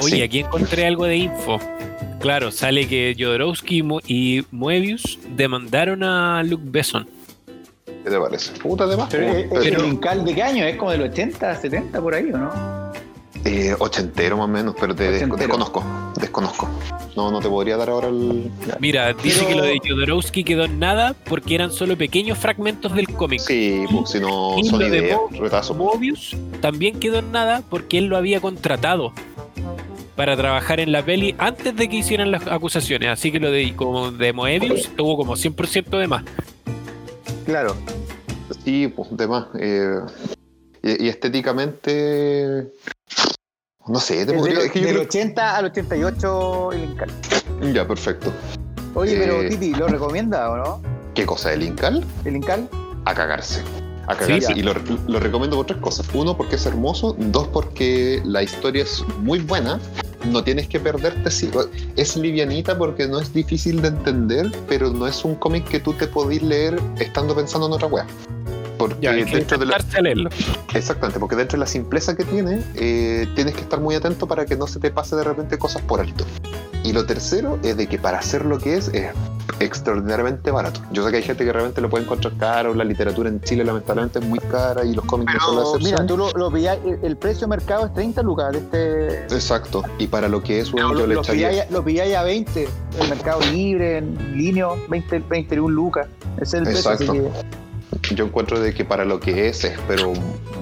[0.00, 0.22] Oye, Sí.
[0.22, 1.58] aquí encontré algo de info.
[2.20, 7.08] Claro, sale que Jodorowsky y Mo- y Moebius demandaron a Luke Besson.
[7.86, 8.52] ¿Qué te parece?
[8.60, 9.08] Puta de más.
[9.10, 9.34] Pero, po.
[9.34, 10.64] eh, pero- ¿El de qué año?
[10.64, 12.87] ¿Es como del 80, 70 por ahí o no?
[13.44, 15.82] Eh, ochentero más o menos, pero te des- desconozco.
[16.20, 16.68] Desconozco.
[17.16, 18.50] No, no te podría dar ahora el.
[18.80, 22.94] Mira, dice Pero- que lo de Jodorowsky quedó en nada porque eran solo pequeños fragmentos
[22.94, 23.40] del cómic.
[23.40, 25.18] Sí, pues si no Y son ideas.
[25.74, 29.12] Mobius también quedó en nada porque él lo había contratado
[30.16, 33.08] para trabajar en la peli antes de que hicieran las acusaciones.
[33.10, 36.24] Así que lo de, como de Moebius tuvo como 100% de más.
[37.46, 37.76] Claro.
[38.64, 39.46] Sí, pues de más.
[39.58, 40.00] eh,
[40.82, 42.68] y, y estéticamente.
[43.88, 44.58] No sé, te podría.
[44.58, 47.10] del, es que yo del creo- 80 al 88 el Incal.
[47.72, 48.32] Ya, perfecto.
[48.94, 50.82] Oye, pero Eh, Titi, ¿lo recomienda o no?
[51.14, 51.52] ¿Qué cosa?
[51.52, 52.04] ¿El Incal?
[52.24, 52.68] ¿El Incal?
[53.04, 53.62] a cagarse.
[54.06, 54.52] A cagarse.
[54.54, 54.74] y lo,
[55.06, 56.06] lo recomiendo por tres cosas.
[56.14, 57.14] Uno, porque es hermoso.
[57.18, 59.78] Dos, porque la historia es muy buena.
[60.30, 61.30] No tienes que perderte.
[61.30, 61.50] si-
[61.96, 65.92] Es livianita porque no es difícil de entender, pero no es un cómic que tú
[65.94, 68.06] te podís leer estando pensando en otra wea.
[68.78, 69.78] Porque Ya, dentro de la.
[70.74, 74.46] Exactamente, porque dentro de la simpleza que tiene, eh, tienes que estar muy atento para
[74.46, 76.24] que no se te pase de repente cosas por alto.
[76.84, 79.10] Y lo tercero es de que para hacer lo que es, es
[79.60, 80.80] extraordinariamente barato.
[80.92, 83.64] Yo sé que hay gente que realmente lo puede encontrar caro, la literatura en Chile
[83.64, 86.98] lamentablemente es muy cara y los cómics no son la mira, tú lo, lo el,
[87.02, 89.34] el precio de mercado es 30 lucas de este.
[89.34, 91.48] Exacto, y para lo que es, bueno, Lo, yo le lo echaría...
[91.50, 92.68] pilláis, lo pilláis a 20,
[93.00, 96.06] el mercado libre, en línea, 20, 21 lucas.
[96.40, 96.92] Ese es el precio.
[96.92, 97.12] Exacto.
[97.12, 97.30] que,
[98.14, 100.12] Yo encuentro de que para lo que es, es pero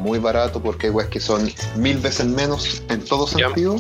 [0.00, 3.76] muy barato porque hay weas que son mil veces menos en todo sentido.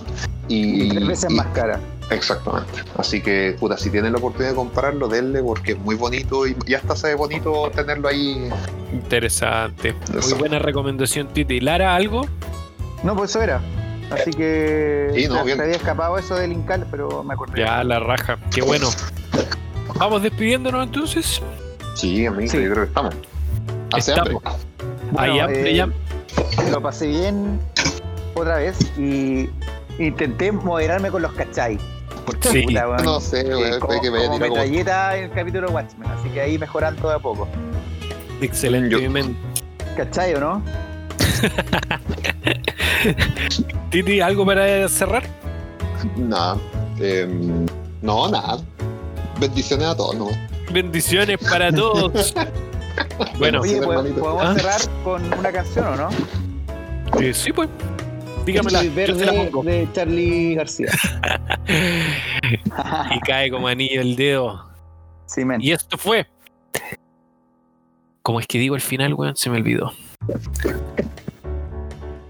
[0.48, 1.80] Y, y tres veces y- más cara.
[2.10, 2.82] Exactamente.
[2.96, 6.56] Así que, puta, si tienen la oportunidad de comprarlo, denle porque es muy bonito y
[6.66, 8.48] ya hasta se ve bonito tenerlo ahí.
[8.92, 9.92] Interesante.
[10.12, 11.60] Muy buena recomendación, Titi.
[11.60, 12.26] Lara, ¿algo?
[13.02, 13.60] No, pues eso era.
[14.12, 15.56] Así que Sí, no, se- bien.
[15.56, 17.58] se había escapado eso del Incal, pero me acordé.
[17.60, 18.38] Ya, la raja.
[18.54, 18.88] Qué bueno.
[19.98, 21.42] Vamos despidiéndonos entonces.
[21.96, 22.58] Sí, amigo, Sí.
[22.62, 23.14] yo creo que estamos.
[23.96, 24.42] Hace Estamos.
[24.44, 24.64] hambre.
[25.12, 25.88] Bueno, Hay hambre eh, ya.
[26.70, 27.58] Lo pasé bien
[28.34, 29.48] otra vez y
[29.98, 31.78] intenté moderarme con los cachai.
[32.26, 32.62] Porque, Sí.
[32.62, 35.16] puta, weón, No sé, eh, weón, como, puede que me haya como tirado como- metralleta
[35.16, 37.46] en el capítulo Watchmen, así que ahí mejorando de a poco.
[38.40, 39.00] Excelente.
[39.00, 39.36] yo- men.
[39.96, 40.62] ¿Cachai o no?
[43.90, 45.22] Titi, ¿algo para cerrar?
[46.16, 46.56] Nada.
[46.98, 47.66] em,
[48.02, 48.58] no, nada.
[49.38, 50.28] Bendiciones a todos, ¿no?
[50.72, 52.34] Bendiciones para todos.
[53.38, 54.54] bueno, Oye, sí, pues, podemos ¿Ah?
[54.54, 56.08] cerrar con una canción o no?
[57.20, 57.68] eh, sí, pues.
[58.44, 58.80] Dígamela.
[58.80, 59.62] El yo te la verde pongo.
[59.64, 60.90] de Charlie García.
[63.10, 64.70] Y cae como anillo el dedo.
[65.26, 65.60] sí, men.
[65.60, 66.26] Y esto fue.
[68.22, 69.34] ¿Cómo es que digo el final, weón?
[69.36, 69.92] Se me olvidó.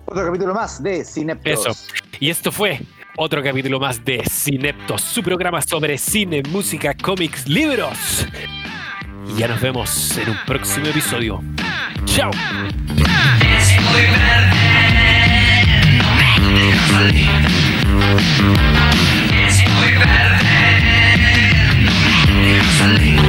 [0.07, 1.67] Otro capítulo más de Cineptos.
[1.67, 1.95] Eso.
[2.21, 2.81] Y esto fue
[3.19, 8.27] otro capítulo más de Cineptos, su programa sobre cine, música, cómics, libros.
[9.29, 11.43] Y ya nos vemos en un próximo episodio.
[12.05, 12.31] ¡Chao!
[16.41, 16.75] No me
[22.79, 23.21] salir.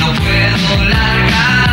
[0.00, 1.65] No puedo largar.